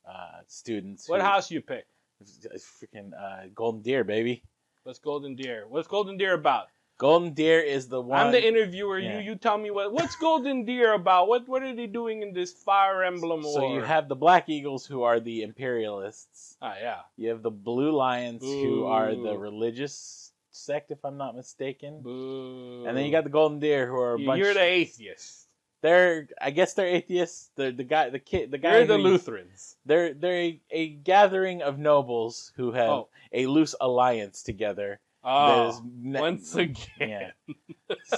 uh, 0.05 0.41
students. 0.47 1.07
What 1.09 1.19
who- 1.21 1.25
house 1.27 1.51
you 1.51 1.61
pick? 1.61 1.85
Freaking 2.23 3.13
uh, 3.19 3.47
Golden 3.55 3.81
Deer, 3.81 4.03
baby. 4.03 4.43
What's 4.83 4.99
Golden 4.99 5.35
Deer? 5.35 5.65
What's 5.69 5.87
Golden 5.87 6.17
Deer 6.17 6.33
about? 6.33 6.67
Golden 6.97 7.33
Deer 7.33 7.59
is 7.59 7.87
the 7.87 8.01
one. 8.01 8.19
I'm 8.19 8.31
the 8.31 8.45
interviewer. 8.47 8.99
Yeah. 8.99 9.19
You 9.19 9.31
you 9.31 9.35
tell 9.35 9.57
me 9.57 9.71
what 9.71 9.91
what's 9.91 10.15
Golden 10.15 10.65
Deer 10.65 10.93
about? 10.93 11.27
What 11.27 11.47
what 11.47 11.63
are 11.63 11.75
they 11.75 11.87
doing 11.87 12.21
in 12.21 12.33
this 12.33 12.53
Fire 12.53 13.03
Emblem 13.03 13.41
war? 13.43 13.53
so 13.53 13.73
you 13.73 13.81
have 13.81 14.07
the 14.07 14.15
Black 14.15 14.49
Eagles, 14.49 14.85
who 14.85 15.01
are 15.03 15.19
the 15.19 15.41
imperialists. 15.43 16.57
ah 16.61 16.75
yeah. 16.79 17.01
You 17.17 17.29
have 17.29 17.41
the 17.41 17.51
Blue 17.51 17.91
Lions, 17.91 18.41
who 18.43 18.85
are 18.85 19.15
the 19.15 19.37
religious 19.37 20.31
sect, 20.51 20.91
if 20.91 21.03
I'm 21.05 21.17
not 21.17 21.35
mistaken. 21.35 22.01
Boo. 22.01 22.85
And 22.85 22.95
then 22.97 23.05
you 23.05 23.11
got 23.11 23.23
the 23.23 23.29
Golden 23.33 23.59
Deer, 23.59 23.87
who 23.87 23.97
are 23.97 24.13
a 24.13 24.19
bunch. 24.19 24.39
You're 24.39 24.53
the 24.53 24.61
atheist. 24.61 25.47
They're, 25.81 26.27
I 26.39 26.51
guess, 26.51 26.73
they're 26.73 26.87
atheists. 26.87 27.49
The 27.55 27.71
the 27.71 27.83
guy, 27.83 28.09
the 28.09 28.19
kid, 28.19 28.51
the 28.51 28.57
guy. 28.57 28.77
You're 28.77 28.85
the 28.87 28.97
Lutherans. 28.97 29.75
They're 29.85 30.13
they're 30.13 30.37
a, 30.41 30.61
a 30.69 30.87
gathering 30.89 31.61
of 31.61 31.79
nobles 31.79 32.51
who 32.55 32.71
have 32.71 32.89
Oh. 32.89 33.09
a 33.33 33.45
loose 33.47 33.73
alliance 33.81 34.43
together. 34.43 34.99
that 35.23 35.29
Oh, 35.29 35.81
ne- 35.91 36.19
once 36.19 36.55
again. 36.55 36.85
Yeah. 36.99 37.31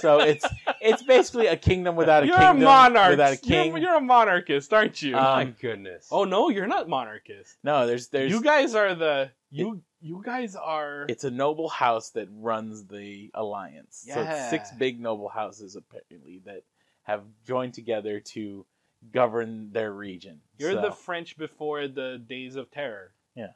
So 0.00 0.20
it's 0.20 0.44
it's 0.80 1.02
basically 1.02 1.46
a 1.48 1.56
kingdom 1.56 1.96
without 1.96 2.22
a 2.22 2.26
you're 2.26 2.36
kingdom 2.36 2.62
a 2.62 2.64
monarch. 2.64 3.10
without 3.10 3.32
a 3.32 3.36
king. 3.36 3.70
You're, 3.72 3.78
you're 3.80 3.96
a 3.96 4.00
monarchist, 4.00 4.72
aren't 4.72 5.00
you? 5.02 5.16
Um, 5.16 5.22
My 5.22 5.44
goodness. 5.44 6.08
oh 6.10 6.24
no, 6.24 6.48
you're 6.50 6.66
not 6.66 6.88
monarchist. 6.88 7.56
no, 7.62 7.86
there's 7.86 8.08
there's 8.08 8.30
you 8.30 8.40
guys 8.42 8.74
are 8.74 8.94
the 8.94 9.30
you. 9.50 9.82
you 10.00 10.22
guys 10.24 10.54
are. 10.54 11.06
it's 11.08 11.24
a 11.24 11.30
noble 11.30 11.68
house 11.68 12.10
that 12.10 12.28
runs 12.30 12.84
the 12.86 13.30
alliance. 13.34 14.04
So 14.12 14.20
it's 14.20 14.50
six 14.50 14.68
Yeah. 14.72 14.78
big 14.78 15.00
noble 15.00 15.28
houses 15.28 15.76
apparently 15.76 16.40
that 16.44 16.62
have 17.04 17.24
joined 17.46 17.74
together 17.74 18.20
to 18.20 18.66
govern 19.12 19.70
their 19.72 19.92
region. 19.92 20.40
You're 20.58 20.72
So- 20.72 20.80
the 20.82 20.92
French 20.92 21.36
before 21.36 21.88
the 21.88 22.18
days 22.18 22.56
of 22.56 22.70
terror. 22.70 23.14
Yeah. 23.34 23.52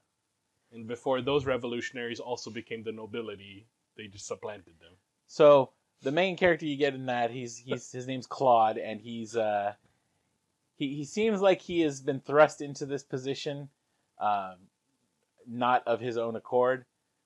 And 0.72 0.86
before 0.86 1.20
those 1.22 1.46
revolutionaries 1.46 2.20
also 2.20 2.50
became 2.50 2.82
the 2.82 2.92
nobility, 2.92 3.66
they 3.96 4.06
just 4.06 4.26
supplanted 4.26 4.78
them. 4.80 4.92
So 5.26 5.72
the 6.02 6.12
main 6.12 6.36
character 6.36 6.66
you 6.66 6.76
get 6.76 6.94
in 6.94 7.06
that 7.06 7.30
he's 7.30 7.58
he's 7.58 7.90
his 7.90 8.06
name's 8.06 8.26
Claude 8.26 8.78
and 8.78 9.00
he's 9.00 9.34
uh 9.36 9.74
he 10.76 10.94
he 10.94 11.04
seems 11.04 11.40
like 11.40 11.60
he 11.60 11.80
has 11.80 12.00
been 12.00 12.20
thrust 12.20 12.60
into 12.60 12.86
this 12.86 13.02
position 13.02 13.68
um 14.20 14.56
not 15.46 15.82
of 15.88 15.98
his 16.00 16.16
own 16.16 16.36
accord 16.36 16.84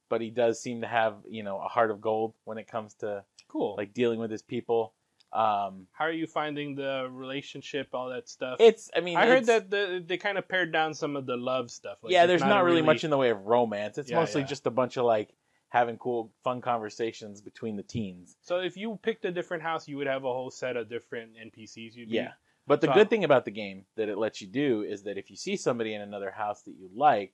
but 0.09 0.21
he 0.23 0.31
does 0.31 0.59
seem 0.61 0.81
to 0.81 0.87
have 0.87 1.17
you 1.29 1.43
know 1.43 1.59
a 1.61 1.69
heart 1.69 1.91
of 1.91 2.01
gold 2.01 2.33
when 2.45 2.57
it 2.57 2.67
comes 2.67 2.95
to 2.95 3.23
Cool. 3.49 3.75
like 3.77 3.93
dealing 3.93 4.19
with 4.19 4.31
his 4.31 4.43
people 4.43 4.95
um 5.33 5.87
how 5.93 6.05
are 6.05 6.13
you 6.13 6.27
finding 6.27 6.75
the 6.75 7.09
relationship, 7.11 7.89
all 7.95 8.09
that 8.11 8.29
stuff? 8.29 8.57
it's 8.61 8.91
i 8.97 9.01
mean 9.01 9.17
I 9.17 9.27
heard 9.27 9.47
that 9.47 9.71
the, 9.71 10.03
they 10.07 10.19
kind 10.19 10.37
of 10.37 10.47
pared 10.49 10.73
down 10.73 10.93
some 10.95 11.17
of 11.17 11.25
the 11.27 11.37
love 11.37 11.71
stuff. 11.71 11.99
Like, 12.03 12.13
yeah 12.13 12.27
there's 12.27 12.43
not, 12.43 12.61
a 12.61 12.65
really, 12.65 12.83
much 12.83 13.03
in 13.05 13.11
the 13.11 13.17
way 13.17 13.31
of 13.31 13.47
romance 13.47 13.97
it's 13.99 14.11
Yeah, 14.11 14.17
mostly 14.21 14.43
yeah. 14.43 14.49
just 14.49 14.67
a 14.67 14.71
bunch 14.71 14.97
of 14.99 15.05
like 15.07 15.31
having 15.71 15.97
cool 15.97 16.31
fun 16.45 16.61
conversations 16.61 17.41
between 17.41 17.77
the 17.77 17.83
teens 17.83 18.37
So 18.43 18.61
if 18.61 18.77
you 18.77 18.99
picked 19.03 19.25
a 19.25 19.33
different 19.33 19.63
house, 19.63 19.89
you 19.89 19.97
would 19.97 20.07
have 20.07 20.25
a 20.25 20.33
whole 20.33 20.51
set 20.51 20.77
of 20.77 20.91
different 20.91 21.31
NPCs. 21.35 21.95
You'd 21.95 22.11
be- 22.11 22.17
Yeah. 22.17 22.33
But 22.67 22.83
the 22.83 22.89
So- 22.89 22.93
good 22.93 23.09
thing 23.09 23.25
about 23.25 23.47
the 23.47 23.51
game 23.53 23.87
that 23.97 24.11
it 24.11 24.19
lets 24.19 24.43
you 24.43 24.49
do 24.49 24.83
is 24.83 25.03
that 25.05 25.17
if 25.17 25.31
you 25.31 25.37
see 25.37 25.57
somebody 25.57 25.95
in 25.95 26.03
another 26.03 26.31
house 26.31 26.61
that 26.65 26.75
you 26.79 26.91
like 26.95 27.33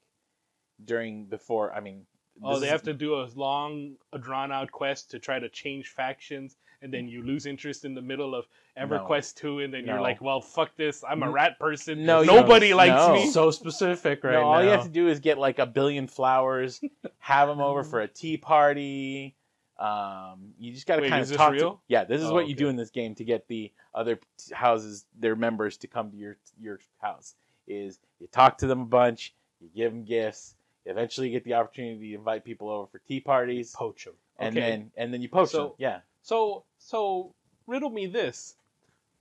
during 0.85 1.25
before, 1.27 1.75
I 1.75 1.81
mean, 1.81 2.07
Oh, 2.41 2.61
they 2.61 2.67
is- 2.67 2.71
have 2.73 2.83
to 2.85 2.95
do 2.95 3.17
a 3.21 3.25
long, 3.35 3.97
drawn 4.21 4.53
out 4.53 4.71
quest 4.71 5.11
to 5.11 5.19
try 5.19 5.41
to 5.41 5.49
change 5.49 5.89
factions, 5.89 6.57
and 6.83 6.93
then 6.93 7.09
you 7.09 7.23
lose 7.23 7.47
interest 7.47 7.85
in 7.85 7.95
the 7.95 8.03
middle 8.03 8.35
of 8.35 8.47
EverQuest 8.79 9.35
2, 9.37 9.61
and 9.61 9.75
then 9.75 9.85
you're 9.85 10.01
like, 10.01 10.21
well, 10.21 10.41
fuck 10.41 10.77
this. 10.77 11.03
I'm 11.09 11.23
a 11.23 11.31
rat 11.31 11.59
person. 11.59 12.05
No, 12.05 12.23
Nobody 12.23 12.69
don't. 12.69 12.79
likes 12.79 12.91
No. 13.09 13.15
me. 13.15 13.31
so 13.31 13.51
specific 13.51 14.23
right 14.23 14.33
no, 14.35 14.43
all 14.43 14.55
now. 14.59 14.61
you 14.63 14.69
have 14.71 14.85
to 14.85 14.89
do 14.89 15.09
is 15.09 15.21
get 15.21 15.39
like 15.39 15.59
a 15.59 15.67
billion 15.67 16.07
flowers, 16.07 16.81
have 17.19 17.49
them 17.49 17.61
over 17.61 17.83
for 17.83 18.01
a 18.01 18.09
tea 18.09 18.37
party. 18.37 19.35
Um, 19.79 20.55
you 20.59 20.73
just 20.73 20.87
got 20.87 20.97
to 20.97 21.09
kind 21.09 21.23
of 21.23 21.33
talk. 21.37 21.53
real? 21.53 21.75
To, 21.75 21.79
yeah, 21.89 22.05
this 22.05 22.21
is 22.21 22.29
Oh, 22.31 22.35
what 22.35 22.49
you 22.49 22.55
do 22.55 22.69
in 22.69 22.75
this 22.77 22.91
game 22.91 23.15
to 23.17 23.25
get 23.25 23.47
the 23.47 23.73
other 23.95 24.19
houses, 24.53 25.07
their 25.19 25.37
members, 25.37 25.77
to 25.79 25.87
come 25.87 26.11
to 26.11 26.17
your 26.17 26.37
your 26.61 26.81
house. 27.01 27.35
Is 27.69 28.01
you 28.19 28.27
talk 28.29 28.59
to 28.59 28.67
them 28.67 28.81
a 28.81 28.87
bunch, 28.87 29.35
you 29.61 29.69
give 29.75 29.93
them 29.93 30.05
gifts. 30.05 30.55
Eventually, 30.85 31.29
you 31.29 31.33
get 31.35 31.45
the 31.45 31.55
opportunity 31.55 32.11
to 32.11 32.15
invite 32.17 32.45
people 32.45 32.71
over 32.71 32.87
for 32.87 32.99
tea 33.07 33.21
parties, 33.21 33.73
Poach 33.77 34.05
them. 34.07 34.15
and 34.39 34.57
Okay. 34.57 34.69
then 34.69 34.91
and 34.97 35.13
then 35.15 35.23
you 35.23 35.29
poach 35.29 35.51
So- 35.51 35.59
them. 35.65 35.73
Yeah. 35.79 36.01
So, 36.23 36.65
so 36.79 37.35
riddle 37.67 37.91
me 37.91 38.07
this. 38.07 38.55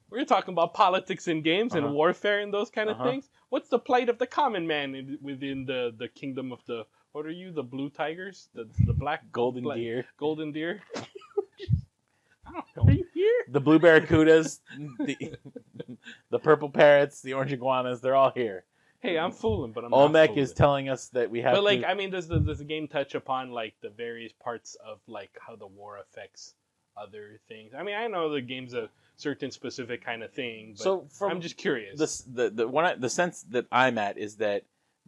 We're 0.10 0.24
talking 0.26 0.54
about 0.54 0.74
politics 0.74 1.28
and 1.28 1.44
games 1.44 1.74
Uh-huh. 1.76 1.86
and 1.86 1.96
warfare 1.96 2.40
and 2.40 2.54
those 2.54 2.70
kind 2.70 2.90
of 2.90 2.96
Uh-huh. 2.96 3.10
things. 3.10 3.30
What's 3.50 3.70
the 3.70 3.80
plight 3.80 4.08
of 4.10 4.18
the 4.20 4.28
common 4.28 4.66
man 4.66 4.96
in, 4.96 5.18
within 5.22 5.66
the, 5.66 5.94
the 5.98 6.08
kingdom 6.08 6.52
of 6.52 6.64
the 6.66 6.86
what 7.14 7.26
are 7.26 7.32
you? 7.32 7.52
The 7.52 7.64
blue 7.64 7.90
tigers, 7.90 8.48
the 8.54 8.70
the 8.86 8.94
black 8.94 9.32
Golden 9.32 9.64
black- 9.64 9.78
deer. 9.78 10.06
golden 10.18 10.52
deer. 10.52 10.82
I 12.46 12.52
don't 12.52 12.66
know. 12.78 12.84
Are 12.84 12.92
you 12.92 13.06
here? 13.14 13.34
the 13.50 13.60
blue 13.60 13.80
barracudas, 13.80 14.60
the, 15.00 15.18
the 16.30 16.40
purple 16.40 16.70
parrots, 16.70 17.22
the 17.22 17.34
orange 17.34 17.52
iguanas, 17.54 18.02
they're 18.02 18.16
all 18.16 18.32
here. 18.32 18.66
Hey, 19.00 19.18
I'm 19.18 19.32
fooling, 19.32 19.72
but 19.74 19.84
I'm 19.84 19.92
not 19.92 19.98
Olmec 19.98 20.38
is 20.38 20.54
telling 20.54 20.90
us 20.90 21.10
that 21.10 21.30
we 21.30 21.42
have 21.42 21.54
But 21.56 21.64
like, 21.64 21.82
to, 21.82 21.90
I 21.90 21.94
mean, 21.94 22.10
does 22.12 22.28
the 22.28 22.40
does 22.40 22.60
the 22.60 22.66
game 22.66 22.88
touch 22.88 23.16
upon 23.16 23.52
like 23.52 23.74
the 23.82 23.90
various 23.90 24.32
parts 24.34 24.76
of 24.86 25.00
like 25.08 25.32
how 25.46 25.56
the 25.56 25.68
war 25.68 25.98
affects 25.98 26.56
other 27.00 27.40
things? 27.48 27.74
I 27.78 27.84
mean, 27.84 27.96
I 27.96 28.08
know 28.08 28.30
the 28.32 28.42
game's 28.42 28.74
a 28.74 28.90
certain 29.16 29.52
specific 29.52 30.04
kind 30.04 30.24
of 30.24 30.32
thing, 30.32 30.74
but 30.78 30.84
so 30.84 31.06
from 31.12 31.32
I'm 31.32 31.42
just 31.42 31.58
curious. 31.58 31.98
this, 32.00 32.20
the 32.22 32.50
the 32.50 32.68
one 32.68 32.86
I- 32.86 32.96
the 32.96 33.10
sense 33.10 33.44
that 33.50 33.66
I'm 33.72 33.98
at 33.98 34.18
is 34.18 34.36
that 34.38 34.64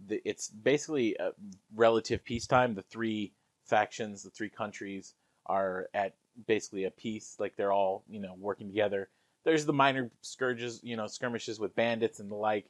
the, 0.08 0.21
it's 0.25 0.49
basically 0.49 1.15
a 1.19 1.32
relative 1.75 2.23
peacetime. 2.23 2.75
The 2.75 2.84
three 2.84 3.34
factions, 3.65 4.23
the 4.23 4.30
three 4.30 4.49
countries 4.49 5.13
are 5.45 5.89
at 5.93 6.13
basically 6.47 6.86
a 6.86 6.91
peace. 6.91 7.36
Like 7.39 7.56
they're 7.56 7.73
all 7.73 8.04
you 8.10 8.19
know 8.19 8.36
working 8.39 8.67
together. 8.67 9.10
There's 9.45 9.65
the 9.65 9.73
minor 9.73 10.12
scourges, 10.21 10.82
you 10.84 10.97
know, 10.97 11.08
skirmishes 11.08 11.60
with 11.60 11.75
bandits 11.75 12.19
and 12.19 12.30
the 12.30 12.36
like. 12.36 12.65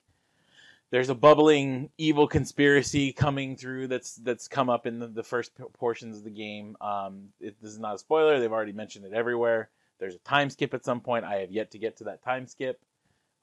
There's 0.92 1.10
a 1.10 1.16
bubbling 1.16 1.90
evil 1.98 2.28
conspiracy 2.28 3.14
coming 3.14 3.56
through 3.56 3.88
that's 3.88 4.16
that's 4.16 4.48
come 4.48 4.70
up 4.70 4.88
in 4.88 5.00
the, 5.00 5.08
the 5.08 5.24
first 5.24 5.52
portions 5.74 6.18
of 6.18 6.24
the 6.24 6.32
game. 6.32 6.76
Um, 6.82 7.30
it, 7.40 7.56
this 7.62 7.72
is 7.72 7.80
not 7.80 7.96
a 7.96 7.98
spoiler; 8.00 8.40
they've 8.40 8.52
already 8.52 8.72
mentioned 8.74 9.06
it 9.06 9.14
everywhere. 9.14 9.70
There's 10.00 10.16
a 10.16 10.20
time 10.20 10.50
skip 10.50 10.74
at 10.74 10.84
some 10.86 11.02
point. 11.02 11.26
I 11.26 11.36
have 11.42 11.52
yet 11.52 11.72
to 11.72 11.78
get 11.78 11.98
to 11.98 12.06
that 12.06 12.24
time 12.24 12.48
skip. 12.48 12.82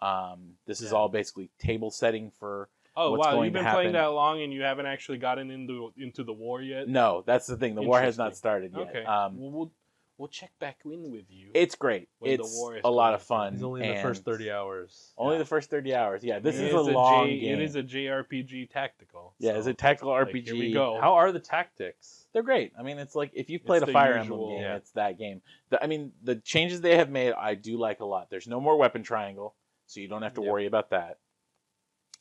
Um, 0.01 0.55
this 0.67 0.81
is 0.81 0.91
Yeah. 0.91 0.99
all 0.99 1.09
basically 1.09 1.51
table 1.59 1.91
setting 1.91 2.31
for. 2.31 2.69
oh 2.97 3.13
wow, 3.13 3.41
you've 3.43 3.53
been 3.53 3.65
playing 3.65 3.93
that 3.93 4.07
long 4.07 4.43
and 4.43 4.53
you 4.53 4.63
haven't 4.63 4.87
actually 4.87 5.19
gotten 5.19 5.51
into 5.51 5.93
into 5.97 6.25
the 6.25 6.33
war 6.33 6.61
yet. 6.61 6.89
No, 6.89 7.23
that's 7.27 7.47
the 7.47 7.57
thing. 7.57 7.75
The 7.75 7.83
war 7.83 8.01
has 8.01 8.19
not 8.19 8.37
started 8.37 8.73
yet. 8.77 8.89
Okay, 8.89 9.05
Um, 9.05 9.39
well, 9.39 9.51
we'll 9.51 9.73
we'll 10.19 10.29
check 10.29 10.51
back 10.59 10.79
in 10.85 11.11
with 11.13 11.27
you. 11.31 11.51
it's 11.55 11.75
great. 11.75 12.09
When 12.19 12.31
the 12.37 12.43
it's 12.43 12.55
war 12.57 12.77
is 12.77 12.83
a 12.85 12.91
lot 12.91 13.15
of 13.15 13.23
fun. 13.23 13.55
It's 13.55 13.63
only 13.63 13.87
in 13.87 13.95
the 13.97 14.03
first 14.03 14.25
30 14.25 14.51
hours. 14.51 15.13
Only 15.19 15.35
Yeah. 15.35 15.39
the 15.41 15.45
first 15.45 15.69
thirty 15.71 15.95
hours. 15.95 16.25
Yeah, 16.25 16.39
this 16.39 16.57
is 16.57 16.73
a 16.73 16.77
a 16.77 16.81
long 16.81 17.27
J- 17.27 17.41
game. 17.41 17.55
It 17.55 17.63
is 17.63 17.77
a 17.77 17.83
JRPG 17.83 18.71
tactical. 18.71 19.35
yeah, 19.39 19.53
so, 19.53 19.59
it's 19.59 19.67
a 19.67 19.75
tactical 19.75 20.13
like, 20.13 20.29
RPG. 20.29 20.45
here 20.47 20.55
we 20.57 20.73
go. 20.73 20.99
How 21.01 21.15
are 21.15 21.33
the 21.33 21.41
tactics? 21.41 22.27
They're 22.33 22.43
great. 22.43 22.73
I 22.79 22.83
mean, 22.83 22.99
it's 22.99 23.15
like 23.15 23.31
if 23.35 23.51
you've 23.51 23.61
It's 23.61 23.67
played 23.67 23.83
a 23.83 23.87
the 23.87 23.93
Fire 23.93 24.17
usual- 24.19 24.37
Emblem 24.39 24.51
game, 24.55 24.63
Yeah. 24.63 24.77
it's 24.77 24.91
that 24.93 25.19
game. 25.19 25.43
The, 25.71 25.83
I 25.83 25.87
mean, 25.87 26.13
the 26.23 26.37
changes 26.37 26.81
they 26.81 26.97
have 26.97 27.11
made, 27.11 27.33
I 27.33 27.55
do 27.55 27.77
like 27.79 28.01
a 28.01 28.05
lot. 28.05 28.31
There's 28.31 28.47
no 28.49 28.61
more 28.61 28.77
weapon 28.77 29.03
triangle, 29.03 29.55
so 29.87 30.01
you 30.01 30.09
don't 30.09 30.23
have 30.23 30.35
to 30.35 30.43
Yep. 30.43 30.51
worry 30.51 30.67
about 30.67 30.91
that. 30.91 31.19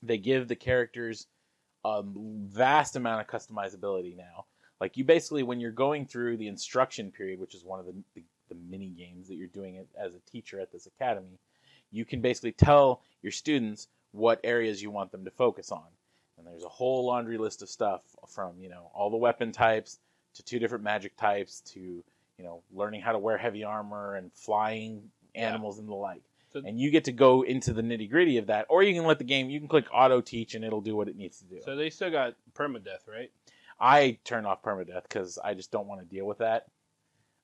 They 0.03 0.17
give 0.17 0.47
the 0.47 0.55
characters 0.55 1.27
a 1.83 2.01
vast 2.03 2.95
amount 2.95 3.21
of 3.21 3.27
customizability 3.27 4.15
now. 4.17 4.45
Like 4.85 4.97
you 4.97 5.03
basically, 5.03 5.41
when 5.41 5.59
you're 5.59 5.71
going 5.71 6.05
through 6.05 6.37
the 6.37 6.47
instruction 6.47 7.09
period, 7.09 7.39
which 7.39 7.55
is 7.55 7.63
one 7.63 7.79
of 7.79 7.87
the, 7.87 7.95
the, 8.13 8.21
the 8.49 8.55
mini 8.69 8.89
games 8.89 9.27
that 9.29 9.33
you're 9.33 9.47
doing 9.47 9.83
as 9.99 10.13
a 10.13 10.19
teacher 10.29 10.59
at 10.59 10.71
this 10.71 10.85
academy, 10.85 11.39
you 11.91 12.05
can 12.05 12.21
basically 12.21 12.51
tell 12.51 13.01
your 13.23 13.31
students 13.31 13.87
what 14.11 14.39
areas 14.43 14.83
you 14.83 14.91
want 14.91 15.11
them 15.11 15.25
to 15.25 15.31
focus 15.31 15.71
on. 15.71 15.81
And 16.37 16.45
there's 16.45 16.61
a 16.63 16.69
whole 16.69 17.03
laundry 17.07 17.39
list 17.39 17.63
of 17.63 17.69
stuff 17.69 18.01
from 18.27 18.51
you 18.59 18.69
know 18.69 18.91
all 18.93 19.09
the 19.09 19.17
weapon 19.17 19.51
types 19.51 19.97
to 20.35 20.43
two 20.43 20.59
different 20.59 20.83
magic 20.83 21.17
types 21.17 21.61
to 21.61 21.79
you 21.79 22.43
know 22.43 22.61
learning 22.71 23.01
how 23.01 23.11
to 23.13 23.17
wear 23.17 23.39
heavy 23.39 23.63
armor 23.63 24.13
and 24.13 24.31
flying 24.33 25.09
Yeah. 25.33 25.47
animals 25.49 25.79
and 25.79 25.89
the 25.89 25.95
like. 25.95 26.21
So- 26.53 26.61
and 26.63 26.79
you 26.79 26.91
get 26.91 27.05
to 27.05 27.11
go 27.11 27.41
into 27.41 27.73
the 27.73 27.81
nitty 27.81 28.07
gritty 28.07 28.37
of 28.37 28.45
that, 28.47 28.67
or 28.69 28.83
you 28.83 28.93
can 28.93 29.05
let 29.07 29.17
the 29.17 29.23
game. 29.25 29.49
You 29.49 29.57
can 29.59 29.67
click 29.67 29.87
auto 29.91 30.21
teach 30.21 30.53
and 30.53 30.63
it'll 30.63 30.79
do 30.81 30.95
what 30.95 31.07
it 31.07 31.17
needs 31.17 31.39
to 31.39 31.45
do. 31.45 31.59
So 31.65 31.75
they 31.75 31.89
still 31.89 32.11
got 32.11 32.35
permadeath, 32.53 33.07
right? 33.07 33.31
I 33.79 34.17
turn 34.23 34.45
off 34.45 34.61
permadeath 34.63 35.03
because 35.03 35.37
I 35.43 35.53
just 35.53 35.71
don't 35.71 35.87
want 35.87 36.01
to 36.01 36.05
deal 36.05 36.25
with 36.25 36.37
that. 36.39 36.67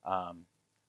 Um, 0.04 0.46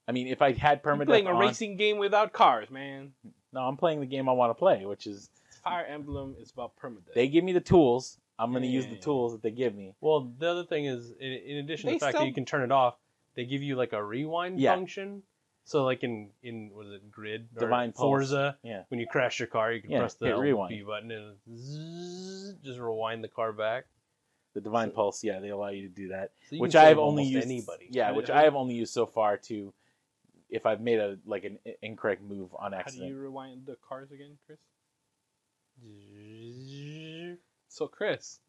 I 0.08 0.12
mean, 0.12 0.28
if 0.28 0.42
I 0.42 0.52
had 0.54 0.82
You're 0.84 0.96
permadeath, 0.96 1.06
playing 1.08 1.28
a 1.28 1.32
on- 1.34 1.38
racing 1.40 1.78
game 1.78 1.98
without 1.98 2.34
cars, 2.34 2.70
man. 2.70 3.14
no, 3.52 3.62
I'm 3.62 3.78
playing 3.78 4.00
the 4.00 4.06
game 4.06 4.28
I 4.30 4.34
want 4.34 4.50
to 4.52 4.56
play, 4.56 4.86
which 4.86 5.08
is 5.08 5.30
Fire 5.64 5.86
Emblem 5.86 6.36
is 6.40 6.52
about 6.52 6.74
permadeath. 6.78 7.14
they 7.14 7.28
give 7.28 7.44
me 7.44 7.54
the 7.54 7.62
tools. 7.62 8.18
I'm 8.40 8.52
going 8.52 8.64
to 8.64 8.68
use 8.70 8.86
the 8.88 8.96
Yeah. 8.96 9.00
tools 9.02 9.32
that 9.34 9.44
they 9.44 9.52
give 9.52 9.76
me. 9.76 9.94
Well, 10.02 10.34
the 10.40 10.50
other 10.50 10.64
thing 10.66 10.86
is, 10.86 11.12
in, 11.20 11.32
in 11.32 11.58
addition 11.58 11.90
to 11.90 11.94
the 11.96 12.00
fact 12.00 12.14
still- 12.14 12.22
that 12.24 12.28
you 12.28 12.34
can 12.34 12.46
turn 12.46 12.64
it 12.64 12.72
off, 12.72 12.96
they 13.36 13.46
give 13.46 13.62
you 13.62 13.76
like 13.76 13.94
a 13.94 14.04
rewind 14.04 14.60
Yeah. 14.60 14.74
function. 14.76 15.24
So, 15.66 15.86
like 15.86 16.04
in 16.04 16.32
in 16.42 16.72
was 16.74 16.92
it 16.92 17.10
Grid 17.10 17.48
or 17.56 17.60
Divine 17.62 17.94
Pulse. 17.94 18.02
Forza, 18.04 18.58
Yeah. 18.64 18.84
when 18.90 19.00
you 19.00 19.08
crash 19.08 19.40
your 19.40 19.48
car, 19.48 19.72
you 19.72 19.82
can 19.82 19.92
Yeah, 19.92 20.00
press 20.00 20.16
the 20.16 20.36
rewind. 20.38 20.70
B 20.70 20.82
button 20.82 21.10
and 21.12 21.38
zzz, 21.56 22.56
just 22.64 22.80
rewind 22.80 23.24
the 23.24 23.30
car 23.30 23.54
back. 23.54 23.86
The 24.54 24.62
Divine 24.62 24.92
Pulse, 24.92 25.24
yeah, 25.24 25.40
they 25.40 25.50
allow 25.50 25.70
you 25.70 25.88
to 25.88 25.94
do 25.94 26.10
that. 26.10 26.32
So 26.50 26.56
you 26.56 26.62
which 26.62 26.74
can 26.74 26.86
I 26.86 26.90
have 26.90 27.00
only 27.00 27.24
used 27.24 27.46
anybody. 27.46 27.88
Yeah, 27.90 28.12
which 28.12 28.30
how- 28.30 28.40
I 28.40 28.44
have 28.44 28.56
only 28.56 28.76
used 28.76 28.94
so 28.94 29.06
far 29.06 29.38
to 29.38 29.74
if 30.50 30.66
I've 30.68 30.82
made 30.82 31.00
a 31.00 31.18
like 31.26 31.44
an 31.46 31.58
incorrect 31.82 32.22
move 32.22 32.54
on 32.58 32.74
accident. 32.74 33.04
How 33.04 33.10
do 33.10 33.16
you 33.16 33.20
rewind 33.20 33.66
the 33.66 33.78
cars 33.88 34.12
again, 34.12 34.38
Chris? 34.46 34.60
So, 37.68 37.88
Chris, 37.88 38.40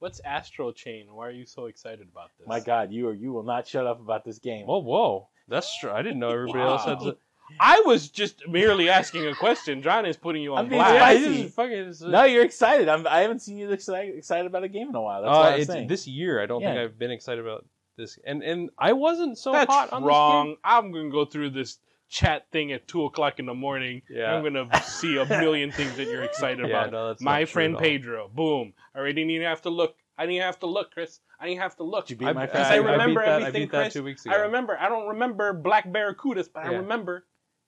what's 0.00 0.20
Astral 0.20 0.72
Chain? 0.72 1.06
Why 1.10 1.28
are 1.28 1.30
you 1.30 1.46
so 1.46 1.66
excited 1.66 2.06
about 2.12 2.30
this? 2.38 2.46
My 2.46 2.60
God, 2.60 2.92
you 2.92 3.08
or 3.08 3.14
you 3.14 3.32
will 3.32 3.42
not 3.42 3.66
shut 3.66 3.86
up 3.86 4.00
about 4.00 4.24
this 4.24 4.38
game. 4.38 4.66
Whoa, 4.66 4.78
whoa. 4.80 5.28
That's 5.48 5.78
true. 5.78 5.90
I 5.90 6.02
didn't 6.02 6.18
know 6.18 6.30
everybody 6.30 6.60
else 6.60 6.84
had. 6.84 6.98
Wow. 6.98 7.12
To... 7.12 7.16
I 7.60 7.82
was 7.86 8.08
just 8.08 8.46
merely 8.48 8.88
asking 8.88 9.26
a 9.26 9.34
question. 9.34 9.82
John 9.82 10.04
is 10.06 10.16
putting 10.16 10.42
you 10.42 10.54
on 10.54 10.64
I'm 10.64 10.68
being 10.68 10.80
blast. 10.80 11.22
Spicy. 11.22 11.48
fucking. 11.48 12.10
no, 12.10 12.24
you're 12.24 12.44
excited. 12.44 12.88
I'm, 12.88 13.06
I 13.06 13.20
haven't 13.20 13.40
seen 13.40 13.56
you 13.56 13.70
excited, 13.70 14.16
excited 14.16 14.46
about 14.46 14.64
a 14.64 14.68
game 14.68 14.88
in 14.88 14.94
a 14.94 15.00
while. 15.02 15.22
That's 15.22 15.30
uh, 15.34 15.38
what 15.38 15.52
I'm 15.54 15.64
saying. 15.64 15.88
this 15.88 16.06
year, 16.06 16.42
I 16.42 16.46
don't 16.46 16.60
think 16.62 16.78
I've 16.78 16.98
been 16.98 17.10
excited 17.10 17.44
about 17.44 17.64
this, 17.96 18.18
and 18.26 18.42
and 18.42 18.70
I 18.78 18.92
wasn't 18.92 19.38
so 19.38 19.52
That's 19.52 19.72
hot 19.72 19.92
on 19.92 20.02
this. 20.02 20.08
wrong. 20.08 20.56
I'm 20.64 20.92
gonna 20.92 21.10
go 21.10 21.24
through 21.24 21.50
this 21.50 21.78
chat 22.08 22.46
thing 22.52 22.70
at 22.72 22.86
two 22.86 23.04
o'clock 23.04 23.38
in 23.38 23.46
the 23.46 23.54
morning. 23.54 24.02
Yeah. 24.08 24.32
I'm 24.34 24.42
gonna 24.42 24.68
see 24.82 25.16
a 25.16 25.24
million 25.26 25.72
things 25.72 25.96
that 25.96 26.06
you're 26.08 26.22
excited 26.24 26.58
This 26.58 26.64
game. 26.66 26.70
Yeah, 26.70 26.80
about. 26.82 26.92
no, 26.92 27.08
that's 27.08 27.22
My 27.22 27.40
true 27.40 27.46
friend 27.46 27.72
at 27.74 27.76
all. 27.76 27.82
Pedro. 27.82 28.28
Boom. 28.32 28.72
I 28.94 28.98
already 28.98 29.14
didn't 29.14 29.30
even 29.30 29.46
have 29.46 29.62
to 29.62 29.70
look. 29.70 29.96
I 30.18 30.22
didn't 30.22 30.34
even 30.36 30.46
have 30.46 30.58
to 30.60 30.66
look, 30.66 30.92
Chris. 30.92 31.20
I 31.38 31.44
didn't 31.44 31.52
even 31.54 31.62
have 31.62 31.76
to 31.76 31.82
look. 31.82 32.06
Did 32.06 32.14
you 32.14 32.18
beat 32.20 32.26
I, 32.28 32.32
my 32.32 32.42
I, 32.44 32.46
friend? 32.46 32.64
I 32.66 32.72
I 32.72 32.76
remember 32.76 33.20
beat 33.20 33.26
that, 33.26 33.40
everything, 33.42 33.62
I 33.62 33.64
beat 33.64 33.72
that 33.72 33.82
Chris. 33.82 33.92
two 33.94 34.04
weeks 34.04 34.24
ago. 34.26 34.34
I 34.34 34.38
remember. 34.38 34.78
I 34.78 34.88
don't 34.88 35.08
remember 35.08 35.52
Black 35.52 35.86
Barracudas, 35.88 36.48
but 36.52 36.64
I 36.64 36.70
Yeah. 36.70 36.76
remember. 36.78 37.24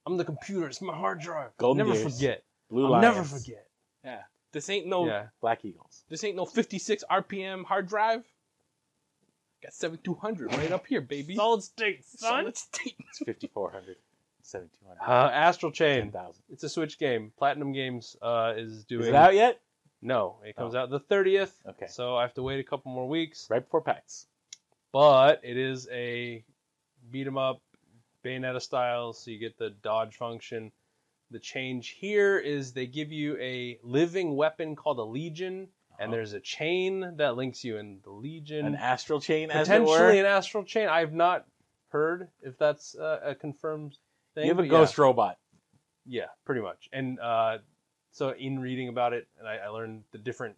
I'm 0.08 0.16
the 0.16 0.24
computer. 0.24 0.66
It's 0.66 0.80
my 0.80 0.94
hard 0.96 1.20
drive. 1.20 1.50
Golden 1.58 1.86
never 1.86 1.98
Gears, 1.98 2.14
forget. 2.16 2.42
Blue 2.70 2.86
I'll 2.86 2.92
Lions, 2.92 3.02
never 3.02 3.24
forget. 3.24 3.66
Yeah. 4.04 4.22
This 4.52 4.70
ain't 4.70 4.86
no. 4.86 5.06
Yeah. 5.06 5.26
Black 5.42 5.64
Eagles. 5.64 6.04
This 6.08 6.24
ain't 6.24 6.34
no 6.36 6.46
56 6.46 7.04
RPM 7.10 7.64
hard 7.64 7.86
drive. 7.88 8.24
Got 9.62 9.74
7200 9.74 10.54
right 10.56 10.72
up 10.72 10.86
here, 10.86 11.00
baby. 11.02 11.34
Solid 11.34 11.62
state, 11.62 12.04
Solid 12.06 12.56
state. 12.56 12.94
It's 13.10 13.18
5400, 13.18 13.96
7200, 14.42 14.98
Uh, 15.06 15.30
Astral 15.30 15.72
Chain. 15.72 16.02
10,000. 16.12 16.42
It's 16.50 16.62
a 16.64 16.68
Switch 16.68 16.98
game. 16.98 17.32
Platinum 17.36 17.72
Games 17.72 18.16
uh, 18.22 18.54
is 18.56 18.84
doing. 18.84 19.02
Is 19.02 19.08
it 19.08 19.14
out 19.14 19.34
yet? 19.34 19.60
No, 20.00 20.36
it 20.44 20.54
comes 20.56 20.74
Oh. 20.76 20.78
out 20.78 20.90
the 20.90 21.00
30th. 21.00 21.50
Okay. 21.68 21.86
So 21.88 22.16
I 22.16 22.22
have 22.22 22.34
to 22.34 22.42
wait 22.42 22.60
a 22.60 22.64
couple 22.64 22.92
more 22.92 23.08
weeks. 23.08 23.48
Right 23.50 23.62
before 23.62 23.80
PAX. 23.82 24.26
But 24.92 25.40
it 25.42 25.56
is 25.58 25.88
a 25.92 26.44
beat 27.10 27.26
'em 27.26 27.36
up, 27.36 27.60
Bayonetta 28.28 28.60
style, 28.60 29.12
so 29.12 29.30
you 29.30 29.38
get 29.38 29.58
the 29.58 29.70
dodge 29.70 30.16
function. 30.16 30.70
The 31.30 31.38
change 31.38 31.90
here 31.90 32.38
is 32.38 32.72
they 32.72 32.86
give 32.86 33.12
you 33.12 33.36
a 33.38 33.78
living 33.82 34.36
weapon 34.36 34.76
called 34.76 34.98
a 34.98 35.04
Legion, 35.04 35.68
and 35.98 36.08
Uh-huh. 36.08 36.10
there's 36.12 36.32
a 36.32 36.40
chain 36.40 37.16
that 37.16 37.36
links 37.36 37.64
you 37.64 37.78
in 37.78 38.00
the 38.02 38.10
Legion. 38.10 38.66
An 38.66 38.74
astral 38.74 39.20
chain, 39.20 39.48
potentially 39.48 40.18
an 40.18 40.26
astral 40.26 40.64
chain. 40.64 40.88
I've 40.88 41.12
not 41.12 41.46
heard 41.88 42.28
if 42.42 42.58
that's 42.58 42.94
uh, 42.96 43.20
a 43.22 43.34
confirmed 43.34 43.98
thing. 44.34 44.44
You 44.44 44.50
have 44.50 44.58
a 44.58 44.62
but 44.62 44.70
ghost 44.70 44.98
robot. 44.98 45.38
Yeah, 46.06 46.22
yeah, 46.22 46.28
pretty 46.44 46.60
much. 46.60 46.88
And 46.92 47.18
uh, 47.20 47.58
so 48.10 48.30
in 48.30 48.58
reading 48.58 48.88
about 48.88 49.12
it, 49.12 49.26
and 49.38 49.48
I, 49.48 49.56
I 49.56 49.68
learned 49.68 50.04
the 50.12 50.18
different 50.18 50.56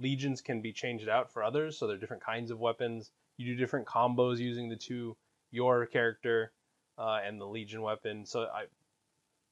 legions 0.00 0.40
can 0.40 0.60
be 0.60 0.72
changed 0.72 1.08
out 1.08 1.32
for 1.32 1.42
others. 1.42 1.76
So 1.76 1.86
there 1.86 1.96
are 1.96 2.00
different 2.00 2.22
kinds 2.22 2.50
of 2.50 2.60
weapons. 2.60 3.10
You 3.36 3.46
do 3.46 3.56
different 3.56 3.86
combos 3.86 4.38
using 4.38 4.68
the 4.68 4.76
two 4.76 5.16
your 5.50 5.86
character 5.86 6.52
uh, 6.98 7.20
and 7.24 7.40
the 7.40 7.46
legion 7.46 7.82
weapon. 7.82 8.26
So 8.26 8.42
I. 8.42 8.64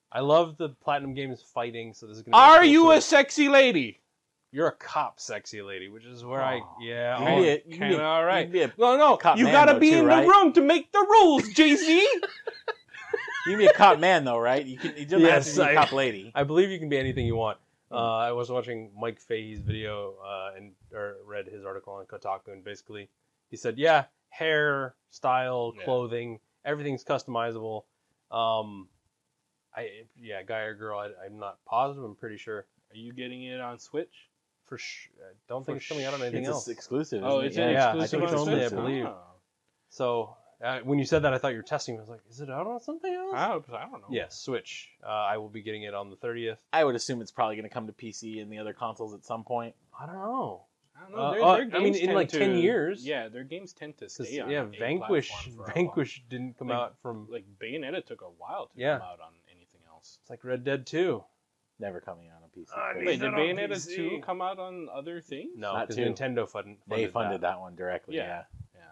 I 0.09 0.21
love 0.21 0.55
the 0.55 0.69
platinum 0.69 1.13
games 1.13 1.41
fighting, 1.41 1.93
so 1.93 2.07
this 2.07 2.15
is 2.15 2.23
gonna. 2.23 2.31
Be 2.37 2.39
Are 2.39 2.59
cool 2.59 2.65
you 2.65 2.83
to- 2.85 2.91
a 2.91 3.01
sexy 3.01 3.49
lady? 3.49 3.99
You're 4.53 4.67
a 4.67 4.71
cop, 4.71 5.19
sexy 5.19 5.61
lady, 5.61 5.89
which 5.89 6.05
is 6.05 6.23
where 6.23 6.41
I. 6.41 6.61
Oh. 6.61 6.75
Yeah. 6.81 7.17
You 7.19 7.23
oh, 7.23 7.27
can 7.27 7.41
be 7.41 7.49
a- 7.49 7.51
you 7.55 7.59
can 7.71 7.71
Kinda 7.79 7.97
be 7.97 8.01
a- 8.01 8.05
all 8.05 8.23
right. 8.23 8.39
you 8.39 8.43
can 8.45 8.51
be 8.53 8.61
a- 8.61 8.73
No, 8.77 8.95
no. 8.95 9.17
Cop 9.17 9.37
you 9.37 9.43
gotta 9.47 9.73
though, 9.73 9.79
be 9.79 9.89
too, 9.91 9.97
in 9.97 10.05
right? 10.05 10.21
the 10.23 10.29
room 10.29 10.53
to 10.53 10.61
make 10.61 10.93
the 10.93 10.99
rules, 11.09 11.49
Jay 11.53 11.75
Z. 11.75 11.99
You 11.99 12.21
can 13.53 13.57
be 13.57 13.65
a 13.67 13.73
cop 13.73 13.99
man 13.99 14.23
though, 14.23 14.39
right? 14.39 14.65
You 14.65 14.77
can. 14.77 14.95
You 14.95 15.05
don't 15.05 15.19
have 15.21 15.29
Yes, 15.29 15.53
to 15.55 15.59
be 15.61 15.67
a 15.67 15.71
I- 15.71 15.75
cop 15.75 15.91
lady. 15.91 16.31
I 16.33 16.43
believe 16.43 16.69
you 16.69 16.79
can 16.79 16.87
be 16.87 16.97
anything 16.97 17.25
you 17.25 17.35
want. 17.35 17.57
Uh, 17.91 17.95
I 18.15 18.31
was 18.31 18.49
watching 18.49 18.91
Mike 18.97 19.19
Fahey's 19.19 19.59
video 19.59 20.15
uh, 20.25 20.51
and 20.55 20.71
or 20.93 21.15
read 21.25 21.47
his 21.47 21.65
article 21.65 21.93
on 21.93 22.05
Kotaku, 22.05 22.53
and 22.53 22.63
basically 22.63 23.09
he 23.49 23.57
said, 23.57 23.77
"Yeah, 23.77 24.05
hair, 24.29 24.95
style, 25.09 25.73
Yeah. 25.77 25.83
clothing, 25.83 26.39
everything's 26.67 27.03
customizable." 27.03 27.83
Um, 28.29 28.89
I 29.75 29.89
yeah, 30.15 30.43
guy 30.43 30.59
or 30.59 30.75
girl, 30.75 30.99
I, 30.99 31.25
I'm 31.25 31.39
not 31.39 31.57
positive. 31.65 32.03
I'm 32.03 32.15
pretty 32.15 32.37
sure 32.37 32.65
Are 32.91 32.97
you 32.97 33.13
getting 33.13 33.43
it 33.43 33.59
on 33.59 33.79
Switch? 33.79 34.29
for 34.65 34.77
sure. 34.77 35.13
I 35.23 35.33
don't 35.47 35.61
For 35.61 35.67
think 35.67 35.77
it's 35.77 35.87
coming 35.87 36.03
out 36.05 36.13
on 36.13 36.21
anything 36.21 36.43
it's 36.43 36.49
else. 36.49 36.67
exclusive. 36.67 37.23
Oh, 37.23 37.39
isn't 37.39 37.47
it's 37.47 37.57
it? 37.57 37.61
an 37.61 37.71
Yeah, 37.71 37.89
I 37.97 38.05
think 38.05 38.23
it's 38.23 38.33
on 38.33 38.39
only, 38.39 38.65
I 38.65 38.69
believe. 38.69 39.05
Oh. 39.05 39.17
So 39.89 40.35
uh, 40.61 40.79
when 40.79 40.99
you 40.99 41.05
said 41.05 41.21
that, 41.23 41.33
I 41.33 41.37
thought 41.37 41.51
you 41.51 41.57
were 41.57 41.63
testing. 41.63 41.95
I 41.95 42.01
was 42.01 42.09
like, 42.09 42.19
"Is 42.29 42.41
it 42.41 42.49
out 42.49 42.67
on 42.67 42.79
something 42.81 43.13
else?" 43.13 43.33
I 43.33 43.47
don't, 43.47 43.65
I 43.73 43.83
don't 43.89 44.01
know. 44.01 44.07
Yes, 44.09 44.37
Switch. 44.41 44.89
Uh, 45.01 45.09
I 45.09 45.37
will 45.37 45.47
be 45.49 45.61
getting 45.61 45.83
it 45.83 45.93
on 45.93 46.09
the 46.09 46.17
30th. 46.17 46.57
I 46.73 46.83
would 46.83 46.95
assume 46.95 47.21
it's 47.21 47.31
probably 47.31 47.55
going 47.55 47.69
to 47.69 47.73
come 47.73 47.87
to 47.87 47.93
PC 47.93 48.41
and 48.41 48.51
the 48.51 48.57
other 48.57 48.73
consoles 48.73 49.13
at 49.13 49.23
some 49.23 49.43
point. 49.45 49.73
I 49.97 50.05
don't 50.05 50.15
know. 50.15 50.65
I 50.97 51.01
don't 51.03 51.11
know. 51.11 51.17
Uh, 51.21 51.31
Their- 51.31 51.43
uh, 51.43 51.77
I 51.77 51.83
mean, 51.83 51.95
in 51.95 52.13
like 52.15 52.29
to- 52.29 52.39
10 52.39 52.57
years. 52.57 53.05
Yeah, 53.05 53.27
their 53.29 53.43
games 53.43 53.73
tend 53.73 53.97
to 53.99 54.09
stay 54.09 54.39
on. 54.39 54.49
yeah, 54.49 54.63
Vanquish. 54.79 55.29
platform 55.29 55.55
for 55.55 55.61
a 55.61 55.65
while. 55.65 55.75
Vanquish 55.75 56.23
didn't 56.29 56.57
come 56.57 56.67
Like- 56.69 56.77
out 56.77 56.97
from. 57.01 57.27
Like 57.29 57.45
Bayonetta 57.59 58.05
took 58.05 58.21
a 58.21 58.29
while 58.29 58.67
to 58.67 58.71
Yeah. 58.79 58.97
come 58.99 59.07
out 59.07 59.19
on 59.21 59.33
anything 59.51 59.81
else. 59.87 60.17
It's 60.21 60.29
like 60.29 60.43
Red 60.43 60.63
Dead 60.63 60.85
2. 60.87 61.23
Never 61.79 62.01
coming 62.01 62.29
out 62.29 62.41
on 62.41 62.49
PC. 62.49 62.73
I 62.75 62.93
but 62.95 63.05
Wait, 63.05 63.19
did 63.19 63.31
Bayonetta 63.33 63.95
2 63.95 64.19
come 64.23 64.41
out 64.41 64.57
on 64.57 64.89
other 64.89 65.21
things? 65.21 65.51
No, 65.55 65.73
Not 65.73 65.87
because 65.89 65.95
two. 65.97 66.05
Nintendo 66.11 66.49
funded, 66.49 66.77
they 66.87 66.95
funded 67.05 67.13
funded 67.13 67.41
that. 67.41 67.51
that. 67.51 67.59
one 67.59 67.75
directly. 67.75 68.15
Yeah. 68.15 68.25
Yeah. 68.27 68.43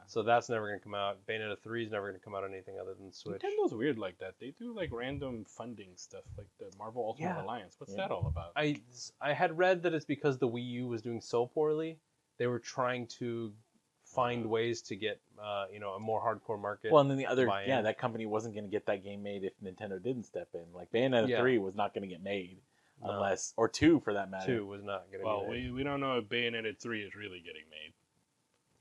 Yeah. 0.06 0.12
So 0.12 0.24
that's 0.24 0.50
never 0.50 0.68
going 0.68 0.80
to 0.80 0.84
come 0.84 0.96
out. 0.96 1.18
Bayonetta 1.28 1.60
3 1.64 1.86
is 1.86 1.92
never 1.92 2.08
going 2.10 2.20
to 2.20 2.24
come 2.24 2.36
out 2.36 2.44
on 2.44 2.52
anything 2.54 2.76
other 2.82 2.94
than 2.94 3.12
Switch. 3.12 3.42
Nintendo's 3.42 3.74
weird 3.74 3.98
like 3.98 4.18
that. 4.20 4.36
They 4.40 4.54
do 4.58 4.76
like 4.76 4.90
random 4.92 5.46
funding 5.48 5.92
stuff, 5.96 6.24
like 6.38 6.48
the 6.60 6.72
Marvel 6.78 7.04
Ultimate 7.06 7.28
Yeah. 7.30 7.44
Alliance. 7.44 7.76
What's 7.78 7.94
Yeah. 7.94 7.98
that 8.08 8.12
all 8.12 8.28
about? 8.28 8.52
I, 8.56 8.82
I 9.22 9.34
had 9.34 9.58
read 9.58 9.84
that 9.84 9.94
it's 9.94 10.06
because 10.06 10.38
the 10.38 10.48
Wii 10.48 10.66
U 10.72 10.88
was 10.88 11.02
doing 11.02 11.22
so 11.22 11.46
poorly, 11.48 12.00
they 12.38 12.48
were 12.48 12.60
trying 12.60 13.08
to 13.20 13.54
find 14.06 14.46
ways 14.46 14.82
to 14.84 14.96
get 14.96 15.20
uh, 15.44 15.66
you 15.74 15.80
know 15.80 15.92
a 15.94 16.00
more 16.00 16.22
hardcore 16.22 16.62
market. 16.62 16.92
Well, 16.92 17.02
and 17.02 17.10
then 17.10 17.18
the 17.18 17.26
other, 17.26 17.48
buy-in. 17.48 17.68
yeah, 17.68 17.82
that 17.82 17.98
company 17.98 18.26
wasn't 18.28 18.54
going 18.54 18.66
to 18.66 18.70
get 18.70 18.86
that 18.86 19.04
game 19.04 19.24
made 19.24 19.44
if 19.44 19.54
Nintendo 19.64 20.02
didn't 20.02 20.26
step 20.26 20.50
in. 20.54 20.64
Like 20.74 20.92
Bayonetta 20.92 21.28
Yeah. 21.28 21.40
3 21.42 21.58
was 21.58 21.74
not 21.76 21.94
going 21.94 22.04
to 22.04 22.08
get 22.08 22.22
made 22.24 22.60
No. 23.02 23.10
unless, 23.12 23.54
or 23.58 23.68
2 23.68 24.02
for 24.02 24.14
that 24.14 24.30
matter. 24.30 24.58
2 24.60 24.66
was 24.68 24.84
not 24.84 25.08
going 25.12 25.22
to 25.22 25.26
well, 25.26 25.42
be 25.46 25.52
made. 25.54 25.66
we, 25.66 25.72
we 25.72 25.84
don't 25.84 26.00
know 26.00 26.20
if 26.20 26.26
Bayonetta 26.26 26.80
3 26.80 27.02
is 27.02 27.16
really 27.16 27.40
getting 27.40 27.64
made. 27.72 27.94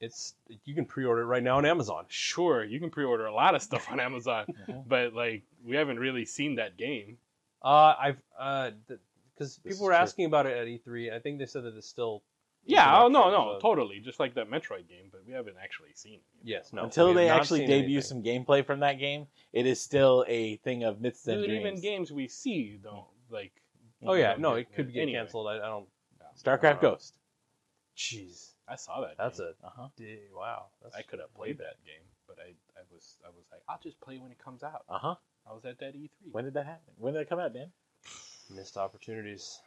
It's 0.05 0.35
you 0.65 0.75
can 0.75 0.85
pre-order 0.85 1.23
it 1.23 1.27
right 1.27 1.43
now 1.43 1.57
on 1.59 1.65
Amazon. 1.65 2.05
Sure, 2.09 2.65
you 2.65 2.79
can 2.81 2.91
pre-order 2.91 3.27
a 3.27 3.35
lot 3.35 3.55
of 3.55 3.63
stuff 3.63 3.91
on 3.91 3.99
Amazon, 4.01 4.45
Mhm. 4.69 4.85
but 4.89 5.15
like 5.15 5.43
we 5.65 5.77
haven't 5.77 5.99
really 5.99 6.25
seen 6.25 6.57
that 6.57 6.77
game. 6.77 7.19
Uh, 7.63 7.95
I've 7.99 8.23
uh, 8.39 8.71
because 8.87 9.57
This 9.65 9.73
people 9.75 9.87
were 9.87 9.93
true. 9.93 9.99
asking 10.03 10.25
about 10.27 10.47
it 10.47 10.57
at 10.57 10.67
E3. 10.67 11.13
I 11.13 11.19
think 11.19 11.39
they 11.39 11.47
said 11.47 11.65
that 11.65 11.75
it's 11.77 11.89
still 11.89 12.23
Yeah, 12.67 13.03
oh 13.03 13.09
no, 13.09 13.31
no, 13.31 13.55
so- 13.55 13.61
totally, 13.61 13.99
just 14.01 14.21
like 14.21 14.35
that 14.35 14.49
Metroid 14.51 14.89
game, 14.89 15.09
but 15.11 15.23
we 15.27 15.33
haven't 15.33 15.57
actually 15.63 15.93
seen 15.95 16.15
it. 16.15 16.23
Yes, 16.43 16.73
no. 16.73 16.85
Until 16.85 17.13
they 17.15 17.29
actually 17.31 17.61
debut 17.67 17.99
anything. 17.99 18.03
some 18.03 18.23
gameplay 18.23 18.65
from 18.65 18.81
that 18.81 18.99
game, 18.99 19.27
it 19.53 19.67
is 19.67 19.81
still 19.81 20.25
a 20.29 20.57
thing 20.59 20.85
of 20.85 21.01
myths 21.01 21.27
and 21.27 21.41
Dude, 21.41 21.49
dreams. 21.51 21.67
even 21.67 21.81
games 21.81 22.13
we 22.13 22.29
see 22.29 22.79
don't 22.83 23.07
like. 23.31 23.53
Oh 24.07 24.15
yeah, 24.15 24.35
no, 24.39 24.55
it 24.55 24.67
could 24.75 24.93
get 24.93 25.03
anyway. 25.03 25.19
canceled. 25.21 25.47
I, 25.49 25.55
I 25.57 25.69
don't. 25.69 25.89
StarCraft 26.43 26.79
Uh, 26.79 26.81
Ghost. 26.81 27.19
Jeez, 27.97 28.54
I 28.69 28.77
saw 28.77 29.01
that. 29.03 29.17
that's 29.19 29.39
game. 29.39 29.49
a 29.63 29.67
Uh 29.67 29.71
huh. 29.77 29.89
d- 29.97 30.19
wow. 30.35 30.67
That's 30.83 30.95
I 30.97 31.03
could 31.03 31.21
have 31.21 31.35
played 31.35 31.59
that 31.59 31.77
game, 31.85 32.05
but 32.27 32.37
I, 32.39 32.51
I 32.79 32.83
was, 32.93 33.17
I 33.25 33.29
was 33.29 33.45
like, 33.53 33.61
I'll 33.69 33.81
just 33.83 34.01
play 34.01 34.19
when 34.19 34.31
it 34.31 34.39
comes 34.43 34.63
out. 34.63 34.85
Uh 34.89 34.99
huh. 34.99 35.15
I 35.49 35.53
was 35.53 35.65
at 35.67 35.79
that 35.81 35.95
E3. 35.95 36.09
When 36.33 36.45
did 36.45 36.55
that 36.55 36.65
happen? 36.67 36.95
When 36.97 37.13
did 37.15 37.21
that 37.21 37.29
come 37.29 37.39
out, 37.39 37.53
Dan? 37.53 37.71
missed 38.55 38.77
opportunities. 38.77 39.61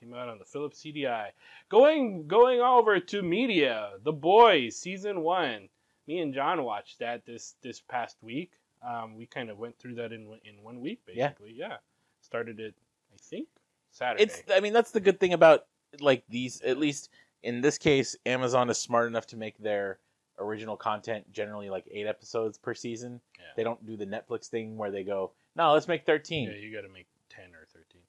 Came 0.00 0.14
out 0.14 0.28
on 0.28 0.38
the 0.38 0.44
Philips 0.44 0.82
CDI. 0.82 1.28
Going 1.68 2.26
going 2.26 2.60
over 2.60 2.98
to 2.98 3.22
media, 3.22 3.90
The 4.02 4.12
Boys 4.12 4.76
season 4.76 5.20
one. 5.22 5.68
Me 6.08 6.18
and 6.18 6.34
John 6.34 6.64
watched 6.64 6.98
that 6.98 7.24
this 7.24 7.54
this 7.62 7.80
past 7.80 8.16
week. 8.22 8.50
Um, 8.86 9.16
we 9.16 9.26
kind 9.26 9.48
of 9.48 9.58
went 9.58 9.78
through 9.78 9.94
that 9.96 10.12
in 10.12 10.28
one- 10.28 10.40
in 10.44 10.62
one 10.64 10.80
week, 10.80 11.00
Yeah. 11.06 11.28
basically. 11.28 11.52
Yeah. 11.52 11.76
Started 12.20 12.58
it, 12.58 12.74
I 13.14 13.16
think, 13.18 13.48
Saturday. 13.92 14.24
It's. 14.24 14.42
I 14.52 14.58
mean, 14.60 14.72
that's 14.72 14.90
the 14.90 15.00
good 15.00 15.20
thing 15.20 15.32
about 15.34 15.66
like 16.00 16.24
these. 16.28 16.60
At 16.62 16.78
least 16.78 17.10
in 17.42 17.60
this 17.60 17.78
case, 17.78 18.16
Amazon 18.26 18.70
is 18.70 18.78
smart 18.78 19.06
enough 19.08 19.26
to 19.28 19.36
make 19.36 19.58
their 19.58 19.98
original 20.38 20.76
content 20.76 21.30
generally 21.32 21.70
like 21.70 21.84
eight 21.90 22.06
episodes 22.06 22.58
per 22.58 22.74
season. 22.74 23.20
Yeah. 23.38 23.44
They 23.56 23.64
don't 23.64 23.84
do 23.86 23.96
the 23.96 24.06
Netflix 24.06 24.46
thing 24.48 24.76
where 24.76 24.90
they 24.90 25.04
go, 25.04 25.30
no, 25.56 25.72
let's 25.72 25.88
make 25.88 26.06
thirteen. 26.06 26.48
Yeah, 26.50 26.56
you 26.56 26.72
got 26.74 26.86
to 26.86 26.92
make 26.92 27.06
ten 27.28 27.46
or 27.54 27.66
thirteen. 27.72 28.00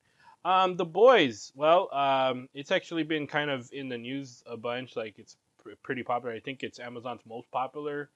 Um, 0.45 0.75
the 0.77 0.85
boys. 0.85 1.51
Well, 1.55 1.93
um, 1.93 2.49
it's 2.53 2.71
actually 2.71 3.03
been 3.03 3.27
kind 3.27 3.49
of 3.49 3.69
in 3.73 3.89
the 3.89 3.97
news 3.97 4.43
a 4.45 4.57
bunch. 4.57 4.95
Like 4.95 5.19
it's 5.19 5.35
pr- 5.61 5.71
pretty 5.83 6.03
popular. 6.03 6.33
I 6.35 6.39
think 6.39 6.63
it's 6.63 6.79
Amazon's 6.79 7.21
most 7.27 7.49
popular 7.51 8.09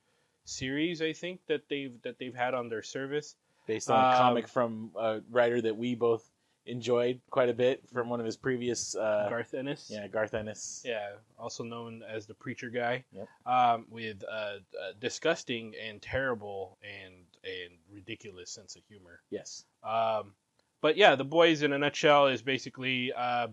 series. 0.46 1.02
I 1.02 1.14
think 1.14 1.40
that 1.48 1.64
they've 1.70 1.94
that 2.04 2.18
they've 2.20 2.36
had 2.36 2.54
on 2.54 2.70
their 2.70 2.84
service. 2.84 3.36
based 3.66 3.90
on 3.92 4.02
a 4.02 4.08
Um, 4.10 4.16
comic 4.16 4.48
from 4.48 4.92
a 4.98 5.20
writer 5.30 5.60
that 5.62 5.76
we 5.76 5.94
both 5.96 6.24
enjoyed 6.68 7.20
quite 7.30 7.50
a 7.50 7.54
bit 7.54 7.82
from 7.94 8.10
one 8.10 8.20
of 8.20 8.26
his 8.26 8.38
previous. 8.38 8.96
Uh, 8.96 9.28
Garth 9.30 9.54
Ennis. 9.54 9.90
yeah, 9.90 10.08
Garth 10.08 10.34
Ennis. 10.34 10.84
Yeah, 10.86 11.12
also 11.40 11.64
known 11.64 12.04
as 12.08 12.26
the 12.26 12.34
preacher 12.34 12.70
guy. 12.70 13.04
Yep. 13.12 13.28
Um, 13.46 13.86
with 13.90 14.24
a, 14.24 14.60
a 14.90 14.94
disgusting 15.00 15.74
and 15.76 16.02
terrible 16.02 16.78
and 16.84 17.14
and 17.44 17.74
ridiculous 17.92 18.52
sense 18.52 18.76
of 18.76 18.84
humor. 18.88 19.22
Yes. 19.30 19.66
Um, 19.84 20.34
but 20.82 20.98
yeah, 20.98 21.16
the 21.16 21.26
boys 21.26 21.64
in 21.64 21.74
a 21.74 21.78
nutshell 21.78 22.28
is 22.28 22.42
basically 22.42 23.12
uh, 23.14 23.48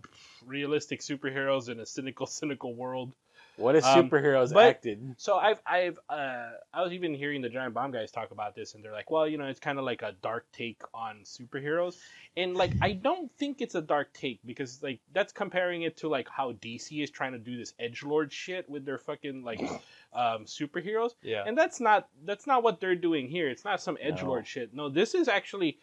realistic 0.45 1.01
superheroes 1.01 1.69
in 1.69 1.81
a 1.81 1.87
cynical, 1.87 2.27
cynical 2.41 2.75
world. 2.75 3.12
What 3.57 3.77
if 3.77 3.85
Um, 3.85 4.11
superheroes 4.11 4.53
but- 4.53 4.65
acted? 4.67 5.15
So 5.19 5.37
I've 5.37 5.61
I've 5.67 5.99
uh, 6.09 6.51
I 6.73 6.83
was 6.83 6.93
even 6.93 7.15
hearing 7.15 7.41
the 7.41 7.49
Giant 7.49 7.73
Bomb 7.75 7.93
guys 7.93 8.11
talk 8.11 8.31
about 8.33 8.55
this, 8.55 8.75
and 8.75 8.85
they're 8.85 8.93
like, 8.93 9.11
well, 9.11 9.29
you 9.29 9.39
know, 9.39 9.47
it's 9.47 9.61
kind 9.61 9.79
of 9.79 9.85
like 9.85 10.03
a 10.03 10.13
dark 10.23 10.47
take 10.53 10.81
on 10.93 11.21
superheroes, 11.25 11.97
and 12.37 12.57
like 12.57 12.73
I 12.83 12.93
don't 12.93 13.31
think 13.37 13.61
it's 13.61 13.75
a 13.77 13.81
dark 13.83 14.13
take 14.13 14.41
because 14.45 14.83
like 14.83 14.99
that's 15.13 15.33
comparing 15.33 15.83
it 15.83 15.97
to 15.99 16.09
like 16.09 16.29
how 16.29 16.53
DC 16.53 17.03
is 17.03 17.11
trying 17.11 17.33
to 17.33 17.39
do 17.39 17.57
this 17.57 17.75
edge 17.79 18.03
lord 18.03 18.33
shit 18.33 18.69
with 18.69 18.85
their 18.85 18.99
fucking 18.99 19.45
like 19.45 19.61
um, 20.13 20.45
superheroes, 20.47 21.13
Yeah. 21.23 21.45
and 21.47 21.57
that's 21.57 21.79
not 21.81 22.09
that's 22.25 22.47
not 22.47 22.63
what 22.63 22.81
they're 22.81 22.95
doing 22.97 23.29
here. 23.29 23.49
It's 23.49 23.65
not 23.65 23.81
some 23.81 23.97
edge 24.01 24.23
No. 24.23 24.29
lord 24.31 24.47
shit. 24.49 24.75
No, 24.75 24.89
this 24.89 25.15
is 25.15 25.29
actually 25.29 25.79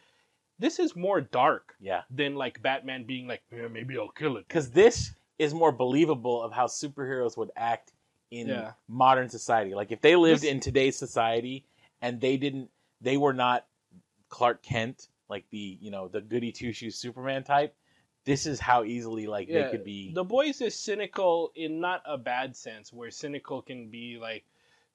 this 0.59 0.77
is 0.77 0.95
more 0.95 1.21
dark 1.21 1.73
Yeah. 1.79 2.01
than 2.11 2.35
like 2.35 2.61
Batman 2.61 3.05
being 3.05 3.27
like, 3.27 3.41
yeah, 3.51 3.67
maybe 3.67 3.97
I'll 3.97 4.09
kill 4.09 4.37
it. 4.37 4.47
Because 4.47 4.69
this 4.71 5.11
is 5.41 5.53
more 5.53 5.71
believable 5.71 6.41
of 6.43 6.51
how 6.51 6.67
superheroes 6.67 7.35
would 7.37 7.51
act 7.55 7.91
in 8.29 8.47
Yeah. 8.47 8.73
modern 8.87 9.27
society. 9.29 9.73
Like 9.75 9.91
if 9.91 10.01
they 10.01 10.15
lived 10.15 10.43
This- 10.43 10.51
in 10.51 10.59
today's 10.59 10.97
society 10.97 11.65
and 12.01 12.21
they 12.21 12.37
didn't, 12.37 12.69
they 13.01 13.17
were 13.17 13.33
not 13.33 13.65
Clark 14.29 14.61
Kent, 14.63 15.07
like 15.29 15.45
the 15.49 15.77
you 15.81 15.91
know 15.91 16.07
the 16.07 16.21
goody 16.21 16.51
two 16.51 16.71
shoes 16.71 16.95
Superman 16.95 17.43
type. 17.43 17.75
This 18.23 18.45
is 18.45 18.59
how 18.59 18.83
easily 18.83 19.25
like 19.27 19.47
they 19.49 19.67
could 19.71 19.83
be. 19.83 20.13
The 20.13 20.23
boys 20.23 20.61
is 20.61 20.77
cynical 20.77 21.51
in 21.55 21.79
not 21.81 22.03
a 22.05 22.17
bad 22.17 22.55
sense, 22.55 22.93
where 22.93 23.09
cynical 23.11 23.61
can 23.63 23.89
be 23.89 24.17
like 24.21 24.43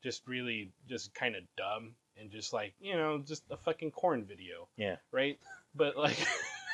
just 0.02 0.26
really 0.28 0.70
just 0.88 1.12
kind 1.14 1.34
of 1.34 1.42
dumb 1.56 1.94
and 2.16 2.30
just 2.30 2.52
like 2.52 2.72
you 2.80 2.94
know 2.96 3.18
just 3.18 3.42
a 3.50 3.56
fucking 3.56 3.90
corn 3.90 4.24
video. 4.24 4.68
Yeah. 4.76 4.96
Right. 5.10 5.38
But 5.74 5.96
like. 5.96 6.16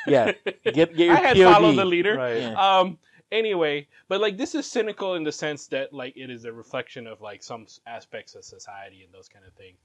Yeah. 0.06 0.32
Get 0.64 0.74
get 0.74 0.94
your 0.96 1.12
I 1.16 1.20
had 1.20 1.36
POV. 1.36 1.52
followed 1.52 1.76
the 1.76 1.84
leader. 1.84 2.16
Right. 2.16 2.40
Yeah. 2.42 2.54
Um. 2.78 2.98
Anyway, 3.32 3.88
but 4.08 4.20
like 4.20 4.36
this 4.36 4.54
is 4.54 4.70
cynical 4.70 5.14
in 5.14 5.24
the 5.24 5.32
sense 5.32 5.66
that 5.68 5.94
like 5.94 6.14
it 6.18 6.28
is 6.28 6.44
a 6.44 6.52
reflection 6.52 7.06
of 7.06 7.22
like 7.22 7.42
some 7.42 7.66
aspects 7.86 8.34
of 8.34 8.44
society 8.44 9.02
and 9.02 9.12
those 9.12 9.26
kind 9.26 9.46
of 9.46 9.54
things. 9.54 9.78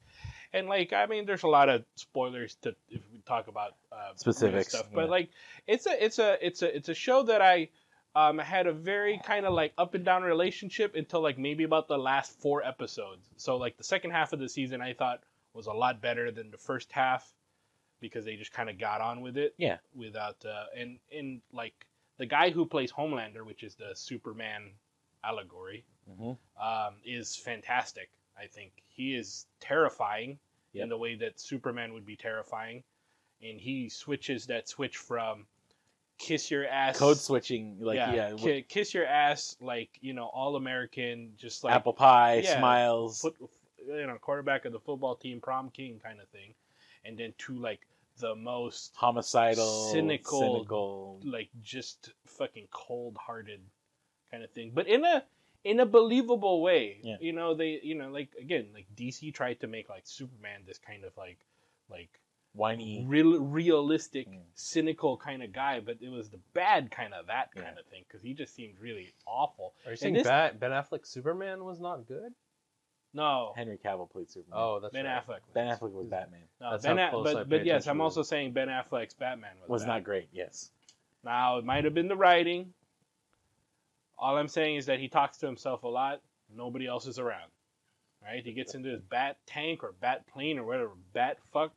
And 0.51 0.67
like 0.67 0.91
I 0.91 1.05
mean, 1.05 1.25
there's 1.25 1.43
a 1.43 1.47
lot 1.47 1.69
of 1.69 1.85
spoilers 1.95 2.55
to 2.63 2.75
if 2.89 3.01
we 3.09 3.19
talk 3.25 3.47
about 3.47 3.75
uh, 3.89 4.11
Specifics, 4.17 4.69
stuff, 4.73 4.87
yeah. 4.89 4.95
but 4.95 5.09
like 5.09 5.29
it's 5.65 5.87
a 5.87 6.03
it's 6.03 6.19
a 6.19 6.45
it's 6.45 6.61
a 6.61 6.75
it's 6.75 6.89
a 6.89 6.93
show 6.93 7.23
that 7.23 7.41
I 7.41 7.69
um 8.15 8.37
had 8.37 8.67
a 8.67 8.73
very 8.73 9.17
kind 9.23 9.45
of 9.45 9.53
like 9.53 9.71
up 9.77 9.93
and 9.93 10.03
down 10.03 10.23
relationship 10.23 10.95
until 10.95 11.21
like 11.21 11.37
maybe 11.37 11.63
about 11.63 11.87
the 11.87 11.97
last 11.97 12.37
four 12.41 12.61
episodes. 12.65 13.29
So 13.37 13.55
like 13.55 13.77
the 13.77 13.83
second 13.85 14.11
half 14.11 14.33
of 14.33 14.39
the 14.39 14.49
season 14.49 14.81
I 14.81 14.91
thought 14.91 15.23
was 15.53 15.67
a 15.67 15.73
lot 15.73 16.01
better 16.01 16.31
than 16.31 16.51
the 16.51 16.57
first 16.57 16.91
half 16.91 17.33
because 18.01 18.25
they 18.25 18.35
just 18.35 18.51
kind 18.51 18.69
of 18.69 18.77
got 18.77 18.99
on 18.99 19.21
with 19.21 19.37
it. 19.37 19.55
Yeah. 19.57 19.77
Without 19.95 20.43
uh 20.45 20.65
and 20.77 20.99
and 21.17 21.39
like 21.53 21.86
the 22.17 22.25
guy 22.25 22.49
who 22.49 22.65
plays 22.65 22.91
Homelander, 22.91 23.45
which 23.45 23.63
is 23.63 23.75
the 23.75 23.95
Superman 23.95 24.71
allegory, 25.23 25.83
Mhm. 26.09 26.37
um, 26.59 26.95
is 27.05 27.35
fantastic. 27.35 28.09
I 28.37 28.47
think 28.47 28.71
he 28.87 29.15
is 29.15 29.47
terrifying 29.59 30.39
Yep. 30.73 30.83
in 30.83 30.89
the 30.89 30.97
way 30.97 31.15
that 31.15 31.39
Superman 31.39 31.93
would 31.93 32.05
be 32.05 32.15
terrifying, 32.15 32.83
and 33.41 33.59
he 33.59 33.89
switches 33.89 34.45
that 34.47 34.67
switch 34.67 34.97
from 34.97 35.47
kiss 36.19 36.49
your 36.49 36.65
ass 36.67 36.97
Code 36.97 37.17
switching, 37.17 37.79
like 37.79 37.97
yeah, 37.97 38.13
yeah, 38.13 38.35
ki- 38.35 38.63
kiss 38.63 38.93
your 38.93 39.05
ass 39.05 39.55
like 39.59 39.97
you 40.01 40.13
know 40.13 40.25
all 40.27 40.55
American, 40.55 41.35
just 41.37 41.63
like 41.63 41.75
apple 41.75 41.93
pie, 41.93 42.37
yeah, 42.43 42.57
smiles. 42.57 43.21
foot, 43.21 43.35
you 43.85 44.07
know 44.07 44.17
quarterback 44.17 44.65
of 44.65 44.71
the 44.71 44.79
football 44.79 45.15
team, 45.15 45.39
prom 45.39 45.69
king 45.69 45.99
kind 45.99 46.19
of 46.19 46.27
thing, 46.29 46.53
and 47.05 47.17
then 47.17 47.33
to 47.37 47.53
like 47.57 47.81
the 48.19 48.35
most 48.35 48.93
homicidal, 48.95 49.91
cynical- 49.91 50.39
cynical. 50.39 51.19
like 51.23 51.49
just 51.63 52.11
fucking 52.25 52.67
cold 52.71 53.17
hearted 53.17 53.61
kind 54.31 54.43
of 54.43 54.51
thing 54.51 54.71
but 54.73 54.87
in 54.87 55.03
a 55.05 55.23
in 55.63 55.79
a 55.79 55.85
believable 55.85 56.61
way 56.61 56.99
Yeah. 57.01 57.17
you 57.21 57.31
know 57.33 57.53
they 57.53 57.79
you 57.81 57.95
know 57.95 58.09
like 58.09 58.29
again 58.39 58.67
like 58.73 58.85
dc 58.95 59.33
tried 59.33 59.59
to 59.61 59.67
make 59.67 59.89
like 59.89 60.03
superman 60.05 60.61
this 60.65 60.77
kind 60.77 61.03
of 61.03 61.15
like 61.17 61.39
like 61.89 62.19
whiny. 62.53 63.05
real 63.07 63.39
realistic 63.39 64.27
Mm. 64.29 64.41
cynical 64.55 65.15
kind 65.17 65.43
of 65.43 65.53
guy 65.53 65.79
but 65.79 65.97
it 66.01 66.09
was 66.09 66.29
the 66.29 66.39
bad 66.53 66.91
kind 66.91 67.13
of 67.13 67.27
that 67.27 67.49
Yeah. 67.55 67.61
kind 67.63 67.79
of 67.79 67.85
thing 67.85 68.03
because 68.07 68.21
he 68.21 68.33
just 68.33 68.53
seemed 68.55 68.79
really 68.79 69.13
awful 69.25 69.73
Are 69.85 69.91
you 69.91 69.97
saying 69.97 70.15
this- 70.15 70.23
Ba- 70.27 70.55
Ben 70.59 70.71
Affleck 70.71 71.05
Superman 71.05 71.63
was 71.63 71.79
not 71.79 72.05
good? 72.07 72.33
No 73.13 73.53
Henry 73.55 73.77
Cavill 73.83 74.09
played 74.09 74.29
Superman. 74.29 74.59
Oh, 74.59 74.79
that's 74.79 74.93
ben 74.93 75.05
right. 75.05 75.21
affleck 75.25 75.39
Ben 75.53 75.67
Affleck 75.67 75.91
was 75.91 76.07
Batman. 76.07 76.41
no, 76.61 76.71
That's 76.71 76.83
ben 76.83 76.97
how 76.97 77.09
close 77.09 77.27
I 77.27 77.33
but, 77.33 77.49
pay 77.49 77.57
but 77.57 77.65
yes 77.65 77.83
attention 77.83 77.89
i'm 77.91 77.97
to 77.97 78.03
also 78.03 78.23
saying 78.23 78.51
ben 78.53 78.67
affleck's 78.67 79.13
batman 79.13 79.51
was, 79.61 79.69
Was 79.69 79.81
bad. 79.83 79.87
not 79.87 80.03
great. 80.03 80.27
Yes. 80.31 80.71
Now, 81.23 81.57
it 81.57 81.65
might 81.65 81.83
have 81.83 81.93
been 81.93 82.07
the 82.07 82.15
writing. 82.15 82.73
All 84.17 84.37
I'm 84.37 84.47
saying 84.47 84.77
is 84.77 84.85
that 84.85 84.99
he 84.99 85.07
talks 85.09 85.37
to 85.39 85.45
himself 85.45 85.83
a 85.83 85.87
lot. 85.87 86.21
Nobody 86.55 86.87
else 86.87 87.05
is 87.07 87.19
around. 87.19 87.49
Right? 88.23 88.43
He 88.43 88.51
gets 88.53 88.73
into 88.75 88.89
his 88.89 89.01
bat 89.01 89.37
tank 89.45 89.83
or 89.83 89.93
bat 90.01 90.25
plane 90.27 90.57
or 90.57 90.63
whatever, 90.63 90.91
bat 91.13 91.37
fuck, 91.53 91.71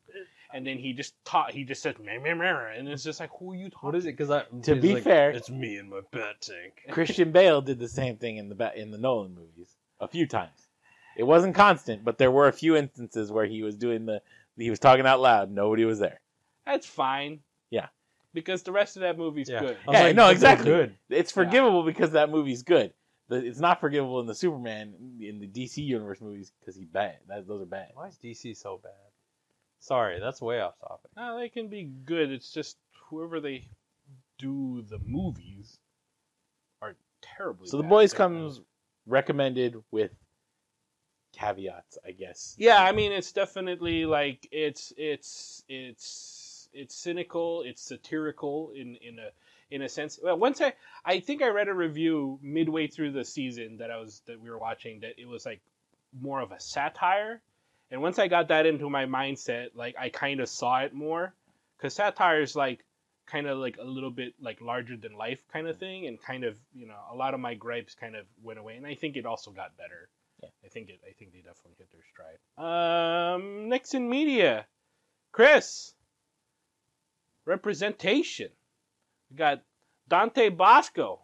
and 0.55 0.67
then 0.67 0.79
he 0.79 0.93
just 0.95 1.15
talk. 1.25 1.51
He 1.51 1.65
just 1.65 1.83
says 1.83 1.97
meh, 2.03 2.19
meh, 2.19 2.35
meh, 2.35 2.73
and 2.77 2.89
it's 2.89 3.05
just 3.05 3.21
like, 3.21 3.31
who 3.39 3.53
are 3.53 3.57
you 3.57 3.69
talking? 3.71 3.87
What 3.89 3.95
is 3.95 4.07
it? 4.07 4.13
Because 4.17 4.31
I 4.31 4.45
To 4.63 4.75
he's 4.75 4.83
be 4.83 4.95
like, 4.95 5.03
fair- 5.05 5.31
it's 5.31 5.51
me 5.51 5.77
and 5.77 5.91
my 5.91 6.01
bat 6.13 6.41
tank. 6.41 6.83
Christian 6.91 7.31
Bale 7.31 7.61
did 7.61 7.79
the 7.79 7.89
same 7.89 8.17
thing 8.17 8.39
in 8.39 8.49
the 8.49 8.55
Bat 8.55 8.77
in 8.77 8.91
the 8.91 8.99
Nolan 8.99 9.35
movies 9.35 9.77
a 10.01 10.09
few 10.09 10.27
times. 10.27 10.69
It 11.17 11.25
wasn't 11.25 11.55
constant, 11.55 12.05
but 12.05 12.19
there 12.19 12.31
were 12.31 12.49
a 12.49 12.53
few 12.53 12.77
instances 12.77 13.31
where 13.33 13.47
he 13.47 13.63
was 13.63 13.77
doing 13.77 14.07
the 14.07 14.23
he 14.57 14.71
was 14.71 14.79
talking 14.79 15.07
out 15.07 15.21
loud. 15.21 15.51
Nobody 15.51 15.85
was 15.85 15.99
there. 15.99 16.21
That's 16.67 16.87
fine. 16.87 17.41
Yeah. 17.71 17.87
Because 18.35 18.63
the 18.63 18.73
rest 18.73 18.97
of 18.97 19.03
that 19.03 19.17
movie's 19.17 19.49
Yeah. 19.49 19.61
good. 19.61 19.77
I 19.87 19.91
was 19.91 19.95
Yeah, 19.99 20.03
like, 20.05 20.17
no, 20.17 20.29
exactly. 20.31 20.67
Good. 20.67 20.97
It's 21.09 21.33
forgivable 21.33 21.83
because 21.83 22.13
that 22.13 22.31
movie's 22.31 22.63
good. 22.63 22.93
It's 23.31 23.61
not 23.61 23.81
forgivable 23.81 24.21
in 24.21 24.27
the 24.27 24.35
Superman 24.35 24.95
in 25.21 25.39
the 25.39 25.47
DC 25.47 25.79
universe 25.85 26.21
movies 26.21 26.53
because 26.61 26.75
he's 26.77 26.89
bad. 26.89 27.19
That, 27.29 27.47
those 27.47 27.63
are 27.63 27.67
bad. 27.67 27.91
Why 27.95 28.09
is 28.09 28.17
DC 28.23 28.57
so 28.57 28.81
bad? 28.83 28.93
Sorry, 29.79 30.21
that's 30.21 30.43
way 30.43 30.61
off 30.61 30.79
topic. 30.81 31.11
No, 31.17 31.39
they 31.39 31.49
can 31.49 31.69
be 31.69 31.85
good. 31.85 32.31
It's 32.31 32.53
just 32.53 32.77
whoever 33.09 33.41
they 33.41 33.69
do 34.39 34.83
the 34.89 34.99
movies 35.07 35.79
are 36.83 36.97
terribly. 37.23 37.69
So 37.69 37.77
the 37.77 37.83
boys 37.85 38.13
comes 38.13 38.61
recommended 39.07 39.77
with 39.91 40.11
caveats, 41.33 41.99
I 42.07 42.13
guess. 42.13 42.55
Yeah, 42.59 42.83
I 42.83 42.93
mean 42.93 43.13
it's 43.13 43.33
definitely 43.33 44.07
like 44.07 44.49
it's 44.51 44.93
it's 44.97 45.65
it's 45.69 46.69
it's 46.73 46.95
cynical, 46.95 47.63
it's 47.63 47.83
satirical 47.83 48.73
in 48.75 48.97
in 48.97 49.19
a 49.19 49.31
in 49.71 49.83
a 49.83 49.89
sense. 49.89 50.19
Well, 50.23 50.39
once 50.39 50.61
I 50.61 50.75
I 51.05 51.21
think 51.21 51.43
I 51.43 51.49
read 51.49 51.69
a 51.69 51.75
review 51.75 52.39
midway 52.43 52.87
through 52.87 53.13
the 53.13 53.25
season 53.25 53.79
that 53.79 53.91
I 53.91 53.99
was 53.99 54.23
that 54.27 54.41
we 54.41 54.51
were 54.51 54.59
watching 54.59 55.01
that 55.01 55.19
it 55.19 55.27
was 55.27 55.47
like 55.47 55.61
more 56.21 56.41
of 56.41 56.53
a 56.53 56.61
satire. 56.61 57.41
And 57.91 58.01
once 58.01 58.19
I 58.19 58.29
got 58.29 58.49
that 58.49 58.67
into 58.67 58.89
my 58.89 59.07
mindset, 59.07 59.71
like 59.75 59.97
I 59.99 60.11
kind 60.11 60.41
of 60.41 60.49
saw 60.49 60.81
it 60.83 60.95
more 60.95 61.35
cuz 61.79 61.95
satire 61.95 62.43
is 62.43 62.55
like 62.55 62.85
kind 63.27 63.47
of 63.47 63.59
like 63.59 63.79
a 63.79 63.85
little 63.85 64.11
bit 64.11 64.35
like 64.41 64.61
larger 64.61 64.97
than 64.97 65.13
life 65.13 65.47
kind 65.53 65.69
of 65.69 65.79
thing 65.79 66.07
and 66.07 66.21
kind 66.21 66.45
of, 66.45 66.59
you 66.75 66.87
know, 66.87 66.99
a 67.13 67.15
lot 67.15 67.33
of 67.33 67.41
my 67.41 67.55
gripes 67.55 67.95
kind 67.95 68.17
of 68.17 68.27
went 68.43 68.59
away 68.59 68.77
and 68.77 68.87
I 68.87 68.95
think 68.95 69.17
it 69.17 69.27
also 69.27 69.53
got 69.53 69.77
better. 69.77 70.09
I 70.65 70.69
think 70.69 70.89
it. 70.89 71.01
I 71.09 71.13
think 71.13 71.33
they 71.33 71.39
definitely 71.39 71.77
hit 71.79 71.89
their 71.91 72.03
stride. 72.13 73.35
Um, 73.35 73.69
next 73.69 73.95
in 73.95 74.09
media, 74.09 74.67
Chris. 75.33 75.95
Representation. 77.47 78.51
We 79.31 79.37
got 79.37 79.63
Dante 80.09 80.51
Basco 80.51 81.21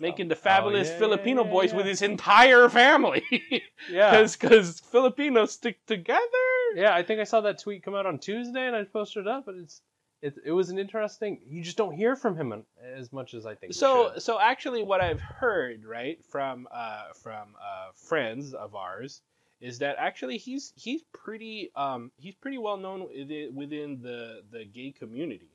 making 0.00 0.28
the 0.28 0.36
fabulous 0.36 0.88
Oh, 0.88 0.92
yeah, 0.92 0.98
Filipino 0.98 1.42
yeah, 1.42 1.48
yeah, 1.48 1.52
boys 1.52 1.74
with 1.74 1.86
his 1.86 2.02
entire 2.02 2.68
family. 2.68 3.22
Yeah. 3.90 4.10
Because 4.10 4.36
because 4.36 4.80
Filipinos 4.80 5.52
stick 5.52 5.78
together. 5.86 6.20
Yeah, 6.74 6.92
I 6.92 7.02
think 7.04 7.20
I 7.20 7.24
saw 7.24 7.40
that 7.42 7.60
tweet 7.62 7.82
come 7.84 7.94
out 7.94 8.06
on 8.06 8.18
Tuesday, 8.18 8.66
and 8.66 8.76
I 8.76 8.84
posted 8.84 9.26
it 9.26 9.28
up. 9.28 9.46
But 9.46 9.54
it's 9.54 9.80
it, 10.20 10.34
it 10.44 10.52
was 10.52 10.70
an 10.70 10.78
interesting. 10.78 11.40
You 11.46 11.62
just 11.62 11.76
don't 11.76 11.94
hear 11.94 12.16
from 12.16 12.36
him 12.36 12.64
as 12.82 13.12
much 13.12 13.34
as 13.34 13.46
I 13.46 13.54
think. 13.54 13.74
So 13.74 14.12
so 14.18 14.40
actually, 14.40 14.82
what 14.82 15.00
I've 15.00 15.20
heard 15.20 15.84
right 15.84 16.22
from 16.24 16.68
uh, 16.72 17.12
from 17.22 17.54
uh, 17.60 17.90
friends 17.94 18.54
of 18.54 18.74
ours 18.74 19.22
is 19.60 19.78
that 19.78 19.96
actually 19.98 20.38
he's 20.38 20.72
he's 20.76 21.02
pretty 21.12 21.70
um, 21.76 22.10
he's 22.16 22.34
pretty 22.34 22.58
well 22.58 22.76
known 22.76 23.08
within, 23.54 24.00
the 24.02 24.42
the 24.50 24.64
gay 24.64 24.92
community 24.96 25.50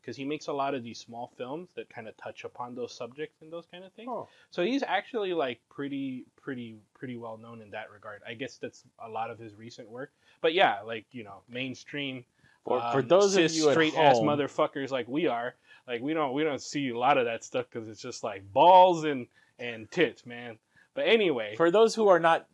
because 0.00 0.16
he 0.16 0.24
makes 0.24 0.46
a 0.46 0.52
lot 0.52 0.74
of 0.74 0.84
these 0.84 1.00
small 1.00 1.32
films 1.36 1.68
that 1.74 1.88
kind 1.88 2.06
of 2.06 2.16
touch 2.16 2.44
upon 2.44 2.76
those 2.76 2.96
subjects 2.96 3.42
and 3.42 3.52
those 3.52 3.66
kind 3.66 3.82
of 3.82 3.92
things. 3.94 4.08
Oh. 4.08 4.28
So 4.50 4.62
he's 4.62 4.84
actually 4.84 5.34
like 5.34 5.60
pretty 5.68 6.26
pretty 6.40 6.76
pretty 6.94 7.16
well 7.16 7.38
known 7.38 7.60
in 7.60 7.70
that 7.70 7.90
regard. 7.90 8.22
I 8.26 8.34
guess 8.34 8.58
that's 8.58 8.84
a 9.04 9.08
lot 9.08 9.30
of 9.30 9.38
his 9.38 9.54
recent 9.54 9.88
work. 9.88 10.12
But 10.40 10.54
yeah, 10.54 10.82
like 10.82 11.06
you 11.12 11.24
know, 11.24 11.42
mainstream 11.48 12.24
For, 12.66 12.80
for 12.80 12.98
um, 12.98 13.08
those 13.08 13.36
of 13.36 13.42
cis 13.50 13.56
you 13.56 13.68
at 13.68 13.74
straight 13.74 13.96
ass 13.96 14.16
motherfuckers 14.16 14.90
like 14.90 15.06
we 15.06 15.28
are, 15.28 15.54
like 15.86 16.02
we 16.02 16.14
don't 16.14 16.32
we 16.32 16.42
don't 16.42 16.60
see 16.60 16.88
a 16.88 16.98
lot 16.98 17.16
of 17.16 17.26
that 17.26 17.44
stuff 17.44 17.66
because 17.70 17.88
it's 17.88 18.02
just 18.02 18.24
like 18.24 18.42
balls 18.52 19.04
and 19.04 19.28
and 19.58 19.88
tits, 19.90 20.26
man. 20.26 20.58
But 20.94 21.06
anyway, 21.06 21.54
for 21.56 21.70
those 21.70 21.94
who 21.94 22.08
are 22.08 22.18
not 22.18 22.48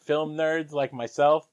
film 0.00 0.36
nerds 0.36 0.72
like 0.72 0.92
myself, 0.92 1.48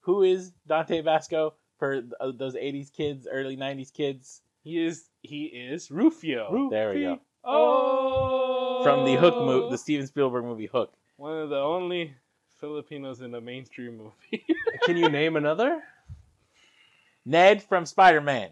who 0.00 0.22
is 0.22 0.52
Dante 0.66 1.00
Basco? 1.00 1.54
For 1.78 2.02
th- 2.02 2.12
uh, 2.20 2.32
those 2.36 2.54
'80s 2.54 2.92
kids, 2.92 3.26
early 3.30 3.56
'90s 3.56 3.92
kids, 3.92 4.42
he 4.62 4.84
is 4.84 5.08
he 5.22 5.44
is 5.44 5.90
Rufio. 5.90 6.68
There 6.70 6.92
we 6.92 7.00
go. 7.00 7.20
Oh, 7.44 8.82
from 8.84 9.06
the 9.06 9.16
Hook 9.16 9.36
movie, 9.36 9.70
the 9.70 9.78
Steven 9.78 10.06
Spielberg 10.06 10.44
movie 10.44 10.66
Hook. 10.66 10.92
one 11.16 11.38
of 11.38 11.48
the 11.48 11.56
only 11.56 12.14
Filipinos 12.60 13.22
in 13.22 13.34
a 13.34 13.40
mainstream 13.40 13.96
movie. 13.96 14.44
Can 14.82 14.96
you 14.96 15.08
name 15.20 15.36
another? 15.36 15.82
Ned 17.28 17.62
from 17.62 17.84
Spider 17.86 18.20
Man. 18.20 18.50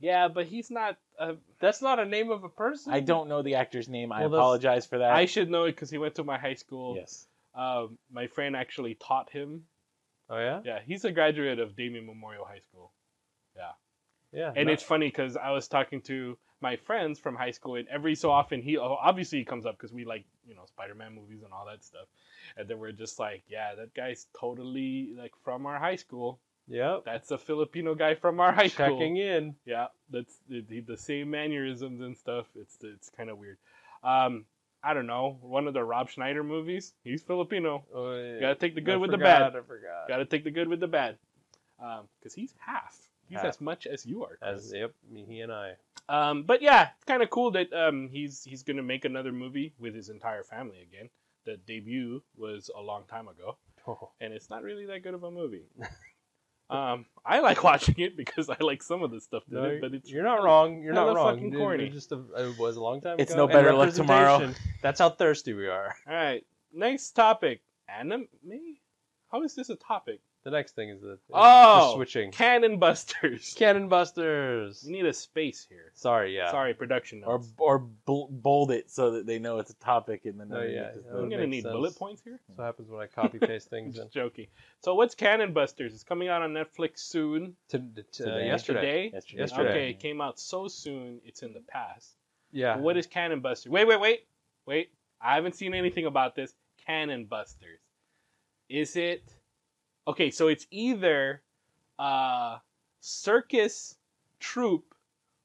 yeah, 0.00 0.28
but 0.28 0.46
he's 0.46 0.70
not. 0.70 0.96
Uh, 1.18 1.34
That's 1.60 1.82
not 1.82 1.98
a 1.98 2.04
name 2.06 2.30
of 2.30 2.44
a 2.44 2.48
person. 2.48 2.92
I 2.92 3.00
don't 3.00 3.28
know 3.28 3.42
the 3.42 3.56
actor's 3.56 3.88
name. 3.88 4.10
I 4.12 4.20
Well, 4.20 4.30
that's- 4.30 4.38
apologize 4.40 4.86
for 4.86 4.98
that. 4.98 5.12
I 5.12 5.26
should 5.26 5.50
know 5.50 5.64
it 5.64 5.72
because 5.72 5.90
he 5.90 5.98
went 5.98 6.14
to 6.16 6.24
my 6.24 6.38
high 6.38 6.54
school. 6.54 6.96
yes. 6.96 7.26
Um, 7.54 7.98
my 8.10 8.26
friend 8.28 8.54
actually 8.56 8.94
taught 8.94 9.28
him. 9.30 9.66
Oh 10.28 10.38
yeah. 10.38 10.62
Yeah, 10.64 10.78
he's 10.86 11.04
a 11.04 11.12
graduate 11.12 11.58
of 11.58 11.74
Damien 11.76 12.06
Memorial 12.06 12.44
High 12.44 12.60
School. 12.60 12.92
Yeah. 13.56 13.72
Yeah. 14.32 14.52
And 14.56 14.66
no- 14.68 14.72
it's 14.72 14.82
funny 14.84 15.08
because 15.08 15.36
I 15.36 15.50
was 15.50 15.66
talking 15.68 16.00
to 16.02 16.38
my 16.60 16.76
friends 16.76 17.18
from 17.18 17.34
high 17.36 17.50
school, 17.50 17.74
and 17.76 17.88
every 17.88 18.14
so 18.14 18.30
often 18.30 18.62
he 18.62 18.78
oh, 18.78 18.96
obviously 19.00 19.38
he 19.40 19.44
comes 19.44 19.66
up 19.66 19.76
because 19.76 19.92
we 19.92 20.04
like 20.04 20.24
you 20.46 20.54
know 20.54 20.64
Spider-Man 20.66 21.14
movies 21.14 21.42
and 21.42 21.52
all 21.52 21.66
that 21.66 21.82
stuff, 21.84 22.06
and 22.56 22.68
then 22.68 22.78
we're 22.78 22.92
just 22.92 23.18
like, 23.18 23.42
yeah, 23.48 23.74
that 23.74 23.92
guy's 23.94 24.26
totally 24.38 25.12
like 25.18 25.32
from 25.44 25.66
our 25.66 25.78
high 25.78 25.96
school. 25.96 26.38
Yep. 26.70 27.02
That's 27.04 27.30
a 27.32 27.38
Filipino 27.38 27.94
guy 27.94 28.14
from 28.14 28.38
our 28.40 28.52
high 28.52 28.68
school. 28.68 28.86
Checking 28.86 29.16
in. 29.16 29.56
Yeah, 29.66 29.88
that's 30.08 30.34
the, 30.48 30.62
the, 30.86 30.96
same 30.96 31.30
mannerisms 31.30 32.00
and 32.00 32.16
stuff. 32.16 32.46
It's 32.54 32.78
it's 32.82 33.10
kind 33.10 33.28
of 33.28 33.38
weird. 33.38 33.58
Um, 34.04 34.44
I 34.82 34.94
don't 34.94 35.06
know. 35.06 35.36
One 35.42 35.66
of 35.66 35.74
the 35.74 35.84
Rob 35.84 36.08
Schneider 36.08 36.44
movies. 36.44 36.94
He's 37.02 37.22
Filipino. 37.22 37.84
Oh, 37.92 38.14
yeah. 38.14 38.40
Gotta 38.40 38.54
take 38.54 38.74
the 38.74 38.80
good 38.80 38.94
I 38.94 38.98
with 38.98 39.10
the 39.10 39.18
bad. 39.18 39.56
I 39.56 39.60
forgot. 39.60 40.08
Got 40.08 40.18
to 40.18 40.24
take 40.24 40.44
the 40.44 40.50
good 40.50 40.68
with 40.68 40.80
the 40.80 40.86
bad. 40.86 41.18
Um, 41.82 42.08
because 42.18 42.34
he's 42.34 42.54
half. 42.58 42.96
He's 43.28 43.38
Half. 43.38 43.46
as 43.46 43.60
much 43.60 43.86
as 43.86 44.04
you 44.04 44.24
are. 44.24 44.38
Chris. 44.42 44.66
As 44.66 44.72
yep, 44.74 44.92
me, 45.08 45.24
he 45.24 45.40
and 45.40 45.52
I. 45.52 45.74
Um, 46.08 46.42
but 46.42 46.62
yeah, 46.62 46.88
it's 46.96 47.04
kind 47.04 47.22
of 47.22 47.30
cool 47.30 47.52
that 47.52 47.72
um, 47.72 48.08
he's 48.10 48.42
he's 48.42 48.64
gonna 48.64 48.82
make 48.82 49.04
another 49.04 49.30
movie 49.30 49.72
with 49.78 49.94
his 49.94 50.08
entire 50.08 50.42
family 50.42 50.82
again. 50.82 51.08
The 51.46 51.56
debut 51.56 52.22
was 52.36 52.70
a 52.76 52.82
long 52.82 53.04
time 53.08 53.28
ago, 53.28 53.56
Oh. 53.86 54.10
and 54.20 54.32
it's 54.32 54.50
not 54.50 54.62
really 54.62 54.86
that 54.86 55.02
good 55.02 55.14
of 55.14 55.22
a 55.22 55.30
movie. 55.30 55.66
um, 56.70 57.06
I 57.24 57.40
like 57.40 57.62
watching 57.70 57.96
it 57.98 58.16
because 58.16 58.48
I 58.48 58.56
like 58.60 58.82
some 58.82 59.02
of 59.02 59.10
the 59.10 59.20
stuff 59.20 59.42
in 59.50 59.56
No, 59.56 59.64
it, 59.64 59.80
but 59.80 59.92
it's 59.94 60.10
you're 60.10 60.22
not 60.22 60.42
wrong. 60.42 60.82
You're 60.82 60.94
not 60.94 61.06
hella 61.06 61.14
wrong. 61.16 61.34
fucking 61.34 61.52
It- 61.54 61.56
corny. 61.56 61.84
It, 61.86 61.92
just 61.92 62.12
a, 62.12 62.20
it 62.36 62.58
was 62.58 62.76
a 62.76 62.80
long 62.82 63.00
time 63.00 63.16
It's 63.18 63.32
ago. 63.32 63.46
no 63.46 63.52
better 63.52 63.68
and 63.70 63.78
luck 63.78 63.92
tomorrow. 63.92 64.52
That's 64.82 65.00
how 65.00 65.10
thirsty 65.10 65.52
we 65.52 65.66
are. 65.68 65.94
All 66.08 66.14
right, 66.14 66.44
next 66.72 67.10
topic. 67.12 67.60
Anime? 67.88 68.28
How 69.32 69.42
is 69.42 69.54
this 69.54 69.68
a 69.70 69.76
topic? 69.76 70.20
The 70.42 70.50
next 70.50 70.74
thing 70.74 70.88
is 70.88 71.02
the, 71.02 71.12
is 71.12 71.18
Oh, 71.34 71.88
the 71.90 71.94
switching. 71.96 72.30
Cannon 72.30 72.78
Busters. 72.78 73.54
Cannon 73.58 73.88
Busters. 73.88 74.82
We 74.86 74.92
need 74.92 75.04
a 75.04 75.12
space 75.12 75.66
here. 75.68 75.90
Sorry, 75.92 76.34
yeah. 76.34 76.50
Sorry, 76.50 76.72
production 76.72 77.22
Or 77.26 77.36
notes. 77.38 77.52
or 77.58 77.78
bol- 77.78 78.28
bold 78.30 78.70
it 78.70 78.90
so 78.90 79.10
that 79.10 79.26
they 79.26 79.38
know 79.38 79.58
it's 79.58 79.70
a 79.70 79.74
topic 79.74 80.24
and 80.24 80.40
then 80.40 80.48
Oh, 80.50 80.62
yeah, 80.62 80.62
underneath 80.62 80.96
is 80.96 81.04
yeah. 81.12 81.18
I'm 81.18 81.28
gonna 81.28 81.46
need 81.46 81.62
sense. 81.64 81.72
bullet 81.72 81.94
points 81.96 82.22
here. 82.22 82.40
That's 82.48 82.58
what 82.58 82.64
happens 82.64 82.88
when 82.88 83.02
I 83.02 83.06
copy 83.06 83.38
paste 83.46 83.68
things 83.68 83.96
in. 83.96 84.02
just 84.04 84.14
joking. 84.14 84.46
So 84.82 84.94
what's 84.94 85.14
Cannon 85.14 85.52
Busters? 85.52 85.92
It's 85.92 86.04
coming 86.04 86.28
out 86.28 86.40
on 86.40 86.54
Netflix 86.54 87.00
soon. 87.00 87.54
To, 87.68 87.78
to, 87.78 87.84
uh, 88.00 88.02
Today. 88.10 88.46
yesterday. 88.46 88.80
Today? 88.80 89.10
yesterday. 89.12 89.40
Yesterday. 89.40 89.68
Okay, 89.70 89.90
it 89.90 90.00
came 90.00 90.22
out 90.22 90.40
so 90.40 90.68
soon. 90.68 91.20
It's 91.22 91.42
in 91.42 91.52
the 91.52 91.60
past. 91.68 92.16
Yeah. 92.50 92.76
What 92.78 92.96
is 92.96 93.06
Cannon 93.06 93.40
Busters? 93.40 93.70
Wait, 93.70 93.86
wait, 93.86 94.00
wait, 94.00 94.26
wait. 94.64 94.90
I 95.20 95.34
haven't 95.34 95.54
seen 95.54 95.74
anything 95.74 96.06
about 96.06 96.34
this. 96.34 96.54
Cannon 96.86 97.26
Busters. 97.26 97.78
Is 98.70 98.96
it? 98.96 99.22
Okay, 100.10 100.32
so 100.32 100.48
it's 100.48 100.66
either 100.72 101.40
a 101.96 102.56
circus 102.98 103.94
troupe 104.40 104.92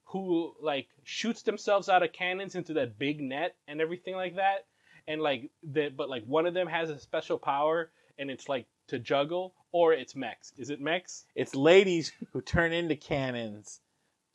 who 0.05 0.55
like 0.59 0.87
shoots 1.03 1.43
themselves 1.43 1.87
out 1.87 2.01
of 2.01 2.11
cannons 2.13 2.55
into 2.55 2.73
that 2.73 2.97
big 2.97 3.21
net 3.21 3.55
and 3.67 3.79
everything 3.79 4.15
like 4.15 4.37
that, 4.37 4.65
and 5.07 5.21
like 5.21 5.51
that, 5.61 5.95
but 5.95 6.09
like 6.09 6.23
one 6.25 6.47
of 6.47 6.55
them 6.55 6.65
has 6.65 6.89
a 6.89 6.97
special 6.97 7.37
power 7.37 7.91
and 8.17 8.31
it's 8.31 8.49
like 8.49 8.65
to 8.87 8.97
juggle, 8.97 9.53
or 9.71 9.93
it's 9.93 10.15
mechs. 10.15 10.51
Is 10.57 10.71
it 10.71 10.81
mechs? 10.81 11.25
It's 11.35 11.53
ladies 11.53 12.11
who 12.33 12.41
turn 12.41 12.73
into 12.73 12.95
cannons 12.95 13.81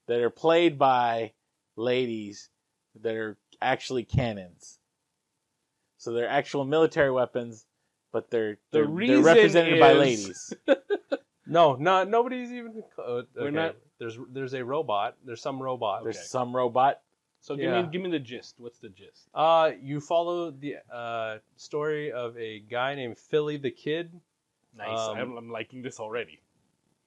that 0.07 0.21
are 0.21 0.31
played 0.31 0.79
by 0.79 1.33
ladies 1.75 2.51
that 3.03 3.17
are 3.17 3.37
actually 3.61 4.05
cannons. 4.05 4.79
So 5.99 6.13
they're 6.13 6.29
actual 6.29 6.65
military 6.65 7.11
weapons, 7.11 7.67
but 8.13 8.31
they're 8.31 8.59
The 8.71 8.79
they're, 8.79 8.85
reason 8.87 9.23
they're 9.23 9.35
represented 9.35 9.81
by 9.81 9.93
ladies. 9.93 10.53
No, 11.47 11.75
not 11.75 12.09
nobody's 12.09 12.53
even. 12.53 12.85
Uh, 12.97 13.23
We're 13.35 13.51
not- 13.51 13.75
There's 13.99 14.17
there's 14.33 14.55
a 14.55 14.65
robot. 14.65 15.17
There's 15.25 15.43
some 15.43 15.61
robot. 15.61 16.05
There's 16.05 16.17
Okay. 16.17 16.25
some 16.27 16.55
robot. 16.55 17.01
So 17.41 17.57
give 17.57 17.65
Yeah. 17.65 17.83
me 17.83 17.89
give 17.91 18.03
me 18.03 18.11
the 18.11 18.21
gist. 18.21 18.55
What's 18.59 18.79
the 18.79 18.89
gist? 18.91 19.29
Uh, 19.35 19.73
you 19.83 20.01
follow 20.01 20.53
the 20.53 20.77
uh 20.93 21.39
story 21.57 22.13
of 22.13 22.37
a 22.39 22.61
guy 22.61 22.95
named 22.95 23.19
Philly 23.19 23.57
the 23.57 23.71
Kid. 23.73 24.13
Nice. 24.77 24.97
Um, 24.97 25.19
I'm, 25.19 25.37
I'm 25.39 25.51
liking 25.51 25.83
this 25.83 25.99
already. 25.99 26.41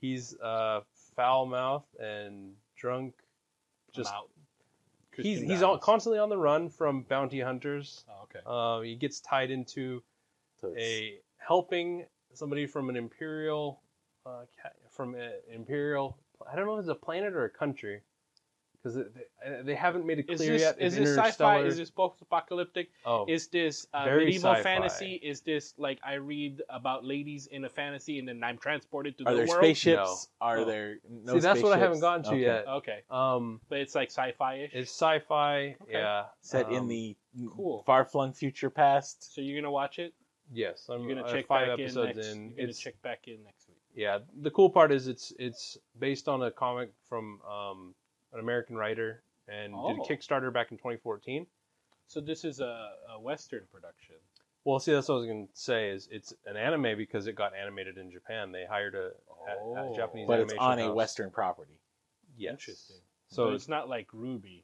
He's 0.02 0.36
uh 0.40 0.82
foul 1.16 1.46
mouthed 1.46 1.96
and 2.00 2.54
drunk. 2.76 3.14
Just 3.96 4.12
he's 5.16 5.24
Christian 5.38 5.50
he's 5.50 5.62
on, 5.64 5.80
constantly 5.80 6.20
on 6.20 6.28
the 6.28 6.38
run 6.38 6.68
from 6.70 7.04
bounty 7.04 7.40
hunters. 7.40 8.04
Oh, 8.10 8.24
okay. 8.24 8.40
Uh, 8.46 8.82
he 8.82 8.96
gets 8.96 9.22
tied 9.22 9.52
into 9.52 10.04
So 10.64 10.74
a 10.78 11.16
helping 11.46 12.06
somebody 12.34 12.66
from 12.66 12.90
an 12.90 12.96
imperial 12.96 13.82
uh, 14.26 14.44
from 14.90 15.14
an 15.16 15.32
imperial. 15.52 16.18
I 16.50 16.56
don't 16.56 16.66
know 16.66 16.76
if 16.76 16.80
it's 16.80 16.88
a 16.90 16.96
planet 16.96 17.34
or 17.34 17.44
a 17.44 17.50
country 17.50 18.00
because 18.82 18.96
they, 18.96 19.62
they 19.64 19.76
haven't 19.76 20.06
made 20.06 20.20
it 20.20 20.28
clear 20.28 20.54
this 20.54 20.62
yet. 20.62 20.82
is 20.82 20.94
if 20.98 21.04
this 21.04 21.18
sci-fi? 21.18 21.60
Is 21.64 21.76
this 21.76 21.90
post-apocalyptic? 21.90 22.88
oh 23.06 23.26
Is 23.28 23.48
this 23.48 23.88
uh, 23.94 24.06
Very 24.06 24.26
medieval 24.26 24.52
sci-fi. 24.52 24.64
fantasy? 24.64 25.14
Is 25.22 25.42
this 25.42 25.74
like 25.78 26.00
I 26.02 26.14
read 26.14 26.62
about 26.70 27.04
ladies 27.04 27.48
in 27.48 27.66
a 27.66 27.70
fantasy 27.70 28.20
and 28.20 28.28
then 28.28 28.42
I'm 28.42 28.58
transported 28.58 29.18
to 29.18 29.26
are 29.26 29.32
the 29.32 29.38
there 29.40 29.48
world? 29.48 29.60
spaceships? 29.64 30.30
No. 30.42 30.46
Are 30.48 30.60
Oh. 30.60 30.66
there 30.66 30.96
no 31.10 31.34
See, 31.34 31.40
that's 31.40 31.62
what 31.62 31.74
I 31.74 31.78
haven't 31.78 31.98
spaceships? 31.98 32.02
gotten 32.02 32.24
to 32.24 32.30
Okay. 32.30 32.40
yet. 32.42 32.68
Okay, 32.68 33.00
Um, 33.10 33.60
but 33.68 33.80
it's 33.80 33.96
like 33.96 34.10
sci-fi-ish. 34.12 34.72
it's 34.74 34.92
sci-fi. 34.92 35.76
Okay. 35.84 35.92
Yeah, 35.92 36.26
Set 36.42 36.70
in 36.70 36.78
Um, 36.84 36.88
the 36.88 37.16
cool. 37.54 37.84
far-flung 37.86 38.32
future 38.32 38.70
past. 38.70 39.34
so 39.34 39.42
you're 39.42 39.60
gonna 39.62 39.72
watch 39.72 40.00
it? 40.00 40.14
Yes, 40.54 40.88
I'm 40.90 41.04
You're 41.08 41.16
gonna 41.16 41.32
check 41.34 41.48
five 41.48 41.68
back 41.68 41.80
in 41.80 41.84
episodes 41.86 42.16
next. 42.18 42.28
in. 42.30 42.42
You're 42.50 42.68
gonna 42.68 42.74
check 42.74 43.02
back 43.02 43.28
in 43.28 43.44
next 43.44 43.68
week. 43.68 43.78
yeah. 43.96 44.20
The 44.42 44.52
cool 44.52 44.70
part 44.70 44.92
is 44.92 45.08
it's 45.08 45.34
it's 45.40 45.78
based 46.00 46.28
on 46.28 46.44
a 46.44 46.52
comic 46.52 46.92
from 47.10 47.40
um, 47.42 47.96
an 48.34 48.40
American 48.40 48.76
writer 48.76 49.24
and 49.48 49.74
did 49.74 50.00
Oh. 50.00 50.04
a 50.04 50.08
Kickstarter 50.08 50.54
back 50.54 50.72
in 50.72 50.78
2014. 50.78 51.48
So 52.08 52.22
this 52.22 52.44
is 52.46 52.60
a, 52.60 52.92
a 53.16 53.20
Western 53.20 53.64
production. 53.72 54.16
Well, 54.66 54.80
see, 54.80 54.94
that's 54.94 55.10
what 55.10 55.16
I 55.16 55.18
was 55.20 55.26
going 55.28 55.48
to 55.48 55.54
say. 55.54 55.90
Is 55.90 56.08
it's 56.12 56.34
an 56.46 56.56
anime 56.56 56.96
because 56.98 57.28
it 57.28 57.34
got 57.36 57.54
animated 57.56 57.98
in 57.98 58.10
Japan. 58.12 58.52
They 58.52 58.66
hired 58.70 58.96
a, 58.96 59.12
a- 59.50 59.52
a 59.80 59.90
Oh. 59.90 59.94
Japanese 59.96 60.28
But 60.28 60.40
it's 60.40 60.54
animation 60.54 60.86
on 60.86 60.92
a. 60.92 60.94
Western 60.94 61.32
property. 61.32 61.80
Yes. 62.38 62.52
Interesting. 62.52 62.98
So 63.30 63.48
So 63.50 63.54
it's 63.54 63.68
not 63.68 63.90
like 63.90 64.08
RWBY. 64.14 64.64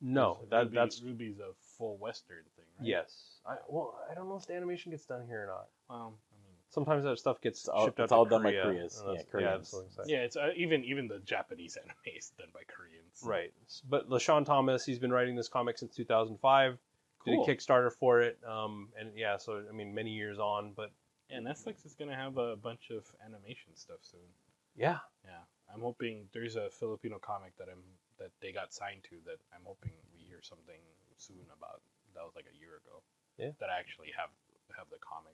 No, 0.00 0.38
that 0.50 0.68
RWBY, 0.68 0.74
that's 0.74 1.00
RWBY's 1.00 1.38
a 1.40 1.50
full 1.78 1.96
Western 1.96 2.44
thing, 2.56 2.66
right? 2.78 2.88
yes. 2.88 3.37
I, 3.48 3.56
well, 3.68 3.98
I 4.10 4.14
don't 4.14 4.28
know 4.28 4.36
if 4.36 4.46
the 4.46 4.54
animation 4.54 4.90
gets 4.92 5.06
done 5.06 5.26
here 5.26 5.44
or 5.44 5.46
not. 5.46 5.66
Well, 5.88 6.18
I 6.32 6.36
mean, 6.44 6.54
Sometimes 6.70 7.04
that 7.04 7.18
stuff 7.18 7.40
gets 7.40 7.60
It's 7.60 7.68
all- 7.68 7.86
shipped 7.86 7.98
out 8.00 8.04
it's 8.04 8.10
to 8.10 8.16
all 8.16 8.24
done 8.26 8.42
by 8.42 8.50
Korea, 8.50 8.62
Koreas. 8.64 8.98
and 9.00 9.06
Yeah, 9.06 9.12
that's- 9.14 9.30
Koreans. 9.32 9.50
that's 9.58 9.72
what 9.72 9.84
I'm 9.84 9.90
saying. 9.90 10.08
yeah, 10.10 10.24
it's 10.24 10.36
uh, 10.36 10.50
even 10.54 10.84
even 10.84 11.08
the 11.08 11.18
Japanese 11.20 11.76
anime 11.82 11.96
is 12.16 12.30
done 12.38 12.48
by 12.52 12.60
Koreans. 12.68 13.22
Right. 13.24 13.52
But 13.88 14.08
LeSean 14.10 14.44
Thomas, 14.44 14.84
he's 14.84 14.98
been 14.98 15.12
writing 15.12 15.34
this 15.34 15.48
comic 15.48 15.78
since 15.78 15.94
2005. 15.96 16.78
Cool. 17.24 17.44
Did 17.46 17.54
a 17.54 17.56
Kickstarter 17.56 17.90
for 17.92 18.20
it. 18.20 18.38
Um, 18.46 18.90
and 19.00 19.16
yeah, 19.16 19.38
so 19.38 19.64
I 19.68 19.72
mean, 19.72 19.94
many 19.94 20.10
years 20.10 20.38
on, 20.38 20.72
but 20.76 20.90
Yeah, 21.30 21.38
Netflix 21.38 21.84
is 21.86 21.94
gonna 21.94 22.14
have 22.16 22.36
a 22.36 22.54
bunch 22.56 22.90
of 22.90 23.04
animation 23.24 23.74
stuff 23.74 23.98
soon. 24.02 24.28
yeah, 24.76 24.98
Yeah, 25.24 25.40
I'm 25.72 25.80
hoping 25.80 26.28
there's 26.32 26.56
a 26.56 26.68
Filipino 26.70 27.18
comic 27.18 27.56
that 27.56 27.68
I'm 27.70 27.82
that 28.18 28.30
they 28.40 28.52
got 28.52 28.74
signed 28.74 29.04
to 29.04 29.16
that 29.24 29.38
I'm 29.54 29.64
hoping 29.64 29.92
we 30.12 30.20
hear 30.24 30.42
something 30.42 30.80
soon 31.16 31.46
about. 31.56 31.80
That 32.14 32.24
was 32.24 32.34
like 32.36 32.46
a 32.52 32.56
year 32.58 32.76
ago. 32.84 33.02
Yeah. 33.38 33.50
That 33.60 33.70
I 33.70 33.78
actually 33.78 34.08
have 34.16 34.30
have 34.76 34.86
the 34.90 34.98
comic. 34.98 35.32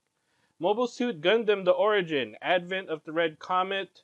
Mobile 0.59 0.87
Suit 0.87 1.21
Gundam: 1.21 1.65
The 1.65 1.73
Origin, 1.73 2.37
Advent 2.41 2.89
of 2.89 3.03
the 3.05 3.13
Red 3.13 3.39
Comet, 3.39 4.03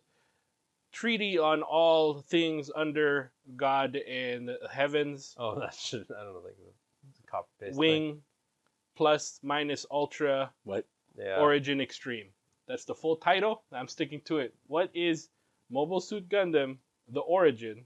treaty 0.92 1.38
on 1.38 1.62
all 1.62 2.20
things 2.20 2.70
under 2.74 3.32
God 3.56 3.96
and 3.96 4.48
the 4.48 4.58
heavens, 4.70 5.34
Oh, 5.38 5.58
that 5.60 5.74
should 5.74 6.06
I 6.10 6.24
don't 6.24 6.34
know, 6.34 6.40
like 6.44 6.56
it's 7.08 7.20
a 7.20 7.30
copy 7.30 7.48
paste. 7.60 7.78
Wing, 7.78 8.22
plus 8.96 9.38
minus 9.42 9.86
Ultra, 9.90 10.50
What? 10.64 10.86
Yeah. 11.16 11.38
Origin 11.40 11.80
Extreme. 11.80 12.28
That's 12.66 12.84
the 12.84 12.94
full 12.94 13.16
title. 13.16 13.64
I'm 13.72 13.88
sticking 13.88 14.20
to 14.22 14.38
it. 14.38 14.54
What 14.66 14.90
is 14.94 15.28
Mobile 15.70 16.00
Suit 16.00 16.28
Gundam: 16.28 16.78
The 17.08 17.20
Origin, 17.20 17.84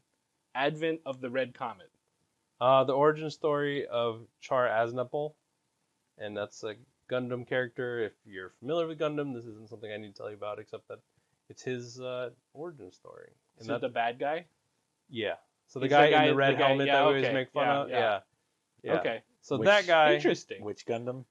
Advent 0.55 1.01
of 1.07 1.21
the 1.21 1.31
Red 1.31 1.55
Comet. 1.55 1.91
Uh, 2.61 2.85
the 2.85 2.93
origin 2.93 3.29
story 3.31 3.87
of 3.89 4.27
Char 4.41 4.69
Aznable, 4.69 5.35
and 6.19 6.37
that's 6.37 6.63
a 6.65 6.75
Gundam 7.11 7.47
character. 7.47 8.01
If 8.01 8.13
you're 8.25 8.51
familiar 8.61 8.87
with 8.87 8.99
Gundam, 8.99 9.35
this 9.35 9.45
isn't 9.45 9.69
something 9.69 9.91
I 9.93 9.97
need 9.97 10.15
to 10.15 10.19
tell 10.19 10.31
you 10.31 10.37
about, 10.37 10.59
except 10.59 10.89
that 10.89 10.99
it's 11.49 11.63
his 11.63 12.01
uh, 12.01 12.31
origin 12.53 12.91
story. 12.93 13.31
Is 13.59 13.69
And 13.69 13.77
it 13.77 13.81
the 13.83 13.89
bad 13.89 14.19
guy? 14.19 14.47
yeah, 15.09 15.35
so 15.67 15.79
the 15.79 15.87
He's 15.87 15.91
the 15.93 15.97
guy, 15.97 16.11
guy- 16.11 16.23
in 16.25 16.29
the 16.31 16.35
red 16.35 16.55
the 16.55 16.59
guy- 16.59 16.67
helmet 16.69 16.87
yeah, 16.87 16.93
that 16.95 17.03
we 17.03 17.07
always 17.19 17.33
make 17.33 17.51
fun 17.53 17.67
yeah, 17.67 17.83
of. 17.83 17.89
yeah. 17.91 17.99
Yeah. 18.01 18.21
yeah. 18.95 19.01
Okay, 19.01 19.23
So 19.43 19.59
Which- 19.59 19.67
that 19.67 19.87
guy, 19.87 20.15
interesting. 20.15 20.63
Which 20.65 20.87
Gundam? 20.87 21.25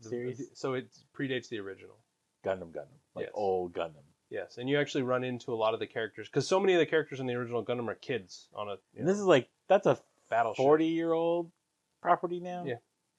series? 0.00 0.42
so 0.54 0.74
it 0.74 0.88
predates 1.16 1.48
the 1.48 1.58
original. 1.58 1.96
Gundam 2.44 2.70
Gundam. 2.72 2.98
Like 3.14 3.24
Yes. 3.26 3.32
old 3.34 3.72
Gundam. 3.72 4.04
Yes, 4.30 4.58
and 4.58 4.68
you 4.68 4.78
actually 4.78 5.02
run 5.02 5.24
into 5.24 5.52
a 5.52 5.56
lot 5.56 5.72
of 5.74 5.80
the 5.80 5.86
characters 5.86 6.28
because 6.28 6.46
so 6.46 6.60
many 6.60 6.74
of 6.74 6.78
the 6.78 6.86
characters 6.86 7.18
in 7.18 7.26
the 7.26 7.32
original 7.34 7.64
Gundam 7.64 7.88
are 7.88 7.94
kids 7.94 8.48
on 8.54 8.68
a 8.68 8.72
And 8.94 9.06
know, 9.06 9.06
this 9.06 9.18
is 9.18 9.24
like 9.24 9.48
that's 9.68 9.86
a 9.86 9.98
battleship. 10.28 10.58
forty 10.62 10.86
year 10.86 11.12
old 11.12 11.50
property 12.02 12.38
now. 12.38 12.64
Yeah. 12.66 12.76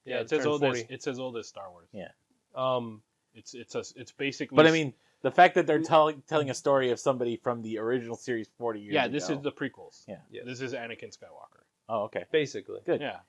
Yeah, 0.09 0.15
Yeah, 0.15 0.21
it's 0.21 0.33
as 0.33 0.39
turned 0.39 0.49
old 0.49 0.63
as 0.63 0.83
it's 0.89 1.07
as 1.07 1.19
old 1.19 1.37
as 1.37 1.47
Star 1.47 1.69
Wars. 1.71 1.87
Yeah. 1.93 2.09
Um, 2.55 3.01
It's 3.35 3.53
it's 3.53 3.75
a, 3.75 3.83
it's 3.95 4.11
basically. 4.11 4.55
But 4.55 4.67
I 4.67 4.71
mean, 4.71 4.93
the 5.21 5.31
fact 5.31 5.55
that 5.55 5.67
they're 5.67 5.81
telling 5.81 6.23
telling 6.27 6.49
a 6.49 6.53
story 6.53 6.91
of 6.91 6.99
somebody 6.99 7.37
from 7.37 7.61
the 7.61 7.77
original 7.77 8.15
series 8.15 8.47
forty 8.57 8.79
years 8.79 8.93
yeah, 8.93 9.05
ago. 9.05 9.13
this 9.13 9.29
is 9.29 9.39
the 9.41 9.51
prequels. 9.51 10.03
Yeah. 10.07 10.17
Yes. 10.31 10.45
This 10.45 10.61
is 10.61 10.73
Anakin 10.73 11.15
Skywalker. 11.15 11.63
Oh, 11.87 12.03
okay. 12.03 12.25
basically, 12.31 12.79
Good. 12.85 13.01
Yeah. 13.01 13.19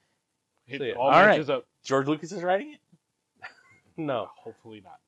It 0.67 0.79
So, 0.79 0.85
yeah. 0.85 0.93
all 0.95 1.11
All 1.11 1.27
right. 1.27 1.49
up. 1.49 1.67
George 1.83 2.07
Lucas 2.07 2.31
is 2.33 2.43
writing 2.43 2.75
it. 2.75 2.81
no, 3.97 4.29
Hopefully 4.37 4.83
not. 4.85 5.01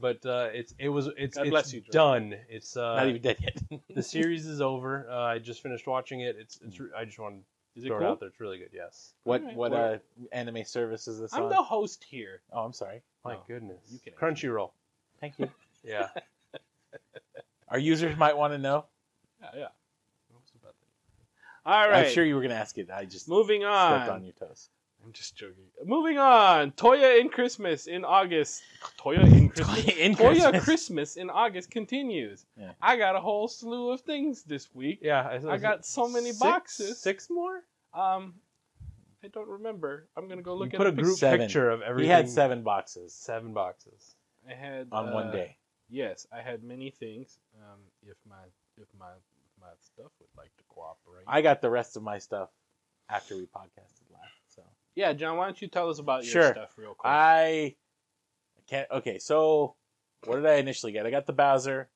but 0.00 0.24
uh, 0.24 0.48
it's 0.52 0.74
it 0.78 0.88
was 0.88 1.08
it's 1.18 1.36
God 1.36 1.46
it's 1.48 1.72
you, 1.72 1.82
done. 1.90 2.34
It's 2.48 2.76
uh, 2.76 2.96
Not 2.96 3.08
even 3.08 3.22
dead 3.22 3.36
yet. 3.40 3.62
the 3.94 4.02
series 4.14 4.46
is 4.46 4.60
over. 4.60 5.08
Uh, 5.10 5.16
I 5.34 5.38
just 5.38 5.62
finished 5.62 5.86
watching 5.86 6.20
it. 6.20 6.36
It's 6.38 6.58
it's 6.64 6.80
I 6.96 7.04
just 7.04 7.18
wanted 7.18 7.38
to 7.40 7.44
Is 7.76 7.84
it 7.84 7.88
throw 7.88 7.98
cool? 7.98 8.06
it 8.06 8.10
out 8.10 8.20
there. 8.20 8.28
It's 8.28 8.40
really 8.40 8.58
good. 8.58 8.70
Yes. 8.72 9.14
what 9.24 9.40
Alright, 9.40 9.56
what 9.56 9.72
uh 9.72 9.98
anime 10.32 10.64
service 10.64 11.08
is 11.08 11.18
this 11.20 11.32
I'm 11.32 11.44
on? 11.44 11.48
the 11.48 11.62
host 11.62 12.04
here. 12.04 12.40
Oh, 12.52 12.60
I'm 12.64 12.72
sorry. 12.72 13.02
My 13.24 13.34
Oh, 13.36 13.42
goodness. 13.48 13.80
you 13.90 13.98
can- 13.98 14.12
Crunchyroll. 14.14 14.70
Thank 15.20 15.38
you. 15.38 15.48
Yeah. 15.84 16.08
Our 17.68 17.78
users 17.78 18.16
might 18.16 18.36
want 18.36 18.52
to 18.52 18.58
know. 18.58 18.84
Yeah, 19.40 19.48
yeah. 19.56 19.66
All 21.66 21.88
right. 21.88 22.06
I'm 22.06 22.12
sure 22.12 22.24
you 22.24 22.34
were 22.36 22.40
going 22.40 22.50
to 22.50 22.56
ask 22.56 22.76
it. 22.78 22.88
I 22.90 23.04
just 23.04 23.28
Moving 23.28 23.64
on. 23.64 23.92
stepped 23.98 24.10
on. 24.10 24.16
on 24.16 24.24
your 24.24 24.32
toes. 24.34 24.68
I'm 25.04 25.12
just 25.12 25.36
joking. 25.36 25.64
Moving 25.84 26.18
on. 26.18 26.70
Toya 26.72 27.20
in 27.20 27.28
Christmas 27.28 27.86
in 27.86 28.04
August. 28.04 28.62
Toya 28.98 29.22
in 29.24 29.48
Christmas. 29.50 29.84
Toya 29.84 29.96
in 29.98 30.14
Toya 30.14 30.34
Christmas. 30.50 30.64
Christmas 30.64 31.16
in 31.16 31.30
August 31.30 31.70
continues. 31.70 32.46
Yeah. 32.56 32.72
I 32.80 32.96
got 32.96 33.16
a 33.16 33.20
whole 33.20 33.48
slew 33.48 33.90
of 33.90 34.00
things 34.02 34.42
this 34.44 34.68
week. 34.74 35.00
Yeah. 35.02 35.40
I 35.48 35.56
got 35.58 35.84
so 35.84 36.08
many 36.08 36.26
six- 36.28 36.38
boxes. 36.38 36.98
Six 37.00 37.28
more. 37.30 37.62
Um, 37.94 38.34
I 39.24 39.28
don't 39.28 39.48
remember. 39.48 40.08
I'm 40.16 40.28
gonna 40.28 40.42
go 40.42 40.54
You 40.54 40.58
look 40.60 40.74
at 40.74 40.78
put 40.78 40.86
a 40.86 40.90
the 40.90 41.02
group 41.02 41.16
Seven. 41.18 41.40
picture 41.40 41.70
of 41.70 41.82
everything. 41.82 42.08
He 42.08 42.12
had 42.12 42.28
seven 42.28 42.62
boxes 42.62 43.12
seven 43.12 43.52
boxes. 43.52 44.14
I 44.48 44.54
had 44.54 44.88
on 44.90 45.12
one 45.12 45.28
uh, 45.28 45.32
day. 45.32 45.56
Yes, 45.88 46.26
I 46.32 46.40
had 46.42 46.64
many 46.64 46.90
things. 46.90 47.38
Um, 47.56 47.78
if 48.02 48.16
my 48.28 48.34
if 48.78 48.88
my 48.98 49.06
if 49.10 49.50
my 49.60 49.68
stuff 49.80 50.10
would 50.18 50.28
like 50.36 50.50
to 50.56 50.64
cooperate. 50.68 51.24
I 51.28 51.40
got 51.42 51.60
the 51.62 51.70
rest 51.70 51.96
of 51.96 52.02
my 52.02 52.18
stuff 52.18 52.48
after 53.08 53.36
we 53.36 53.42
podcasted 53.42 53.70
last. 53.76 53.98
So 53.98 54.01
yeah, 54.94 55.12
John, 55.12 55.36
why 55.36 55.46
don't 55.46 55.60
you 55.62 55.68
tell 55.68 55.88
us 55.90 55.98
about 55.98 56.24
your 56.24 56.32
Sure. 56.32 56.52
stuff 56.52 56.76
real 56.76 56.94
quick? 56.94 57.10
I 57.12 57.76
I 58.58 58.60
can't. 58.66 58.90
Okay, 58.90 59.18
so 59.18 59.74
what 60.24 60.36
did 60.36 60.46
I 60.46 60.54
initially 60.54 60.92
get? 60.92 61.06
I 61.06 61.10
got 61.10 61.26
the 61.26 61.32
Bowser, 61.32 61.88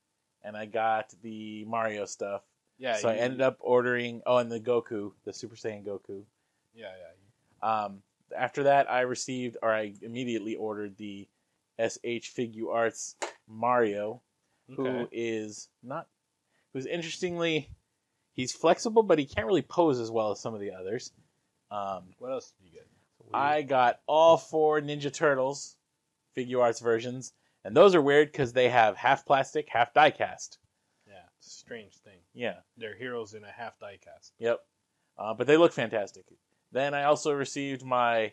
and 0.42 0.56
I 0.56 0.66
got 0.66 1.12
the 1.22 1.64
Mario 1.64 2.04
stuff. 2.06 2.42
yeah, 2.78 2.96
so 2.96 3.08
I 3.08 3.16
ended 3.16 3.40
up 3.40 3.56
ordering. 3.60 4.22
Oh, 4.26 4.38
and 4.38 4.50
the 4.50 4.60
Goku, 4.60 5.12
the 5.24 5.32
Super 5.32 5.56
Saiyan 5.56 5.84
Goku. 5.84 6.24
Yeah, 6.74 6.92
yeah. 7.62 7.84
Um, 7.84 8.02
after 8.36 8.64
that, 8.64 8.90
I 8.90 9.02
received, 9.02 9.56
or 9.62 9.72
I 9.72 9.94
immediately 10.02 10.56
ordered 10.56 10.96
the 10.96 11.28
SH 11.78 12.34
Figuarts 12.36 13.14
Mario, 13.48 14.20
who 14.74 14.86
Okay. 14.86 15.08
is 15.12 15.68
not, 15.82 16.08
who's 16.72 16.84
interestingly, 16.86 17.70
he's 18.32 18.52
flexible, 18.52 19.02
but 19.02 19.18
he 19.18 19.24
can't 19.24 19.46
really 19.46 19.62
pose 19.62 20.00
as 20.00 20.10
well 20.10 20.32
as 20.32 20.40
some 20.40 20.52
of 20.54 20.60
the 20.60 20.72
others. 20.72 21.12
Um, 21.70 22.04
What 22.18 22.32
else 22.32 22.52
did 22.58 22.66
you 22.66 22.72
get? 22.72 22.86
I 23.34 23.62
got 23.62 24.00
all 24.06 24.36
four 24.36 24.80
Ninja 24.80 25.12
Turtles 25.12 25.76
Figuarts 26.36 26.80
versions, 26.80 27.32
and 27.64 27.76
those 27.76 27.94
are 27.94 28.02
weird 28.02 28.30
because 28.30 28.52
they 28.52 28.68
have 28.68 28.96
half 28.96 29.26
plastic, 29.26 29.68
half 29.68 29.92
die 29.94 30.10
cast. 30.10 30.58
Yeah, 31.08 31.14
strange 31.40 31.94
thing. 31.98 32.18
Yeah, 32.34 32.56
They're 32.76 32.94
heroes 32.94 33.34
in 33.34 33.42
a 33.42 33.50
half 33.50 33.78
die 33.80 33.98
cast. 34.04 34.32
yep. 34.38 34.60
Uh, 35.18 35.32
but 35.34 35.46
they 35.46 35.56
look 35.56 35.72
fantastic. 35.72 36.24
Then 36.72 36.92
I 36.94 37.04
also 37.04 37.32
received 37.32 37.82
my. 37.84 38.32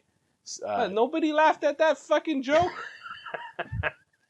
Uh, 0.64 0.68
Uh, 0.70 0.88
nobody 0.90 1.32
laughed 1.32 1.64
at 1.64 1.78
that 1.78 1.98
fucking 1.98 2.44
joke. 2.44 2.72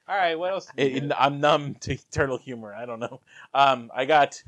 All 0.07 0.15
right, 0.17 0.35
what 0.37 0.51
else? 0.51 0.67
Did 0.77 0.91
you 0.91 0.97
it- 0.97 1.07
get? 1.09 1.21
I'm 1.21 1.39
numb 1.39 1.75
to 1.81 1.97
turtle 2.11 2.37
humor. 2.37 2.73
I 2.73 2.85
don't 2.85 2.99
know. 2.99 3.21
Um, 3.53 3.89
I 3.95 4.05
got 4.05 4.41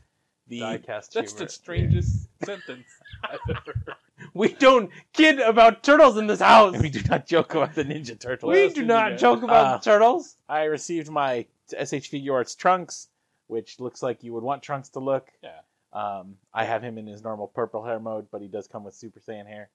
the 0.47 0.59
Diecast 0.61 1.11
That's 1.11 1.31
humor. 1.31 1.45
the 1.45 1.49
strangest 1.49 2.27
sentence 2.43 2.85
I've 3.23 3.39
ever 3.49 3.59
heard. 3.85 3.95
We 4.35 4.49
don't 4.53 4.91
kid 5.13 5.39
about 5.39 5.81
turtles 5.81 6.17
in 6.17 6.27
this 6.27 6.41
house. 6.41 6.77
we 6.77 6.89
do 6.89 7.01
not 7.09 7.25
joke 7.25 7.55
about 7.55 7.73
the 7.73 7.85
Ninja 7.85 8.19
Turtles. 8.19 8.51
We 8.51 8.69
do 8.69 8.83
not 8.85 9.11
get? 9.11 9.19
joke 9.19 9.41
about 9.43 9.65
Uh, 9.75 9.79
turtles. 9.79 10.35
I 10.49 10.65
received 10.65 11.09
my 11.09 11.45
SH 11.71 12.11
Figuarts 12.11 12.55
Trunks, 12.57 13.07
which 13.47 13.79
looks 13.79 14.03
like 14.03 14.23
you 14.23 14.33
would 14.33 14.43
want 14.43 14.61
Trunks 14.61 14.89
to 14.89 14.99
look. 14.99 15.31
Yeah. 15.41 15.61
Um, 15.93 16.35
I 16.53 16.65
have 16.65 16.83
him 16.83 16.97
in 16.97 17.07
his 17.07 17.23
normal 17.23 17.47
purple 17.47 17.81
hair 17.83 17.97
mode, 17.99 18.27
but 18.29 18.41
he 18.41 18.49
does 18.49 18.67
come 18.67 18.83
with 18.83 18.93
Super 18.93 19.21
Saiyan 19.21 19.47
hair. 19.47 19.69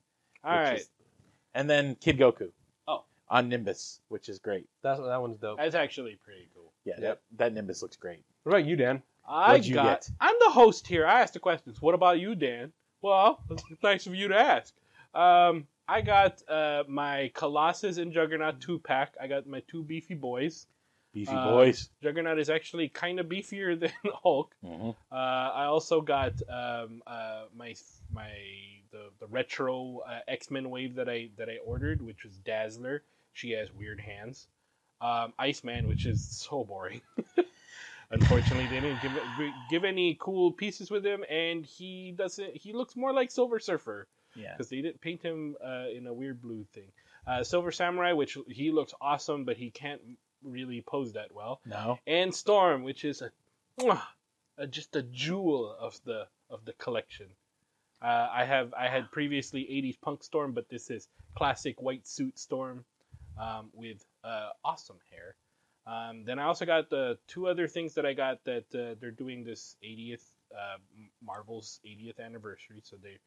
All 0.45 0.53
which 0.59 0.69
right, 0.69 0.79
is- 0.81 0.91
and 1.55 1.69
then 1.69 1.95
Kid 1.95 2.19
Goku. 2.19 2.51
Oh. 2.87 3.05
On 3.31 3.49
Nimbus, 3.49 4.01
which 4.09 4.29
is 4.29 4.39
great. 4.39 4.69
That's 4.83 5.01
that 5.01 5.21
one's 5.23 5.39
dope. 5.39 5.57
that's 5.59 5.75
actually 5.75 6.17
pretty 6.17 6.49
cool. 6.55 6.71
Yeah, 6.85 6.95
Yep. 6.99 7.03
that, 7.03 7.21
that 7.39 7.55
Nimbus 7.55 7.81
looks 7.81 7.97
great. 7.97 8.23
What 8.43 8.53
about 8.53 8.67
you, 8.67 8.77
Dan? 8.77 9.03
I 9.27 9.53
What'd 9.53 9.67
you 9.67 9.75
got. 9.75 9.85
get? 10.03 10.11
I'm 10.21 10.35
the 10.41 10.51
host 10.51 10.87
here. 10.87 11.07
I 11.07 11.23
asked 11.23 11.33
the 11.35 11.41
questions. 11.41 11.81
What 11.81 11.95
about 11.95 12.21
you, 12.21 12.35
Dan? 12.35 12.73
Well, 13.03 13.41
nice 13.83 14.07
of 14.07 14.15
you 14.15 14.29
to 14.29 14.37
ask. 14.39 14.75
Um, 15.15 15.67
I 15.89 16.03
got 16.03 16.43
uh, 16.49 16.85
my 16.87 17.31
Colossus 17.35 17.99
and 17.99 18.13
Juggernaut 18.13 18.61
two 18.61 18.79
pack. 18.79 19.15
I 19.21 19.27
got 19.27 19.47
my 19.47 19.61
two 19.69 19.83
beefy 19.83 20.15
boys. 20.15 20.67
Beefy 21.13 21.33
Uh, 21.33 21.51
boys. 21.51 21.89
Juggernaut 22.03 22.39
is 22.39 22.49
actually 22.49 22.89
kind 22.89 23.19
of 23.19 23.27
beefier 23.27 23.79
than 23.81 23.91
Hulk. 24.23 24.55
Mhm. 24.65 24.95
Uh, 25.11 25.15
I 25.15 25.65
also 25.65 26.01
got 26.01 26.35
um, 26.49 27.03
uh, 27.07 27.45
my 27.57 27.75
my 28.13 28.31
the, 28.93 29.11
the 29.19 29.27
retro 29.27 30.03
uh, 30.07 30.21
X 30.29 30.51
Men 30.51 30.71
wave 30.71 30.95
that 30.97 31.09
I 31.09 31.31
that 31.37 31.49
I 31.49 31.59
ordered, 31.65 32.03
which 32.03 32.25
was 32.25 32.37
Dazzler. 32.39 33.03
She 33.33 33.53
has 33.53 33.73
weird 33.73 34.01
hands. 34.01 34.47
Um, 35.01 35.33
Iceman, 35.39 35.89
which 35.89 36.05
is 36.05 36.21
so 36.23 36.63
boring. 36.63 37.01
Unfortunately, 38.13 38.67
they 38.67 38.81
didn't 38.81 39.01
give 39.03 39.13
give 39.71 39.85
any 39.85 40.17
cool 40.21 40.51
pieces 40.53 40.91
with 40.91 41.05
him, 41.07 41.25
and 41.31 41.65
he 41.65 42.13
doesn't. 42.17 42.57
He 42.57 42.73
looks 42.73 42.97
more 42.97 43.13
like 43.13 43.31
Silver 43.31 43.59
Surfer 43.61 44.09
Yeah. 44.35 44.53
because 44.53 44.69
they 44.69 44.81
didn't 44.83 45.01
paint 45.01 45.23
him 45.23 45.57
uh, 45.65 45.87
in 45.95 46.07
a 46.07 46.13
weird 46.13 46.43
blue 46.43 46.65
thing. 46.73 46.91
Uh, 47.27 47.45
Silver 47.45 47.71
Samurai, 47.71 48.13
which 48.13 48.37
he 48.49 48.71
looks 48.73 48.95
awesome, 49.01 49.45
but 49.45 49.57
he 49.57 49.71
can't 49.71 50.01
really 50.43 50.81
pose 50.81 51.13
that 51.13 51.33
well 51.35 51.61
No. 51.67 51.99
and 52.07 52.35
Storm, 52.35 52.83
which 52.83 53.05
is 53.05 53.23
a, 53.23 53.31
a 54.59 54.67
just 54.67 54.97
a 54.97 55.03
jewel 55.03 55.71
of 55.79 56.01
the 56.05 56.27
of 56.49 56.65
the 56.65 56.73
collection. 56.75 57.27
Uh, 58.03 58.29
I 58.33 58.45
have 58.45 58.73
I 58.75 58.89
had 58.89 59.13
previously 59.13 59.63
'80s 59.63 60.01
punk 60.01 60.25
Storm, 60.25 60.53
but 60.53 60.69
this 60.69 60.91
is 60.91 61.07
classic 61.37 61.81
white 61.81 62.09
suit 62.09 62.39
Storm 62.39 62.85
um, 63.39 63.69
with 63.73 64.05
uh, 64.25 64.49
awesome 64.65 64.99
hair. 65.13 65.37
Um, 65.87 66.24
then 66.24 66.39
I 66.39 66.45
also 66.45 66.66
got 66.66 66.91
the 66.91 67.18
two 67.26 67.47
other 67.47 67.66
things 67.66 67.95
that 67.95 68.07
I 68.07 68.12
got 68.12 68.45
that 68.45 68.66
uh, 68.74 68.95
they're 69.01 69.11
doing 69.11 69.45
this 69.45 69.76
80th 69.85 70.24
uh, 70.53 70.78
Marvel's 71.24 71.81
80th 71.87 72.20
anniversary, 72.24 72.81
so 72.83 72.97
they're 73.03 73.20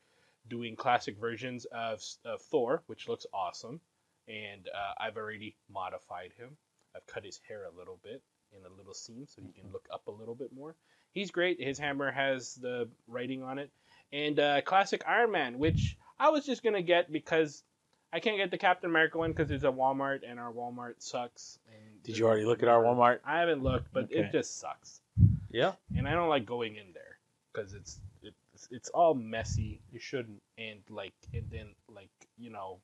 doing 0.49 0.75
classic 0.75 1.17
versions 1.19 1.65
of, 1.65 2.01
of 2.25 2.41
Thor, 2.41 2.83
which 2.87 3.07
looks 3.07 3.25
awesome, 3.33 3.79
and 4.27 4.67
uh, 4.67 5.03
I've 5.03 5.17
already 5.17 5.55
modified 5.71 6.31
him. 6.37 6.57
I've 6.95 7.05
cut 7.07 7.25
his 7.25 7.39
hair 7.47 7.65
a 7.65 7.77
little 7.77 7.99
bit 8.03 8.21
in 8.51 8.65
a 8.65 8.75
little 8.75 8.93
seam 8.93 9.25
so 9.27 9.41
he 9.41 9.51
can 9.51 9.71
look 9.71 9.87
up 9.91 10.07
a 10.07 10.11
little 10.11 10.35
bit 10.35 10.51
more. 10.53 10.75
He's 11.11 11.31
great. 11.31 11.61
His 11.61 11.79
hammer 11.79 12.11
has 12.11 12.55
the 12.55 12.89
writing 13.07 13.43
on 13.43 13.57
it. 13.57 13.71
And 14.11 14.39
uh, 14.39 14.61
classic 14.61 15.03
Iron 15.07 15.31
Man, 15.31 15.59
which 15.59 15.97
I 16.19 16.29
was 16.29 16.45
just 16.45 16.61
going 16.63 16.75
to 16.75 16.83
get 16.83 17.11
because 17.11 17.63
I 18.11 18.19
can't 18.19 18.37
get 18.37 18.51
the 18.51 18.57
Captain 18.57 18.89
America 18.89 19.17
one 19.17 19.31
because 19.31 19.49
it's 19.49 19.63
a 19.63 19.71
Walmart 19.71 20.19
and 20.27 20.39
our 20.39 20.51
Walmart 20.51 20.95
sucks. 20.99 21.57
And 21.67 21.82
Did 22.03 22.17
you 22.17 22.25
already 22.27 22.45
look 22.45 22.61
at 22.63 22.69
our 22.69 22.83
Walmart? 22.83 23.19
I 23.25 23.39
haven't 23.39 23.63
looked, 23.63 23.91
but 23.93 24.05
Okay. 24.05 24.19
it 24.19 24.31
just 24.31 24.59
sucks. 24.59 25.01
Yeah, 25.49 25.73
And 25.95 26.07
I 26.07 26.13
don't 26.13 26.29
like 26.29 26.45
going 26.45 26.75
in 26.75 26.93
there 26.93 27.17
because 27.53 27.73
it's, 27.73 27.99
it's 28.23 28.67
it's 28.71 28.89
all 28.89 29.13
messy 29.13 29.81
you 29.91 29.99
shouldn't. 29.99 30.41
and 30.57 30.79
like 30.89 31.13
and 31.33 31.43
then 31.51 31.67
like 31.87 32.09
you 32.37 32.49
know 32.49 32.79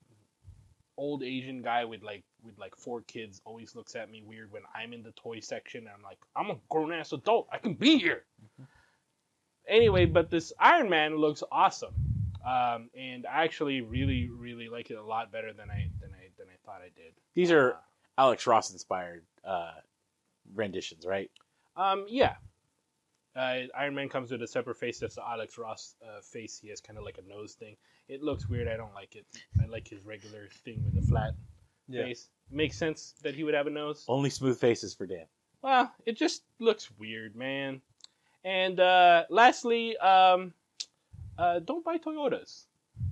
old 0.97 1.24
asian 1.24 1.61
guy 1.61 1.86
with 1.86 2.03
like 2.03 2.24
with 2.43 2.57
like 2.59 2.76
four 2.76 3.01
kids 3.01 3.41
always 3.45 3.74
looks 3.76 3.95
at 3.95 4.09
me 4.11 4.22
weird 4.26 4.51
when 4.51 4.63
i'm 4.76 4.91
in 4.93 5.01
the 5.01 5.11
toy 5.13 5.39
section 5.39 5.82
and 5.82 5.89
i'm 5.95 6.03
like 6.03 6.17
i'm 6.36 6.49
a 6.51 6.57
grown-ass 6.70 7.13
adult 7.13 7.47
i 7.51 7.57
can 7.57 7.74
be 7.74 7.97
here 7.97 8.24
anyway, 9.67 10.05
but 10.05 10.30
this 10.30 10.51
Iron 10.59 10.89
Man 10.89 11.15
looks 11.17 11.43
awesome, 11.51 11.93
um, 12.45 12.89
and 12.97 13.26
I 13.26 13.43
actually 13.43 13.82
really, 13.82 14.30
really 14.30 14.67
like 14.67 14.89
it 14.91 14.95
a 14.95 15.03
lot 15.03 15.32
better 15.32 15.53
than 15.53 15.70
I 15.70 15.89
than 16.01 16.09
I 16.11 16.30
than 16.38 16.47
I 16.47 16.57
thought 16.65 16.82
I 16.82 16.89
did. 16.95 17.13
These 17.36 17.51
are 17.51 17.74
Uh, 17.74 17.78
Alex 18.20 18.45
Ross 18.45 18.72
inspired 18.72 19.24
uh, 19.45 19.72
renditions, 20.53 21.05
right? 21.05 21.32
Um, 21.78 22.05
yeah. 22.09 22.34
Uh, 23.36 23.61
Iron 23.78 23.95
Man 23.95 24.09
comes 24.09 24.30
with 24.32 24.41
a 24.41 24.47
separate 24.47 24.76
face. 24.78 24.99
That's 24.99 25.15
the 25.15 25.26
Alex 25.26 25.57
Ross 25.57 25.95
uh, 26.03 26.20
face. 26.22 26.59
He 26.61 26.67
has 26.70 26.82
kind 26.82 26.99
of 26.99 27.05
like 27.05 27.17
a 27.17 27.30
nose 27.30 27.53
thing. 27.53 27.78
It 28.09 28.22
looks 28.22 28.49
weird. 28.49 28.67
I 28.67 28.76
don't 28.76 28.93
like 28.93 29.15
it. 29.15 29.26
I 29.63 29.67
like 29.67 29.88
his 29.88 30.03
regular 30.05 30.49
thing 30.65 30.84
with 30.84 30.95
the 31.01 31.07
flat 31.07 31.34
Yeah. 31.88 32.03
face. 32.03 32.28
Makes 32.51 32.76
sense 32.78 33.13
that 33.24 33.36
he 33.36 33.43
would 33.45 33.53
have 33.53 33.67
a 33.67 33.70
nose. 33.70 34.03
Only 34.09 34.30
smooth 34.30 34.59
faces 34.59 34.93
for 34.93 35.05
Dan. 35.05 35.26
Well, 35.61 35.93
it 36.05 36.17
just 36.17 36.43
looks 36.59 36.89
weird, 36.99 37.36
man. 37.36 37.82
And 38.43 38.80
uh, 38.80 39.26
lastly, 39.30 39.95
um, 39.97 40.53
uh, 41.38 41.59
don't 41.59 41.86
buy 41.86 41.97
Toyotas 41.97 42.65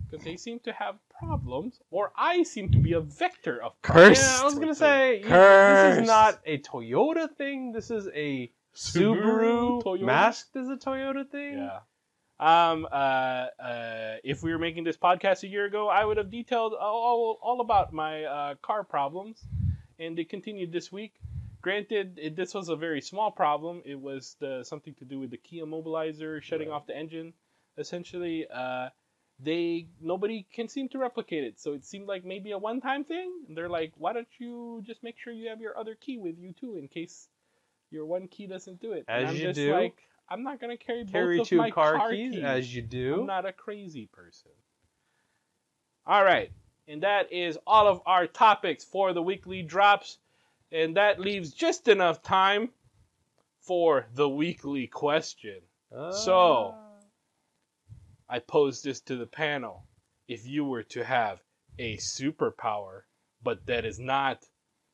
because 0.10 0.26
they 0.26 0.36
seem 0.36 0.60
to 0.62 0.74
have 0.74 0.96
problems, 1.20 1.80
or 1.92 2.12
I 2.18 2.44
seem 2.44 2.72
to 2.72 2.78
be 2.80 2.94
a 2.94 3.00
vector 3.02 3.62
of 3.62 3.74
curse. 3.82 4.20
Yeah, 4.22 4.42
I 4.42 4.46
was 4.46 4.60
gonna 4.60 4.76
say 4.76 5.22
this 5.24 5.98
is 6.00 6.08
not 6.08 6.40
a 6.46 6.60
Toyota 6.60 7.30
thing. 7.36 7.72
This 7.72 7.92
is 7.92 8.08
a 8.14 8.52
Subaru, 8.76 9.84
Subaru 9.84 10.02
masked 10.02 10.56
as 10.56 10.70
a 10.70 10.76
Toyota 10.76 11.28
thing. 11.30 11.58
Yeah. 11.58 11.80
Um. 12.40 12.86
Uh. 12.92 13.48
Uh. 13.60 14.16
If 14.24 14.44
we 14.44 14.52
were 14.52 14.60
making 14.60 14.84
this 14.84 14.98
podcast 14.98 15.44
a 15.44 15.48
year 15.48 15.66
ago, 15.66 15.88
I 15.88 16.06
would 16.06 16.18
have 16.18 16.30
detailed 16.30 16.74
all 16.74 17.40
all 17.42 17.62
about 17.62 17.94
my 17.94 18.24
uh, 18.26 18.56
car 18.62 18.84
problems, 18.84 19.44
and 20.00 20.18
it 20.20 20.30
continued 20.30 20.72
this 20.72 20.92
week. 20.92 21.14
Granted, 21.62 22.20
it, 22.22 22.36
this 22.36 22.54
was 22.54 22.70
a 22.70 22.76
very 22.76 23.02
small 23.02 23.32
problem. 23.32 23.82
It 23.84 24.00
was 24.00 24.36
the, 24.40 24.64
something 24.64 24.94
to 25.00 25.06
do 25.06 25.20
with 25.20 25.32
the 25.32 25.38
key 25.38 25.60
immobilizer 25.62 26.42
shutting 26.42 26.70
Right. 26.70 26.76
off 26.76 26.86
the 26.88 26.96
engine. 26.96 27.34
Essentially, 27.78 28.46
uh, 28.48 28.90
they 29.40 29.88
nobody 30.02 30.46
can 30.52 30.68
seem 30.68 30.90
to 30.90 30.98
replicate 30.98 31.44
it. 31.44 31.60
So 31.60 31.74
it 31.74 31.86
seemed 31.86 32.08
like 32.08 32.26
maybe 32.26 32.52
a 32.52 32.58
one-time 32.58 33.04
thing. 33.04 33.32
And 33.48 33.56
they're 33.58 33.70
like, 33.70 33.94
why 33.98 34.14
don't 34.14 34.28
you 34.40 34.82
just 34.86 35.04
make 35.04 35.18
sure 35.20 35.32
you 35.34 35.50
have 35.50 35.62
your 35.62 35.78
other 35.78 35.96
key 35.96 36.18
with 36.18 36.38
you 36.40 36.54
too, 36.54 36.78
in 36.78 36.88
case 36.88 37.28
your 37.92 38.06
one 38.06 38.28
key 38.28 38.48
doesn't 38.48 38.82
do 38.82 38.94
it. 38.94 39.06
And 39.08 39.26
As 39.26 39.30
I'm 39.30 39.36
you 39.38 39.44
just 39.44 39.56
do. 39.58 39.74
Like, 39.74 39.98
I'm 40.30 40.44
not 40.44 40.60
gonna 40.60 40.76
carry 40.78 41.06
Carry 41.06 41.38
both 41.38 41.46
of 41.46 41.50
two 41.50 41.58
my 41.58 41.72
car, 41.72 42.10
keys, 42.12 42.44
as 42.44 42.76
you 42.76 42.82
do. 42.82 43.22
I'm 43.22 43.26
not 43.28 43.46
a 43.46 43.54
crazy 43.54 44.08
person. 44.12 44.52
All 46.06 46.24
right, 46.24 46.52
and 46.88 47.04
that 47.04 47.32
is 47.32 47.58
all 47.68 47.88
of 47.88 48.02
our 48.06 48.28
topics 48.28 48.84
for 48.84 49.14
the 49.14 49.22
weekly 49.22 49.62
drops, 49.62 50.18
and 50.72 50.98
that 50.98 51.20
leaves 51.20 51.52
just 51.52 51.88
enough 51.88 52.24
time 52.24 52.70
for 53.62 54.06
the 54.16 54.28
weekly 54.28 54.88
question. 54.88 55.62
So- 56.12 56.74
Ah. 56.76 56.84
I 58.30 58.40
pose 58.40 58.82
this 58.82 59.00
to 59.02 59.16
the 59.16 59.26
panel. 59.26 59.86
If 60.28 60.46
you 60.46 60.66
were 60.66 60.84
to 60.84 61.04
have 61.04 61.42
a 61.80 61.98
superpower, 61.98 63.04
but 63.42 63.66
that 63.68 63.86
is 63.86 64.00
not 64.00 64.46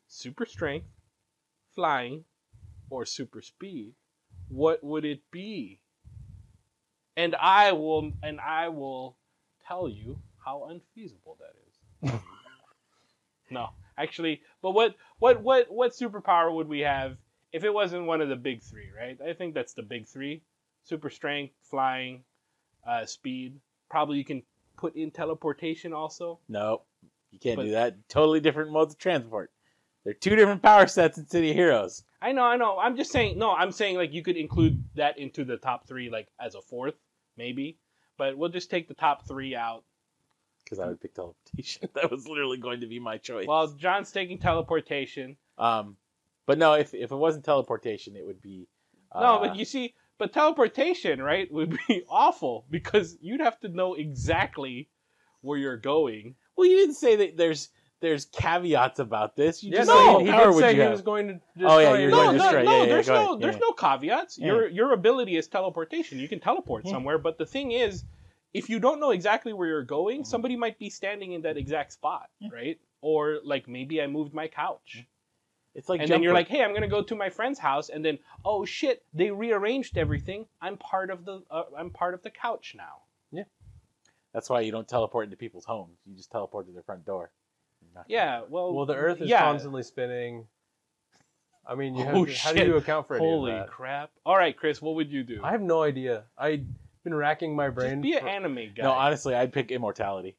super 0.07 0.45
strength, 0.45 0.87
flying, 1.73 2.25
or 2.89 3.05
super 3.05 3.41
speed, 3.41 3.93
what 4.49 4.83
would 4.83 5.05
it 5.05 5.21
be? 5.31 5.79
And 7.15 7.35
I 7.35 7.71
will 7.71 8.11
and 8.21 8.39
I 8.39 8.69
will 8.69 9.17
tell 9.67 9.89
you 9.89 10.19
how 10.43 10.65
unfeasible 10.69 11.37
that 11.39 11.55
is. 11.67 12.19
no, 13.49 13.69
actually, 13.97 14.41
but 14.61 14.71
what 14.71 14.95
what 15.19 15.41
what 15.41 15.71
what 15.71 15.93
superpower 15.93 16.53
would 16.53 16.67
we 16.67 16.81
have 16.81 17.17
if 17.51 17.63
it 17.63 17.73
wasn't 17.73 18.05
one 18.05 18.21
of 18.21 18.29
the 18.29 18.35
big 18.35 18.61
3, 18.61 18.89
right? 18.97 19.17
I 19.21 19.33
think 19.33 19.53
that's 19.53 19.73
the 19.73 19.83
big 19.83 20.07
3. 20.07 20.41
Super 20.83 21.09
strength, 21.09 21.53
flying, 21.61 22.23
uh, 22.87 23.05
speed. 23.05 23.59
Probably 23.89 24.17
you 24.17 24.25
can 24.25 24.43
put 24.77 24.95
in 24.95 25.11
teleportation 25.11 25.93
also. 25.93 26.39
No, 26.49 26.81
you 27.31 27.39
can't 27.39 27.57
But- 27.57 27.65
do 27.65 27.71
that. 27.71 27.95
Totally 28.09 28.39
different 28.39 28.71
modes 28.71 28.93
of 28.93 28.99
transport. 28.99 29.51
They're 30.03 30.13
two 30.13 30.35
different 30.35 30.61
power 30.61 30.85
sets 30.87 31.17
in 31.17 31.27
City 31.27 31.51
of 31.51 31.55
Heroes. 31.55 32.03
I 32.21 32.33
know, 32.33 32.43
I 32.43 32.57
know. 32.57 32.77
I'm 32.77 32.97
just 32.97 33.11
saying. 33.11 33.37
No, 33.37 33.51
I'm 33.51 33.71
saying 33.71 33.95
like 33.95 34.11
you 34.13 34.21
could 34.21 34.35
include 34.35 34.83
that 34.95 35.17
into 35.17 35.45
the 35.45 35.55
top 35.57 35.87
three, 35.87 36.09
like 36.09 36.27
as 36.41 36.55
a 36.55 36.61
fourth, 36.61 36.95
maybe. 37.37 37.77
But 38.17 38.37
we'll 38.37 38.49
just 38.49 38.69
take 38.69 38.87
the 38.87 38.93
top 38.93 39.25
three 39.27 39.55
out. 39.55 39.83
Because 40.63 40.79
I 40.79 40.87
would 40.87 40.99
pick 41.01 41.13
teleportation. 41.13 41.87
that 41.95 42.11
was 42.11 42.27
literally 42.27 42.57
going 42.57 42.81
to 42.81 42.87
be 42.87 42.99
my 42.99 43.17
choice. 43.17 43.47
Well, 43.47 43.67
John's 43.67 44.11
taking 44.11 44.39
teleportation. 44.39 45.37
um, 45.57 45.95
but 46.45 46.57
no, 46.57 46.73
if 46.73 46.93
if 46.93 47.11
it 47.11 47.15
wasn't 47.15 47.45
teleportation, 47.45 48.17
it 48.17 48.25
would 48.25 48.41
be. 48.41 48.67
Uh, 49.11 49.21
no, 49.21 49.39
but 49.39 49.55
you 49.55 49.63
see, 49.63 49.93
but 50.19 50.33
teleportation, 50.33 51.21
right, 51.21 51.51
would 51.51 51.77
be 51.87 52.03
awful 52.09 52.65
because 52.69 53.17
you'd 53.21 53.41
have 53.41 53.59
to 53.61 53.69
know 53.69 53.93
exactly 53.95 54.89
where 55.41 55.57
you're 55.57 55.77
going. 55.77 56.35
well, 56.55 56.67
you 56.67 56.77
didn't 56.77 56.95
say 56.95 57.15
that. 57.17 57.37
There's 57.37 57.69
there's 58.01 58.25
caveats 58.25 58.99
about 58.99 59.35
this. 59.37 59.63
You 59.63 59.71
Yeah, 59.71 59.77
just 59.79 59.87
no, 59.89 59.95
said 59.95 60.05
no, 60.05 60.13
what 60.13 60.25
he 60.25 60.31
power 60.31 60.51
did 60.51 60.59
say 60.59 60.73
he 60.73 60.79
have? 60.81 60.91
was 60.91 61.01
going 61.01 61.27
to. 61.27 61.65
Oh, 61.65 61.79
yeah, 61.79 61.97
you're. 61.97 62.11
No, 62.11 62.17
going 62.17 62.31
to 62.31 62.37
no, 62.37 62.43
destroy- 62.43 62.63
no. 62.63 62.71
yeah, 62.71 62.79
yeah, 62.83 62.85
there's 62.89 63.07
no, 63.07 63.13
ahead, 63.33 63.41
there's 63.41 63.57
no 63.61 63.71
caveats. 63.71 64.37
Your 64.37 64.67
your 64.69 64.91
ability 64.93 65.37
is 65.37 65.47
teleportation. 65.47 66.19
You 66.19 66.27
can 66.27 66.39
teleport 66.41 66.85
Yeah. 66.85 66.91
somewhere, 66.91 67.17
but 67.17 67.37
the 67.37 67.45
thing 67.45 67.71
is, 67.71 68.03
if 68.53 68.69
you 68.69 68.79
don't 68.79 68.99
know 68.99 69.11
exactly 69.11 69.53
where 69.53 69.67
you're 69.69 69.83
going, 69.83 70.21
Mhm. 70.21 70.27
somebody 70.27 70.55
might 70.57 70.77
be 70.79 70.89
standing 70.89 71.31
in 71.33 71.41
that 71.43 71.55
exact 71.57 71.93
spot, 71.93 72.29
Yeah. 72.39 72.49
right? 72.53 72.77
Or 73.01 73.39
like 73.43 73.67
maybe 73.69 74.01
I 74.01 74.07
moved 74.07 74.33
my 74.33 74.47
couch. 74.47 74.95
Hmm. 74.97 75.01
It's 75.75 75.89
like 75.89 76.01
and 76.01 76.09
then 76.09 76.21
you're 76.21 76.31
Jumper. 76.33 76.39
like, 76.39 76.47
hey, 76.49 76.63
I'm 76.63 76.73
gonna 76.73 76.87
go 76.87 77.01
to 77.01 77.15
my 77.15 77.29
friend's 77.29 77.57
house, 77.59 77.89
and 77.89 78.05
then 78.05 78.19
oh 78.45 78.63
shit, 78.65 79.03
they 79.13 79.31
rearranged 79.31 79.97
everything. 79.97 80.45
I'm 80.61 80.77
part 80.77 81.09
of 81.09 81.25
the 81.25 81.41
uh, 81.49 81.63
I'm 81.77 81.89
part 81.89 82.13
of 82.13 82.21
the 82.21 82.29
couch 82.29 82.75
now. 82.77 83.01
Yeah, 83.31 83.43
that's 84.33 84.49
why 84.49 84.61
you 84.61 84.71
don't 84.71 84.87
teleport 84.87 85.25
into 85.25 85.37
people's 85.37 85.65
homes. 85.65 85.97
You 86.05 86.15
just 86.15 86.29
teleport 86.31 86.67
to 86.67 86.73
their 86.73 86.83
front 86.83 87.05
door. 87.05 87.31
Yeah, 88.07 88.41
well, 88.49 88.73
Well, 88.73 88.85
the 88.85 88.95
Earth 88.95 89.21
is 89.21 89.29
yeah. 89.29 89.41
constantly 89.41 89.83
spinning. 89.83 90.47
I 91.65 91.75
mean, 91.75 91.95
you 91.95 92.03
have 92.05 92.15
Oh, 92.15 92.25
to, 92.25 92.33
how 92.33 92.51
do 92.53 92.63
you 92.65 92.75
account 92.77 93.07
for 93.07 93.15
any 93.17 93.25
Holy 93.25 93.51
of 93.51 93.59
that? 93.59 93.67
crap! 93.69 94.11
All 94.25 94.37
right, 94.37 94.55
Chris, 94.55 94.81
what 94.81 94.95
would 94.95 95.11
you 95.11 95.23
do? 95.23 95.41
I 95.43 95.51
have 95.51 95.61
no 95.61 95.81
idea. 95.83 96.23
I've 96.37 96.65
been 97.03 97.13
racking 97.13 97.55
my 97.55 97.69
brain. 97.69 97.91
Just 97.91 98.01
be 98.03 98.13
an 98.13 98.21
for- 98.21 98.29
anime 98.29 98.55
guy. 98.75 98.83
No, 98.83 98.91
honestly, 98.91 99.33
I'd 99.35 99.51
pick 99.53 99.71
immortality. 99.71 100.35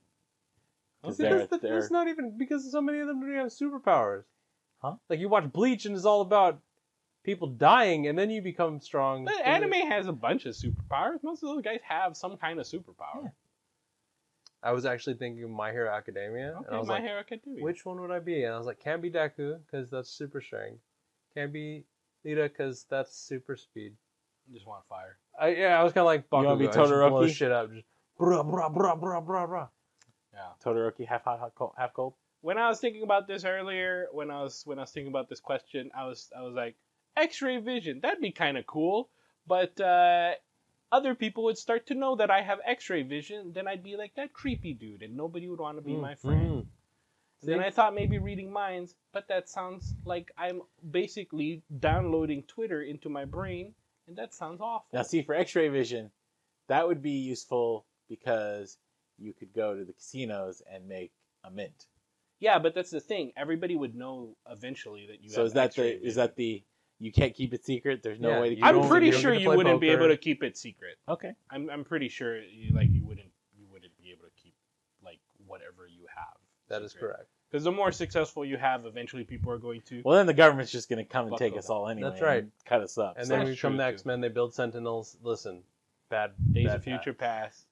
Because 1.03 1.18
Because 1.18 1.49
they're, 1.61 1.70
that's 1.80 1.91
not 1.91 2.09
even 2.09 2.37
because 2.39 2.70
so 2.70 2.80
many 2.80 3.01
of 3.01 3.07
them 3.07 3.20
don't 3.20 3.28
even 3.30 3.41
have 3.43 3.51
superpowers. 3.51 4.24
Huh? 4.85 4.97
Like 5.09 5.18
you 5.18 5.30
watch 5.30 5.51
Bleach 5.51 5.87
and 5.87 5.97
it's 5.97 6.05
all 6.05 6.20
about 6.20 6.61
people 7.24 7.47
dying 7.49 8.07
and 8.07 8.18
then 8.18 8.28
you 8.30 8.43
become 8.43 8.80
strong. 8.80 9.24
But 9.24 9.41
anime 9.43 9.72
has 9.89 10.07
a 10.07 10.12
bunch 10.12 10.45
of 10.45 10.55
superpowers. 10.55 11.22
Most 11.22 11.43
of 11.43 11.49
those 11.49 11.62
guys 11.62 11.80
have 11.89 12.16
some 12.18 12.37
kind 12.37 12.61
of 12.61 12.66
superpower. 12.66 13.22
Yeah. 13.24 13.28
I 14.62 14.72
was 14.72 14.85
actually 14.87 15.14
thinking 15.14 15.43
of 15.45 15.51
My 15.51 15.72
Hero 15.72 15.91
Academia, 15.91 16.57
and 16.57 16.66
Okay, 16.66 16.74
I 16.74 16.78
was 16.78 16.89
my 16.89 16.95
like, 16.95 17.03
hero 17.05 17.20
Academia. 17.20 17.62
which 17.62 17.85
one 17.85 18.01
would 18.01 18.11
I 18.11 18.18
be? 18.18 18.45
And 18.45 18.55
I 18.55 18.59
was 18.59 18.66
like, 18.66 18.78
can't 18.80 19.03
be 19.03 19.11
Deku 19.11 19.59
because 19.64 19.91
that's 19.91 20.09
super 20.11 20.41
strength. 20.41 20.80
Can't 21.35 21.53
be 21.53 21.85
Iida 22.24 22.45
because 22.45 22.87
that's 22.89 23.14
super 23.14 23.57
speed. 23.57 23.93
I 24.51 24.55
just 24.55 24.66
want 24.66 24.82
fire. 24.89 25.18
I, 25.39 25.49
yeah, 25.49 25.78
I 25.78 25.85
was 25.85 25.93
kind 25.93 26.01
of 26.03 26.07
like, 26.07 26.24
wanna 26.32 26.57
be 26.57 26.66
Bakugo, 26.66 27.07
I 27.07 27.09
blow 27.11 27.26
Todoroki? 27.26 27.35
shit 27.35 27.53
up, 27.53 27.72
just 27.72 27.87
brah 28.18 28.43
brah 28.45 28.74
brah 28.74 28.99
brah 28.99 29.24
brah 29.26 29.49
brah. 29.49 29.68
Yeah. 30.32 30.41
Todoroki 30.64 31.07
half 31.07 31.24
hot, 31.24 31.53
half 31.76 31.93
cold. 31.95 32.14
When 32.45 32.59
I 32.59 32.69
was 32.69 32.79
thinking 32.79 33.03
about 33.03 33.27
this 33.27 33.47
earlier, 33.47 34.09
when 34.13 34.31
I 34.31 34.43
was 34.43 34.61
when 34.67 34.79
I 34.79 34.83
was 34.83 34.91
thinking 34.91 35.11
about 35.11 35.31
this 35.31 35.41
question, 35.41 35.91
I 35.97 36.05
was 36.05 36.31
I 36.37 36.43
was 36.43 36.53
like, 36.55 36.77
X-ray 37.17 37.57
vision. 37.57 38.01
That'd 38.03 38.21
be 38.21 38.33
kind 38.33 38.59
of 38.59 38.67
cool. 38.67 39.09
But 39.47 39.81
uh, 39.81 40.33
other 40.93 41.15
people 41.15 41.45
would 41.45 41.57
start 41.57 41.87
to 41.87 41.95
know 41.95 42.17
that 42.17 42.31
I 42.31 42.43
have 42.43 42.59
X-ray 42.67 43.03
vision. 43.05 43.53
Then 43.55 43.67
I'd 43.67 43.83
be 43.83 43.97
like 43.97 44.15
that 44.17 44.35
creepy 44.35 44.75
dude, 44.75 45.03
and 45.03 45.17
nobody 45.17 45.49
would 45.49 45.59
want 45.59 45.79
to 45.79 45.83
be 45.83 45.93
Mm, 45.93 46.03
my 46.03 46.15
friend. 46.17 46.51
mm. 46.51 46.67
Then 47.43 47.61
I 47.61 47.71
thought 47.71 47.95
maybe 47.95 48.19
reading 48.19 48.53
minds, 48.53 48.95
but 49.13 49.29
that 49.29 49.49
sounds 49.49 49.95
like 50.05 50.31
I'm 50.37 50.61
basically 50.91 51.63
downloading 51.81 52.43
Twitter 52.43 52.83
into 52.83 53.09
my 53.09 53.25
brain, 53.25 53.75
and 54.07 54.17
that 54.17 54.35
sounds 54.35 54.61
awful. 54.61 54.87
Now, 54.93 55.03
see, 55.03 55.23
for 55.23 55.35
X-ray 55.35 55.69
vision, 55.69 56.11
that 56.69 56.87
would 56.87 57.01
be 57.01 57.13
useful 57.13 57.87
because 58.07 58.77
you 59.19 59.33
could 59.33 59.55
go 59.55 59.75
to 59.75 59.85
the 59.85 59.95
casinos 59.95 60.63
and 60.71 60.87
make 60.89 61.13
a 61.43 61.51
mint. 61.51 61.87
Yeah, 62.41 62.59
but 62.59 62.74
that's 62.74 62.91
the 62.91 63.01
thing. 63.01 63.32
Everybody 63.37 63.76
would 63.76 63.95
know 63.95 64.37
eventually 64.51 65.07
that 65.11 65.22
you. 65.22 65.30
so 65.30 65.41
have 65.41 65.47
is 65.47 65.53
that 65.55 65.64
X-ray 65.66 65.99
the 65.99 66.07
is 66.07 66.14
that 66.16 66.37
the 66.37 66.62
you 66.99 67.12
can't 67.12 67.35
keep 67.35 67.53
it 67.55 67.64
secret? 67.64 68.03
There's 68.03 68.20
no 68.20 68.30
Yeah, 68.30 68.41
way 68.41 68.49
to 68.49 68.51
you 68.51 68.57
keep 68.57 68.64
I'm 68.64 68.74
don't- 68.76 68.89
pretty 68.89 69.07
you 69.07 69.12
don't 69.12 69.20
sure 69.20 69.32
get 69.32 69.39
to 69.39 69.43
you 69.43 69.49
play 69.49 69.57
wouldn't 69.57 69.80
be 69.80 69.89
poker. 69.89 69.99
able 70.05 70.09
to 70.09 70.16
keep 70.16 70.43
it 70.43 70.57
secret. 70.57 70.97
Okay. 71.09 71.32
I'm 71.51 71.70
I'm 71.70 71.85
pretty 71.85 72.09
sure 72.09 72.39
you 72.41 72.74
like 72.74 72.91
you 72.91 73.05
wouldn't 73.05 73.30
you 73.57 73.66
wouldn't 73.70 73.97
be 74.03 74.11
able 74.11 74.24
to 74.24 74.30
keep 74.43 74.55
like 75.05 75.18
whatever 75.47 75.87
you 75.87 76.07
have. 76.14 76.37
That 76.68 76.82
is 76.82 76.93
correct. 76.93 77.26
Because 77.51 77.64
the 77.64 77.72
more 77.72 77.93
successful 77.93 78.45
you 78.45 78.57
have, 78.57 78.85
eventually 78.85 79.22
people 79.22 79.53
are 79.53 79.59
going 79.59 79.80
to. 79.82 80.03
Well, 80.05 80.16
then 80.16 80.26
the 80.26 80.35
government's 80.35 80.72
just 80.72 80.89
going 80.89 80.99
to 80.99 81.05
come 81.05 81.26
and 81.26 81.30
Fuck 81.32 81.39
take 81.39 81.57
us 81.57 81.70
all 81.70 81.89
anyway. 81.89 82.11
That's 82.11 82.22
right. 82.22 82.43
and 82.43 82.51
cut 82.64 82.80
us 82.80 82.99
up. 82.99 83.14
And 83.16 83.26
So- 83.26 83.30
then 83.30 83.41
That's 83.47 83.51
we 83.51 83.57
come 83.57 83.72
true, 83.72 83.78
the 83.78 83.85
too. 83.85 83.95
X 83.95 84.05
Men. 84.07 84.20
They 84.20 84.28
build 84.28 84.55
Sentinels. 84.55 85.16
Listen, 85.22 85.62
bad 86.11 86.32
Days 86.53 86.66
bad 86.66 86.76
of 86.76 86.85
Future 86.85 87.12
path. 87.12 87.51
Past. 87.53 87.66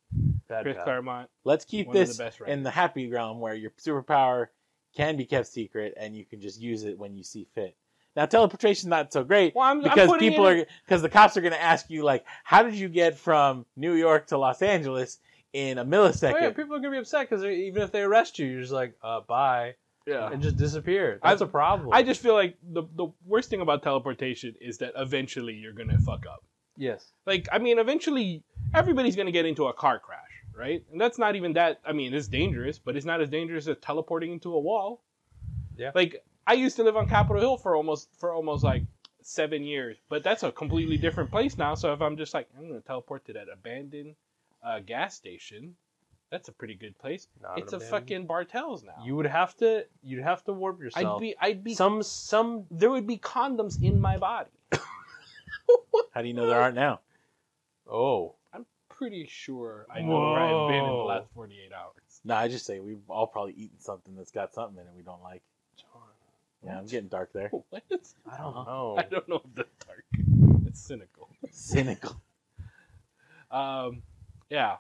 Bad 0.53 0.63
Chris 0.65 0.77
path. 0.77 0.85
Claremont. 0.85 1.29
let's 1.45 1.65
keep 1.65 1.87
One 1.89 1.97
of 1.97 2.01
the 2.01 2.07
this 2.07 2.17
best 2.19 2.41
in 2.47 2.63
the 2.63 2.71
happy 2.71 3.09
realm 3.11 3.41
where 3.41 3.55
your 3.55 3.71
superpower 3.73 4.49
can 4.97 5.17
be 5.17 5.25
kept 5.25 5.47
secret 5.47 5.95
and 5.97 6.15
you 6.17 6.25
can 6.25 6.41
just 6.41 6.61
use 6.61 6.85
it 6.85 6.99
when 6.99 7.17
you 7.17 7.23
see 7.25 7.47
fit. 7.55 7.77
Now 8.15 8.27
teleportation's 8.27 8.87
not 8.87 9.13
so 9.13 9.25
great 9.25 9.55
Well, 9.55 9.65
I'm, 9.67 9.79
I'm 9.79 9.83
because 9.85 10.13
people 10.19 10.47
in- 10.49 10.61
are 10.61 10.67
because 10.87 11.01
the 11.03 11.09
cops 11.09 11.37
are 11.37 11.41
going 11.41 11.55
to 11.55 11.63
ask 11.63 11.89
you 11.89 12.05
like, 12.05 12.25
how 12.45 12.63
did 12.63 12.75
you 12.75 12.89
get 12.89 13.17
from 13.19 13.65
New 13.77 13.95
York 13.95 14.27
to 14.29 14.39
Los 14.39 14.61
Angeles 14.63 15.19
in 15.55 15.79
a 15.79 15.83
Oh, 15.83 15.85
millisecond? 15.85 16.41
yeah, 16.41 16.51
people 16.51 16.77
are 16.77 16.81
gonna 16.81 16.91
be 16.93 16.99
upset 16.99 17.29
because 17.29 17.45
even 17.45 17.83
if 17.83 17.91
they 17.93 18.03
arrest 18.03 18.39
you, 18.39 18.47
you're 18.47 18.61
just 18.61 18.73
like, 18.73 18.95
uh, 19.03 19.21
bye, 19.21 19.75
Yeah. 20.07 20.31
and 20.31 20.43
just 20.43 20.57
disappear. 20.57 21.21
That's 21.23 21.41
I- 21.43 21.45
a 21.45 21.49
problem. 21.49 21.91
I 21.93 22.03
just 22.03 22.21
feel 22.23 22.35
like 22.35 22.57
the 22.63 22.83
the 22.97 23.09
worst 23.27 23.49
thing 23.51 23.61
about 23.63 23.83
teleportation 23.83 24.55
is 24.61 24.79
that 24.79 24.93
eventually 24.97 25.55
you're 25.55 25.73
gonna 25.75 25.99
fuck 25.99 26.25
up. 26.27 26.43
yes. 26.77 27.13
Like, 27.27 27.49
I 27.53 27.59
mean, 27.59 27.79
eventually 27.79 28.43
everybody's 28.75 29.15
gonna 29.17 29.31
get 29.31 29.45
into 29.47 29.67
a 29.67 29.73
car 29.75 29.99
crash, 29.99 30.32
right? 30.57 30.85
And 30.91 31.01
that's 31.01 31.19
not 31.19 31.37
even 31.37 31.53
that. 31.55 31.81
I 31.85 31.93
mean, 31.93 32.15
it's 32.15 32.29
dangerous, 32.29 32.79
but 32.79 32.97
it's 32.97 33.07
not 33.07 33.21
as 33.21 33.29
dangerous 33.29 33.67
as 33.69 33.77
teleporting 33.81 34.33
into 34.33 34.55
a 34.55 34.61
wall. 34.61 35.03
Yeah. 35.77 35.93
Like, 35.95 36.25
I 36.47 36.55
used 36.55 36.77
to 36.77 36.83
live 36.83 36.97
on 36.97 37.09
Capitol 37.09 37.41
Hill 37.41 37.57
for 37.57 37.77
almost 37.77 38.09
for 38.19 38.33
almost 38.33 38.65
like 38.65 38.83
seven 39.23 39.63
years, 39.63 39.97
but 40.09 40.23
that's 40.23 40.43
a 40.43 40.53
completely 40.53 40.97
different 40.97 41.31
place 41.31 41.57
now. 41.57 41.75
So 41.75 41.93
if 41.93 42.01
I'm 42.01 42.17
just 42.17 42.35
like, 42.35 42.49
I'm 42.59 42.69
gonna 42.69 42.81
teleport 42.81 43.25
to 43.27 43.33
that 43.35 43.47
abandoned 43.53 44.15
uh, 44.65 44.81
gas 44.81 45.15
station, 45.15 45.75
that's 46.31 46.49
a 46.49 46.53
pretty 46.53 46.75
good 46.75 46.99
place. 46.99 47.29
Not 47.41 47.59
it's 47.59 47.73
a 47.73 47.81
fucking 47.81 48.27
Bartell's 48.27 48.83
now. 48.83 49.05
You 49.05 49.17
would 49.17 49.27
have 49.27 49.55
to. 49.59 49.85
You'd 50.03 50.23
have 50.23 50.43
to 50.45 50.53
warp 50.53 50.81
yourself. 50.81 51.17
I'd 51.17 51.21
be, 51.21 51.35
I'd 51.41 51.65
be, 51.65 51.75
some 51.75 52.03
some. 52.03 52.65
there 52.71 52.91
would 52.91 53.07
be 53.07 53.19
condoms 53.19 53.83
in 53.83 54.01
my 54.01 54.17
body. 54.17 54.51
How 56.13 56.23
do 56.23 56.29
you 56.29 56.35
know 56.35 56.47
there 56.47 56.61
aren't 56.61 56.75
now? 56.75 57.01
Oh, 57.87 58.35
Pretty 59.03 59.27
sure 59.29 59.85
I 59.93 60.01
know 60.03 60.31
where 60.31 60.39
I've 60.39 60.69
been 60.69 60.85
in 60.85 60.87
the 60.87 60.93
last 60.93 61.27
48 61.35 61.73
hours. 61.73 62.21
No, 62.25 62.37
I 62.37 62.47
just 62.47 62.65
say 62.65 62.79
we've 62.79 63.01
all 63.09 63.27
probably 63.27 63.53
eaten 63.55 63.81
something 63.81 64.15
that's 64.15 64.31
got 64.31 64.55
something 64.55 64.77
in 64.81 64.87
it 64.87 64.93
we 64.97 65.03
don't 65.03 65.21
like. 65.25 65.43
John. 65.77 66.03
Yeah, 66.65 66.79
I'm 66.79 66.87
getting 66.87 67.09
dark 67.09 67.33
there. 67.33 67.51
What? 67.71 67.83
I 68.31 68.37
don't 68.37 68.55
know. 68.55 68.95
I 68.99 69.03
don't 69.03 69.29
know 69.29 69.43
if 69.45 69.55
that's 69.57 69.87
dark. 69.87 70.05
It's 70.69 70.81
cynical. 70.81 71.29
Cynical. 71.51 72.21
Um, 73.51 74.03
yeah. 74.51 74.77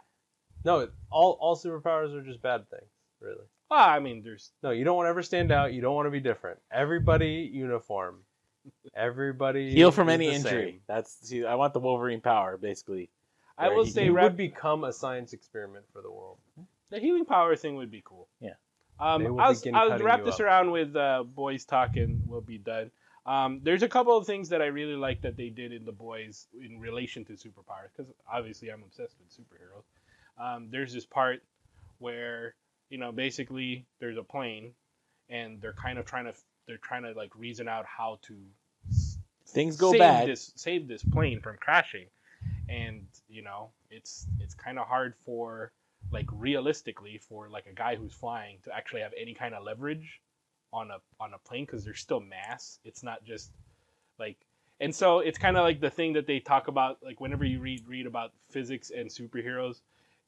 No, 0.65 0.79
it- 0.81 0.93
all 1.11 1.37
all 1.41 1.57
superpowers 1.57 2.15
are 2.15 2.23
just 2.23 2.41
bad 2.41 2.71
things, 2.71 2.91
really. 3.21 3.45
Well, 3.73 3.81
I 3.89 3.99
mean, 3.99 4.23
there's 4.23 4.53
No, 4.63 4.71
you 4.71 4.85
don't 4.85 4.95
want 4.97 5.07
to 5.07 5.11
ever 5.11 5.25
stand 5.25 5.51
out. 5.51 5.73
You 5.73 5.81
don't 5.81 5.97
want 5.97 6.07
to 6.07 6.13
be 6.13 6.21
different. 6.21 6.61
Everybody 6.71 7.51
uniform. 7.53 8.21
Everybody 8.95 9.73
Heal 9.73 9.91
from 9.91 10.09
is 10.09 10.15
any 10.15 10.29
the 10.29 10.35
injury. 10.35 10.71
same. 10.71 10.81
That's 10.87 11.29
see, 11.29 11.45
I 11.45 11.57
want 11.57 11.75
the 11.75 11.81
Wolverine 11.81 12.21
power, 12.21 12.57
basically. 12.57 13.11
I 13.59 13.69
will 13.69 13.87
say 13.87 14.07
You 14.07 14.13
rap- 14.13 14.25
would 14.25 14.37
become 14.37 14.85
a 14.85 14.93
science 14.93 15.33
experiment 15.33 15.85
for 15.93 16.03
the 16.03 16.11
world. 16.11 16.39
the 16.91 16.99
healing 16.99 17.25
power 17.25 17.55
thing 17.57 17.77
would 17.77 17.91
be 17.91 18.03
cool. 18.05 18.29
Yeah. 18.41 18.51
Um, 19.01 19.39
I'll, 19.41 19.57
I'll 19.75 19.99
wrap 19.99 20.25
this 20.25 20.37
up. 20.37 20.41
around 20.43 20.71
with 20.71 20.95
uh, 20.95 21.25
boys 21.25 21.65
talking. 21.65 22.23
We'll 22.27 22.41
be 22.41 22.59
done. 22.59 22.91
Um, 23.27 23.61
there's 23.63 23.83
a 23.83 23.89
couple 23.89 24.17
of 24.17 24.27
things 24.27 24.49
that 24.51 24.61
I 24.63 24.67
really 24.67 24.97
like 24.97 25.23
that 25.23 25.37
they 25.37 25.49
did 25.49 25.73
in 25.73 25.85
the 25.85 25.93
boys 25.93 26.47
in 26.61 26.81
relation 26.81 27.25
to 27.27 27.33
superpowers 27.35 27.91
because 27.97 28.13
obviously 28.33 28.69
I'm 28.71 28.83
obsessed 28.83 29.15
with 29.21 29.31
superheroes. 29.31 29.85
Um, 30.43 30.69
there's 30.71 30.93
this 30.93 31.07
part 31.07 31.43
where 31.99 32.55
you 32.91 32.99
know 32.99 33.13
basically 33.13 33.87
there's 34.01 34.17
a 34.19 34.23
plane 34.25 34.73
and 35.31 35.61
they're 35.61 35.73
kind 35.73 35.99
of 35.99 36.05
trying 36.05 36.25
to 36.25 36.35
they're 36.67 36.79
trying 36.79 37.05
to 37.05 37.13
like 37.13 37.31
reason 37.37 37.69
out 37.69 37.87
how 37.87 38.19
to 38.23 38.35
Things 39.47 39.77
go 39.77 39.91
save 39.93 39.99
bad. 40.01 40.29
this 40.29 40.53
save 40.57 40.89
this 40.89 41.03
plane 41.05 41.41
from 41.41 41.57
crashing 41.59 42.07
and 42.69 43.07
you 43.33 43.43
know 43.43 43.71
it's 43.91 44.27
it's 44.41 44.55
kind 44.55 44.79
of 44.79 44.87
hard 44.87 45.15
for 45.25 45.73
like 46.11 46.27
realistically 46.33 47.19
for 47.19 47.49
like 47.49 47.67
a 47.67 47.73
guy 47.73 47.97
who's 47.97 48.13
flying 48.13 48.59
to 48.65 48.75
actually 48.75 49.01
have 49.01 49.13
any 49.19 49.35
kind 49.35 49.55
of 49.55 49.65
leverage 49.65 50.21
on 50.73 50.91
a 50.91 50.99
on 51.19 51.33
a 51.35 51.39
plane 51.39 51.65
because 51.65 51.85
there's 51.85 52.01
still 52.01 52.21
mass 52.21 52.79
it's 52.85 53.03
not 53.03 53.25
just 53.25 53.51
like 54.19 54.37
and 54.81 54.95
so 54.95 55.21
it's 55.21 55.39
kind 55.39 55.57
of 55.57 55.63
like 55.63 55.81
the 55.81 55.91
thing 55.91 56.13
that 56.13 56.27
they 56.27 56.41
talk 56.41 56.69
about 56.69 56.99
like 57.03 57.21
whenever 57.21 57.45
you 57.45 57.61
read 57.61 57.83
read 57.89 58.07
about 58.07 58.33
physics 58.51 58.91
and 58.91 59.09
superheroes 59.09 59.81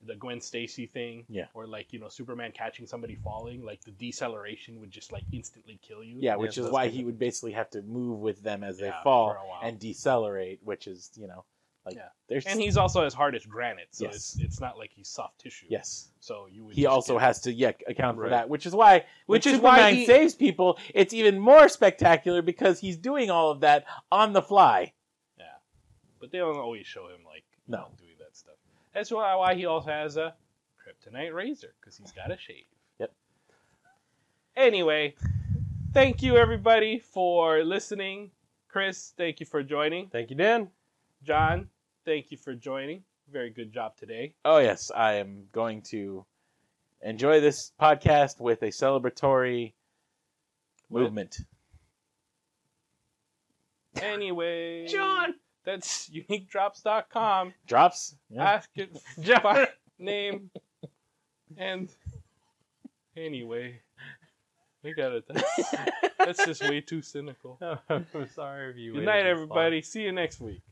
the 0.07 0.15
Gwen 0.15 0.41
Stacy 0.41 0.87
thing 0.87 1.25
Yeah. 1.31 1.47
or 1.55 1.67
like 1.67 1.93
you 1.93 1.99
know 1.99 2.09
Superman 2.09 2.53
catching 2.53 2.87
somebody 2.87 3.15
falling 3.15 3.65
like 3.65 3.81
the 3.85 3.91
deceleration 3.91 4.81
would 4.81 4.91
just 4.91 5.13
like 5.13 5.25
instantly 5.33 5.79
kill 5.83 6.05
you 6.05 6.17
Yeah, 6.21 6.37
which 6.37 6.55
so 6.57 6.67
is 6.67 6.73
why 6.73 6.87
good. 6.87 6.95
he 6.95 7.05
would 7.05 7.19
basically 7.19 7.53
have 7.53 7.71
to 7.71 7.83
move 7.83 8.21
with 8.21 8.43
them 8.43 8.63
as 8.63 8.79
they 8.79 8.93
fall 9.03 9.31
for 9.33 9.37
a 9.39 9.47
while. 9.49 9.61
and 9.63 9.79
decelerate, 9.79 10.61
which 10.63 10.87
is 10.87 11.11
you 11.17 11.27
know 11.27 11.45
like 11.87 11.97
Yeah. 11.97 12.09
there's 12.29 12.47
and 12.47 12.59
he's 12.61 12.77
also 12.77 13.05
as 13.05 13.13
hard 13.13 13.35
as 13.35 13.45
granite 13.45 13.89
so 13.91 14.05
Yes. 14.07 14.15
it's 14.15 14.39
it's 14.41 14.61
not 14.61 14.79
like 14.79 14.91
he's 14.95 15.09
soft 15.09 15.39
tissue 15.41 15.67
yes 15.69 16.09
so 16.21 16.47
you 16.51 16.65
would 16.65 16.75
he 16.75 16.87
also 16.87 17.19
has 17.19 17.41
to 17.43 17.53
yeah 17.53 17.73
account 17.87 18.17
for 18.17 18.29
that, 18.31 18.49
which 18.49 18.65
is 18.67 18.75
why 18.75 19.05
Which 19.27 19.45
when 19.47 19.55
is 19.57 19.61
why 19.61 19.77
Superman 19.77 19.95
he- 19.97 20.07
saves 20.07 20.35
people. 20.35 20.79
It's 20.95 21.13
even 21.13 21.39
more 21.39 21.69
spectacular 21.69 22.41
because 22.43 22.81
he's 22.81 22.97
doing 22.97 23.31
all 23.31 23.51
of 23.51 23.61
that 23.61 23.85
on 24.11 24.33
the 24.33 24.41
fly. 24.43 24.95
Yeah, 25.39 25.45
but 26.21 26.31
they 26.33 26.39
don't 26.39 26.57
always 26.57 26.87
show 26.87 27.09
him 27.09 27.21
like 27.27 27.45
No. 27.69 27.91
doing 27.99 28.17
that 28.19 28.35
stuff. 28.37 28.55
That's 28.95 29.11
why 29.11 29.35
why 29.35 29.55
he 29.55 29.67
also 29.67 29.91
has 29.91 30.17
a 30.17 30.35
kryptonite 30.81 31.35
razor 31.35 31.75
because 31.81 31.97
he's 31.99 32.13
got 32.13 32.31
a 32.33 32.39
shave. 32.39 32.65
Yep. 32.99 33.13
Anyway, 34.57 35.15
thank 35.93 36.23
you 36.23 36.37
everybody 36.37 36.99
for 36.99 37.63
listening. 37.65 38.31
Chris, 38.69 39.13
thank 39.17 39.41
you 39.41 39.47
for 39.47 39.63
joining. 39.63 40.09
Thank 40.09 40.31
you, 40.31 40.37
Dan. 40.37 40.71
John, 41.23 41.69
thank 42.05 42.31
you 42.31 42.37
for 42.37 42.55
joining. 42.55 43.03
Very 43.33 43.51
good 43.51 43.73
job 43.73 43.97
today. 43.97 44.35
Oh 44.45 44.59
yes, 44.59 44.91
I 44.95 45.15
am 45.15 45.45
going 45.53 45.83
to 45.83 46.25
enjoy 47.03 47.41
this 47.41 47.73
podcast 47.81 48.41
with 48.41 48.63
a 48.63 48.67
celebratory 48.69 49.73
What? 50.89 51.03
movement. 51.03 51.39
Anyway, 54.01 54.87
John! 54.89 55.35
that's 55.65 56.11
uniquedrops.com. 56.11 57.55
Drops. 57.67 58.17
Ask 58.37 58.69
it 58.77 58.97
by 59.43 59.69
name 59.99 60.51
and 61.57 61.89
anyway, 63.17 63.81
we 64.83 64.93
got 64.95 65.13
it. 65.13 65.25
That's, 65.29 65.75
that's 66.19 66.45
just 66.45 66.63
way 66.69 66.81
too 66.81 67.03
cynical. 67.03 67.59
I'm 67.89 68.07
oh, 68.15 68.27
sorry 68.35 68.71
if 68.71 68.77
you. 68.77 68.93
Good 68.93 68.99
waited 69.01 69.07
night, 69.07 69.23
this 69.23 69.25
long. 69.25 69.43
everybody. 69.43 69.83
See 69.83 70.03
you 70.03 70.13
next 70.13 70.41
week. 70.41 70.63